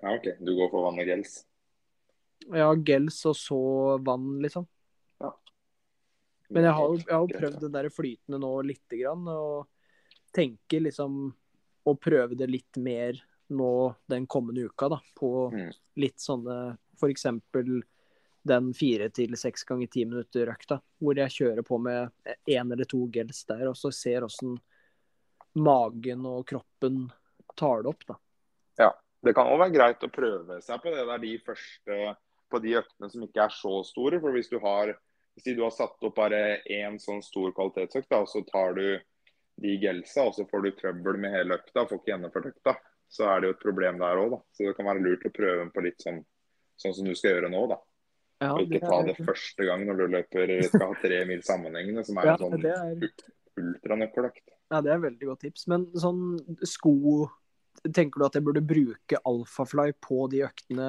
Ja, 0.00 0.14
OK. 0.14 0.30
Du 0.40 0.54
går 0.56 0.70
for 0.72 0.86
vann 0.88 1.00
og 1.02 1.10
gels? 1.10 1.40
Ja, 2.48 2.70
gels 2.86 3.20
og 3.28 3.36
så 3.36 3.60
vann, 4.04 4.32
liksom. 4.42 4.66
Men 6.50 6.66
jeg 6.66 6.76
har 6.76 6.94
jeg 6.98 7.14
har 7.14 7.34
prøvd 7.40 7.60
det 7.64 7.72
der 7.76 7.88
flytende 7.94 8.40
nå 8.42 8.52
lite 8.66 8.98
grann, 8.98 9.28
og 9.28 9.68
tenker 10.34 10.84
liksom 10.86 11.20
å 11.86 11.94
prøve 11.96 12.36
det 12.38 12.48
litt 12.50 12.78
mer 12.82 13.18
nå 13.50 13.72
den 14.10 14.26
kommende 14.30 14.66
uka, 14.68 14.88
da. 14.92 15.00
På 15.16 15.50
mm. 15.54 15.70
litt 16.02 16.20
sånne 16.22 16.56
f.eks. 16.98 17.26
den 18.50 18.72
fire 18.76 19.08
til 19.14 19.36
seks 19.38 19.64
ganger 19.68 19.90
ti 19.90 20.04
minutter-økta, 20.06 20.80
hvor 21.02 21.18
jeg 21.18 21.36
kjører 21.36 21.66
på 21.66 21.78
med 21.82 22.34
én 22.46 22.72
eller 22.72 22.88
to 22.88 23.06
gels 23.12 23.44
der, 23.48 23.66
og 23.70 23.78
så 23.78 23.92
ser 23.94 24.26
åssen 24.26 24.58
magen 25.58 26.26
og 26.30 26.44
kroppen 26.46 27.08
tar 27.58 27.82
det 27.82 27.94
opp, 27.94 28.04
da. 28.06 28.18
Ja. 28.86 28.90
Det 29.20 29.34
kan 29.36 29.50
òg 29.52 29.58
være 29.60 29.74
greit 29.74 30.04
å 30.06 30.08
prøve 30.08 30.62
seg 30.64 30.80
på 30.80 30.92
det 30.94 31.02
der 31.04 31.18
de 31.20 31.34
første 31.44 31.96
på 32.50 32.60
de 32.64 32.70
øktene 32.80 33.10
som 33.12 33.24
ikke 33.26 33.42
er 33.44 33.52
så 33.52 33.72
store. 33.84 34.20
For 34.22 34.32
hvis 34.32 34.48
du 34.48 34.56
har 34.62 34.94
si 35.44 35.54
du 35.56 35.62
har 35.64 35.74
satt 35.74 36.02
opp 36.06 36.16
bare 36.16 36.60
én 36.70 36.98
sånn 37.02 37.22
stor 37.24 37.52
kvalitetsøkt, 37.56 38.12
og 38.16 38.28
så 38.30 38.42
tar 38.48 38.76
du 38.78 38.84
de 39.60 39.76
gelsa, 39.82 40.28
og 40.28 40.36
så 40.36 40.46
får 40.48 40.64
du 40.64 40.70
trøbbel 40.78 41.20
med 41.20 41.34
hele 41.34 41.58
økta, 41.60 41.84
får 41.84 42.00
ikke 42.00 42.12
gjennomført 42.14 42.50
økta, 42.54 42.76
så 43.10 43.26
er 43.28 43.40
det 43.40 43.50
jo 43.50 43.56
et 43.56 43.64
problem 43.64 44.00
der 44.00 44.20
òg, 44.22 44.36
da. 44.36 44.40
Så 44.54 44.68
det 44.68 44.76
kan 44.78 44.88
være 44.88 45.04
lurt 45.04 45.26
å 45.26 45.32
prøve 45.34 45.58
den 45.64 45.72
på 45.74 45.84
litt 45.84 46.04
sånn, 46.04 46.20
sånn 46.80 46.96
som 46.96 47.08
du 47.08 47.16
skal 47.18 47.36
gjøre 47.36 47.52
nå, 47.52 47.64
da. 47.74 47.80
Ja, 48.40 48.54
og 48.54 48.64
ikke 48.64 48.80
ta 48.86 49.02
det 49.04 49.18
første 49.20 49.66
gang 49.68 49.82
når 49.84 49.98
du 49.98 50.06
løper 50.14 50.54
skal 50.64 50.86
ha 50.86 50.96
tre 51.02 51.18
mil 51.28 51.42
sammenhengende, 51.44 52.06
som 52.08 52.20
er 52.22 52.30
ja, 52.30 52.36
en 52.38 52.40
sånn 52.46 52.64
er... 52.70 53.28
ultranøkkeløkt. 53.60 54.46
Ja, 54.70 54.80
det 54.86 54.94
er 54.94 55.02
veldig 55.02 55.28
godt 55.28 55.44
tips. 55.44 55.66
Men 55.68 55.90
sånn 55.98 56.24
sko 56.68 57.28
Tenker 57.80 58.20
du 58.20 58.24
at 58.26 58.34
jeg 58.36 58.44
burde 58.44 58.60
bruke 58.66 59.20
Alphafly 59.24 59.92
på 60.04 60.24
de 60.28 60.42
øktene 60.44 60.88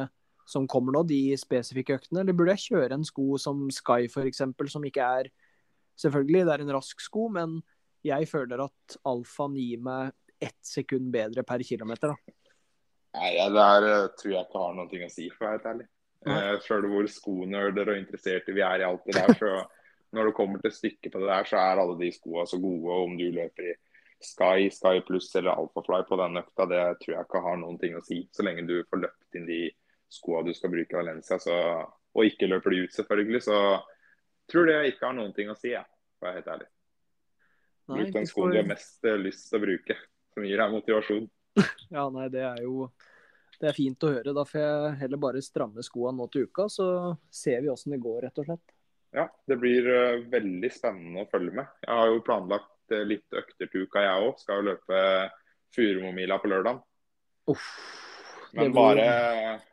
som 0.52 0.68
kommer 0.70 0.96
nå, 0.96 1.06
de 1.08 1.36
spesifikke 1.40 2.00
øktene? 2.00 2.24
Eller 2.24 2.36
burde 2.38 2.56
jeg 2.58 2.74
kjøre 2.74 2.98
en 2.98 3.08
sko 3.08 3.38
som 3.42 3.64
Sky 3.74 4.10
f.eks., 4.10 4.44
som 4.74 4.88
ikke 4.88 5.14
er 5.22 5.32
Selvfølgelig, 6.02 6.46
det 6.48 6.54
er 6.54 6.62
en 6.64 6.74
rask 6.74 7.02
sko, 7.04 7.28
men 7.30 7.60
jeg 8.08 8.26
føler 8.26 8.64
at 8.64 8.96
alfaen 9.06 9.58
gir 9.60 9.82
meg 9.84 10.16
ett 10.42 10.58
sekund 10.66 11.12
bedre 11.14 11.44
per 11.46 11.62
kilometer. 11.68 12.16
da. 12.16 12.34
Nei, 13.20 13.36
ja, 13.36 13.50
Det 13.50 13.66
her 13.68 13.88
eh, 13.90 14.08
tror 14.18 14.34
jeg 14.34 14.48
ikke 14.48 14.64
har 14.64 14.78
noe 14.78 15.06
å 15.06 15.12
si, 15.12 15.28
for 15.30 15.46
å 15.46 15.50
være 15.50 15.58
helt 15.58 15.70
ærlig. 15.74 15.88
Eh, 16.22 16.56
Sjøl 16.66 16.88
hvor 16.90 17.08
skonerder 17.12 17.92
og 17.94 18.00
interesserte 18.00 18.56
vi 18.56 18.64
er 18.66 18.82
i 18.82 18.88
alt 18.88 19.06
det 19.06 19.18
der, 19.20 19.36
så 19.38 19.52
når 20.16 20.30
det 20.30 20.38
kommer 20.38 20.64
til 20.64 20.74
stykket 20.76 21.14
på 21.14 21.22
det 21.22 21.30
der, 21.30 21.48
så 21.50 21.60
er 21.62 21.82
alle 21.84 21.98
de 22.00 22.12
skoene 22.16 22.48
så 22.50 22.60
gode. 22.62 22.88
Og 22.88 23.10
om 23.10 23.18
du 23.20 23.28
løper 23.36 23.72
i 23.74 23.78
Sky, 24.22 24.70
Sky 24.74 25.02
Pluss 25.06 25.32
eller 25.36 25.56
Alphafly 25.56 26.02
på 26.08 26.18
den 26.22 26.42
økta, 26.42 26.68
det 26.70 26.82
tror 27.02 27.16
jeg 27.16 27.28
ikke 27.28 27.46
har 27.46 27.62
noen 27.62 27.80
ting 27.82 27.98
å 27.98 28.04
si. 28.06 28.24
Så 28.34 28.46
lenge 28.46 28.68
du 28.70 28.80
får 28.90 29.06
løpt 29.06 29.40
inn 29.40 29.48
de 29.50 29.62
skoa 30.12 30.44
du 30.46 30.52
skal 30.56 30.74
bruke 30.74 30.96
i 30.96 31.00
Valencia, 31.00 31.40
så, 31.40 31.58
og 31.88 32.28
ikke 32.28 32.50
løper 32.52 32.76
de 32.76 32.86
ut, 32.86 32.96
selvfølgelig, 32.96 33.44
så 33.48 33.58
tror 34.52 34.68
det 34.68 34.78
jeg 34.78 34.94
ikke 34.94 35.08
har 35.08 35.18
noen 35.18 35.36
ting 35.36 35.52
å 35.52 35.58
si, 35.58 35.72
jeg, 35.74 35.86
for 36.20 36.28
å 36.28 36.30
være 36.30 36.42
helt 36.42 36.52
ærlig. 36.56 36.70
Bruk 37.92 38.12
den 38.16 38.28
skoen 38.30 38.54
du 38.54 38.60
har 38.60 38.68
mest 38.70 39.08
eh, 39.08 39.20
lyst 39.20 39.50
til 39.50 39.60
å 39.60 39.64
bruke, 39.66 39.98
som 40.36 40.46
gir 40.48 40.62
deg 40.64 40.76
motivasjon. 40.76 41.32
Ja, 41.92 42.06
nei, 42.08 42.30
det 42.32 42.46
er 42.48 42.62
jo 42.64 42.86
det 43.62 43.70
er 43.70 43.76
fint 43.78 44.04
å 44.08 44.10
høre. 44.14 44.34
Da 44.34 44.46
får 44.48 44.62
jeg 44.62 44.94
heller 45.04 45.20
bare 45.22 45.42
stramme 45.46 45.84
skoene 45.86 46.18
nå 46.18 46.28
til 46.34 46.48
uka, 46.50 46.66
så 46.72 46.86
ser 47.30 47.62
vi 47.62 47.70
åssen 47.70 47.94
det 47.94 48.00
går, 48.02 48.22
rett 48.26 48.40
og 48.42 48.48
slett. 48.48 48.74
Ja, 49.12 49.26
det 49.48 49.58
blir 49.60 49.90
uh, 49.92 50.22
veldig 50.32 50.70
spennende 50.72 51.26
å 51.26 51.30
følge 51.30 51.58
med. 51.60 51.74
Jeg 51.84 52.00
har 52.00 52.08
jo 52.10 52.24
planlagt 52.26 52.96
uh, 52.96 53.04
litt 53.06 53.28
økter 53.36 53.68
til 53.68 53.86
uka, 53.86 54.06
jeg 54.06 54.30
òg. 54.30 54.40
Skal 54.40 54.62
jo 54.62 54.70
løpe 54.72 55.02
Furumomila 55.76 56.40
på 56.42 56.50
lørdag. 56.52 56.80
Uff. 57.52 57.68
Men 58.58 58.74
bare 58.76 59.06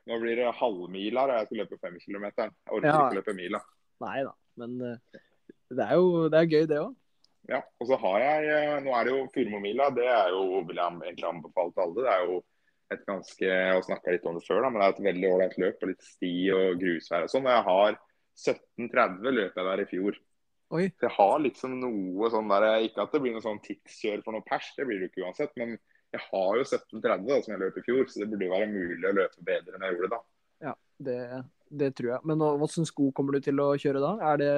Nå 0.09 0.19
blir 0.23 0.39
det 0.39 0.53
halvmila, 0.59 1.25
og 1.27 1.35
jeg 1.35 1.49
skal 1.49 1.61
løpe 1.63 1.81
fem 1.83 1.97
kilometer. 2.03 2.53
Jeg 2.53 2.77
orker 2.77 2.89
ja. 2.89 3.01
ikke 3.07 3.21
løpe 3.21 3.35
mila. 3.37 3.61
Nei 4.05 4.19
da, 4.23 4.33
men 4.63 4.77
eh, 4.87 5.23
det 5.75 5.85
er 5.85 5.99
jo 5.99 6.29
det 6.31 6.39
er 6.41 6.53
gøy, 6.53 6.67
det 6.71 6.79
òg. 6.81 6.95
Ja, 7.49 7.63
og 7.81 7.89
så 7.89 7.97
har 8.03 8.21
jeg 8.21 8.53
eh, 8.53 8.77
Nå 8.85 8.93
er 8.95 9.09
det 9.09 9.15
jo 9.15 9.27
Furumomila. 9.35 9.89
Det 9.97 10.07
er 10.07 10.31
jo, 10.35 10.63
vil 10.69 10.81
jeg 10.81 11.01
egentlig 11.09 11.29
anbefale 11.29 11.75
til 11.75 11.85
alle. 11.85 12.05
Det 12.05 12.15
er 12.15 12.25
jo 12.29 12.39
et 12.95 13.05
ganske 13.09 13.59
Og 13.77 13.85
snakka 13.85 14.15
litt 14.15 14.27
om 14.29 14.39
det 14.39 14.47
før, 14.47 14.63
da, 14.65 14.71
men 14.71 14.81
det 14.81 14.87
er 14.87 14.95
et 14.95 15.05
veldig 15.09 15.31
ålreit 15.33 15.59
løp. 15.65 15.83
og 15.83 15.93
Litt 15.93 16.09
sti 16.09 16.33
og 16.55 16.81
grusvær 16.83 17.27
og 17.27 17.33
sånn. 17.33 17.49
Og 17.49 17.55
Jeg 17.57 17.67
har 17.69 18.01
17.30 18.39 19.39
løp 19.41 19.61
jeg 19.61 19.71
der 19.71 19.85
i 19.85 19.89
fjor. 19.91 20.19
Oi. 20.77 20.85
Så 20.93 21.09
jeg 21.09 21.17
har 21.17 21.39
liksom 21.41 21.79
noe 21.81 22.29
sånn 22.33 22.51
der 22.53 22.67
Ikke 22.85 23.07
at 23.07 23.15
det 23.15 23.23
blir 23.25 23.33
noe 23.33 23.45
sånn 23.45 23.63
tidskjør 23.65 24.21
for 24.25 24.37
noe 24.37 24.45
pers, 24.45 24.69
det 24.77 24.85
blir 24.89 25.01
det 25.01 25.09
jo 25.09 25.13
ikke 25.15 25.25
uansett. 25.25 25.55
Men 25.61 25.79
jeg 26.15 26.25
har 26.25 26.57
jo 26.57 26.65
17.30 26.65 27.27
da, 27.29 27.39
som 27.45 27.53
jeg 27.53 27.61
løp 27.61 27.79
i 27.79 27.85
fjor, 27.85 28.07
så 28.09 28.23
det 28.23 28.29
burde 28.31 28.47
jo 28.47 28.55
være 28.55 28.71
mulig 28.73 29.09
å 29.09 29.15
løpe 29.19 29.45
bedre 29.45 29.77
enn 29.77 29.85
jeg 29.85 29.97
gjorde 29.97 30.11
da. 30.15 30.21
Ja, 30.65 30.75
det, 31.05 31.19
det 31.83 31.91
tror 31.99 32.11
jeg. 32.15 32.21
Men 32.31 32.45
hvilke 32.63 32.87
sko 32.89 33.11
kommer 33.17 33.37
du 33.37 33.45
til 33.45 33.61
å 33.61 33.69
kjøre 33.81 34.03
da? 34.05 34.15
Er 34.33 34.43
det 34.43 34.53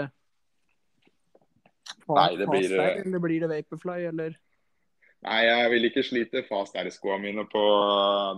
Nei, 2.10 2.30
det 2.38 2.46
blir 2.46 2.70
der, 2.70 3.00
Eller 3.02 3.22
blir 3.22 3.42
det 3.42 3.50
Vaporfly, 3.50 4.04
eller? 4.12 4.36
Nei, 5.26 5.40
jeg 5.44 5.70
vil 5.74 5.88
ikke 5.88 6.04
slite 6.06 6.42
fast 6.46 6.76
air-skoene 6.78 7.26
mine 7.26 7.44
på 7.50 7.62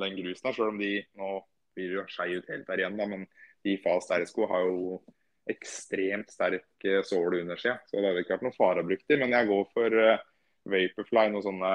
den 0.01 0.17
grusen 0.19 0.49
her, 0.49 0.57
selv 0.57 0.73
om 0.73 0.81
de 0.81 0.95
nå 1.21 1.35
blir 1.77 1.99
jo 1.99 2.05
skei 2.11 2.39
ut 2.39 2.49
helt 2.51 2.67
der 2.69 2.83
igjen, 2.83 2.97
da. 2.99 3.07
Men 3.11 3.27
de 3.63 3.77
fast 3.85 4.11
air-sko 4.15 4.49
har 4.51 4.65
jo 4.67 5.03
ekstremt 5.53 6.33
sterk 6.33 6.89
sål 7.07 7.43
under 7.43 7.61
seg, 7.61 7.81
så 7.87 7.99
det 7.99 8.09
hadde 8.09 8.25
ikke 8.25 8.37
vært 8.37 8.47
noe 8.49 8.57
fare 8.57 8.83
å 8.83 8.89
bruke 8.89 9.05
dem. 9.11 9.23
Men 9.25 9.37
jeg 9.37 9.51
går 9.53 9.69
for 9.77 10.01
Vaporfly, 10.73 11.29
noen 11.29 11.47
sånne 11.47 11.75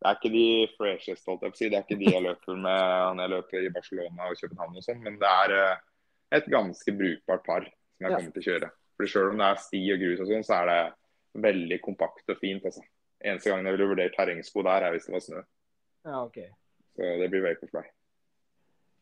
det 0.00 0.08
er 0.08 0.16
ikke 0.16 0.32
de 0.32 0.44
freshest, 0.78 1.26
holdt 1.28 1.42
jeg 1.44 1.52
på 1.52 1.58
å 1.58 1.60
si. 1.60 1.68
Det 1.68 1.76
er 1.76 1.84
ikke 1.84 2.00
de 2.00 2.12
jeg 2.14 2.24
løper 2.24 2.56
med 2.56 3.16
når 3.18 3.22
jeg 3.26 3.32
løper 3.34 3.66
i 3.66 3.72
Barcelona 3.74 4.28
og 4.30 4.38
København 4.40 4.78
og 4.80 4.86
sånn, 4.86 5.02
men 5.04 5.18
det 5.20 5.32
er 5.44 5.56
eh, 5.58 5.82
et 6.38 6.48
ganske 6.48 6.94
brukbart 6.96 7.44
par 7.44 7.66
som 7.66 8.06
jeg 8.06 8.14
kommer 8.14 8.32
til 8.32 8.40
å 8.40 8.46
kjøre. 8.46 8.70
For 8.96 9.12
Selv 9.12 9.34
om 9.34 9.42
det 9.42 9.50
er 9.50 9.60
sti 9.66 9.82
og 9.92 10.02
grus 10.04 10.22
og 10.24 10.30
sånn, 10.30 10.46
så 10.46 10.56
er 10.62 10.70
det 10.70 10.80
veldig 11.50 11.78
kompakt 11.84 12.32
og 12.32 12.40
fint. 12.40 12.64
altså. 12.64 12.84
Eneste 13.20 13.52
gangen 13.52 13.68
jeg 13.68 13.76
ville 13.76 13.90
vurdert 13.92 14.16
terrengsko 14.16 14.64
der, 14.64 14.86
er 14.86 14.96
hvis 14.96 15.08
det 15.08 15.14
var 15.14 15.24
snø. 15.26 15.42
Ja, 16.08 16.22
ok. 16.24 16.38
Så 16.96 17.10
det 17.20 17.28
blir 17.32 17.44
Vaporfly. 17.44 17.84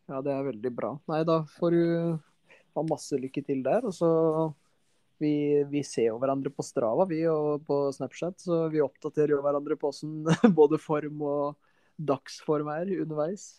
Ja, 0.08 0.22
det 0.24 0.34
er 0.34 0.46
veldig 0.48 0.72
bra. 0.74 0.92
Nei, 1.12 1.22
da 1.28 1.42
får 1.58 1.76
du 1.76 1.82
ha 2.74 2.84
masse 2.90 3.18
lykke 3.22 3.44
til 3.46 3.62
der. 3.62 3.86
Og 3.86 3.94
så 3.94 4.10
Vi, 5.18 5.64
vi 5.70 5.82
ser 5.86 6.12
jo 6.12 6.18
hverandre 6.22 6.52
på 6.54 6.62
Strava 6.62 7.06
vi 7.10 7.24
og 7.30 7.64
på 7.66 7.80
Snapchat, 7.94 8.38
så 8.44 8.66
vi 8.72 8.82
oppdaterer 8.84 9.34
jo 9.34 9.40
hverandre 9.42 9.76
på 9.78 9.90
åssen 9.90 10.20
både 10.60 10.78
form 10.82 11.24
og 11.26 11.56
dagsform 11.98 12.70
er 12.70 12.92
underveis. 13.02 13.50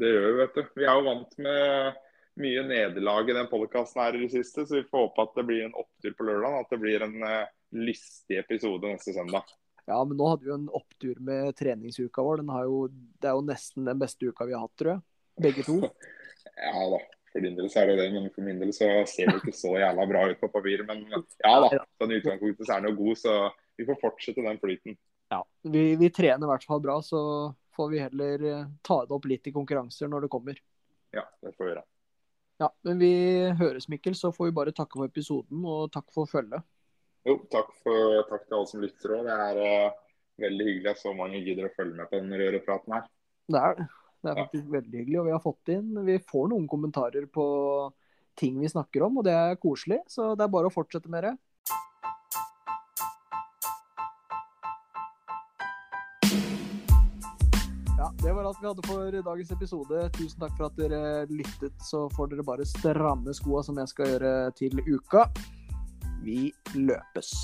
Det 0.00 0.08
gjør 0.08 0.24
vi, 0.26 0.36
vet 0.40 0.56
du. 0.56 0.62
Vi 0.80 0.86
er 0.88 0.96
jo 0.96 1.06
vant 1.10 1.36
med 1.44 2.00
mye 2.40 2.62
nederlag 2.64 3.28
i 3.28 3.36
den 3.36 3.50
podkasten 3.50 4.00
her 4.00 4.16
i 4.16 4.22
det 4.24 4.30
siste, 4.32 4.64
så 4.66 4.78
vi 4.78 4.86
får 4.88 5.06
håpe 5.06 5.26
at 5.26 5.34
det 5.36 5.44
blir 5.50 5.66
en 5.66 5.76
opptur 5.76 6.14
på 6.16 6.28
lørdag. 6.30 6.62
At 6.62 6.72
det 6.72 6.80
blir 6.80 7.04
en 7.04 7.18
uh, 7.20 7.50
lystig 7.76 8.40
episode 8.40 8.88
neste 8.88 9.14
søndag. 9.16 9.52
Ja, 9.90 9.98
men 10.06 10.16
nå 10.16 10.28
hadde 10.30 10.46
vi 10.46 10.52
jo 10.52 10.58
en 10.60 10.70
opptur 10.72 11.18
med 11.26 11.56
treningsuka 11.58 12.24
vår. 12.24 12.44
Jo, 12.64 12.84
det 13.20 13.28
er 13.28 13.36
jo 13.36 13.46
nesten 13.46 13.88
den 13.88 14.00
beste 14.00 14.30
uka 14.30 14.46
vi 14.48 14.56
har 14.56 14.64
hatt, 14.64 14.76
tror 14.80 14.94
jeg. 14.94 15.04
Begge 15.42 15.66
to. 15.66 15.78
ja 16.66 16.86
da, 16.94 17.00
for 17.32 17.44
din 17.44 17.56
del 17.56 17.70
så 17.72 17.82
er 17.82 17.92
det 17.92 17.96
det. 18.02 18.08
Men 18.14 18.28
for 18.34 18.46
min 18.46 18.60
del 18.60 18.74
så 18.76 18.90
ser 19.08 19.30
det 19.30 19.40
ikke 19.40 19.56
så 19.56 19.74
jævla 19.80 20.06
bra 20.10 20.26
ut 20.30 20.40
på 20.40 20.50
papiret. 20.52 20.86
Men 20.88 21.06
ja 21.12 21.54
da, 21.64 21.80
sånn 22.00 22.12
i 22.12 22.20
utgangspunktet 22.20 22.68
så 22.68 22.76
er 22.76 22.84
den 22.84 22.92
jo 22.92 22.98
god, 23.00 23.22
så 23.22 23.36
vi 23.80 23.88
får 23.88 24.00
fortsette 24.02 24.44
den 24.44 24.60
flyten. 24.62 24.98
Ja, 25.32 25.40
vi, 25.64 25.86
vi 25.96 26.10
trener 26.12 26.44
i 26.44 26.52
hvert 26.52 26.66
fall 26.68 26.82
bra, 26.84 26.98
så 27.04 27.22
får 27.76 27.88
vi 27.88 28.02
heller 28.02 28.44
eh, 28.50 28.68
ta 28.84 28.98
det 29.06 29.16
opp 29.16 29.28
litt 29.30 29.48
i 29.48 29.54
konkurranser 29.54 30.10
når 30.12 30.26
det 30.26 30.32
kommer. 30.34 30.60
Ja, 31.16 31.24
det 31.40 31.54
får 31.56 31.64
vi 31.64 31.72
gjøre. 31.72 31.86
Ja, 32.60 32.68
men 32.86 33.00
vi 33.00 33.14
høres, 33.58 33.88
Mikkel. 33.88 34.14
Så 34.14 34.30
får 34.32 34.50
vi 34.50 34.58
bare 34.60 34.74
takke 34.76 35.00
for 35.00 35.08
episoden, 35.08 35.64
og 35.64 35.88
takk 35.94 36.12
for 36.14 36.28
følget. 36.30 36.62
Jo, 37.26 37.38
takk, 37.50 37.72
for, 37.82 38.20
takk 38.28 38.44
til 38.46 38.58
alle 38.58 38.68
som 38.70 38.82
lytter 38.82 39.16
òg. 39.16 39.26
Det 39.26 39.38
er 39.46 39.62
uh, 39.62 39.96
veldig 40.42 40.68
hyggelig 40.68 40.92
at 40.92 41.02
så 41.02 41.14
mange 41.16 41.40
gidder 41.42 41.68
å 41.68 41.74
følge 41.76 41.96
med 41.98 42.10
på 42.10 42.20
den 42.20 42.38
rørepraten 42.38 42.96
her. 42.98 43.10
Det 43.52 43.62
er 43.62 43.76
det. 43.78 43.88
Det 44.22 44.30
er 44.30 44.38
faktisk 44.38 44.68
ja. 44.68 44.72
veldig 44.78 45.00
hyggelig. 45.00 45.18
Og 45.20 45.26
vi 45.26 45.34
har 45.34 45.42
fått 45.42 45.72
inn 45.74 46.04
Vi 46.06 46.18
får 46.22 46.52
noen 46.52 46.68
kommentarer 46.70 47.26
på 47.26 47.46
ting 48.38 48.60
vi 48.60 48.70
snakker 48.70 49.02
om, 49.04 49.18
og 49.20 49.26
det 49.26 49.34
er 49.36 49.58
koselig. 49.60 50.00
Så 50.08 50.32
det 50.38 50.46
er 50.46 50.52
bare 50.52 50.70
å 50.70 50.72
fortsette 50.72 51.10
med 51.12 51.26
det. 51.26 51.34
Ja, 57.98 58.08
det 58.22 58.32
var 58.34 58.48
alt 58.48 58.62
vi 58.62 58.66
hadde 58.70 58.86
for 58.86 59.18
dagens 59.18 59.52
episode. 59.54 60.06
Tusen 60.16 60.40
takk 60.42 60.56
for 60.56 60.70
at 60.70 60.78
dere 60.80 61.26
lyttet. 61.30 61.76
Så 61.82 62.06
får 62.16 62.32
dere 62.32 62.46
bare 62.46 62.66
stramme 62.66 63.34
skoa, 63.36 63.62
som 63.66 63.78
jeg 63.82 63.92
skal 63.92 64.14
gjøre 64.14 64.34
til 64.58 64.82
uka. 64.86 65.28
Vi 66.22 66.50
løpes. 66.78 67.34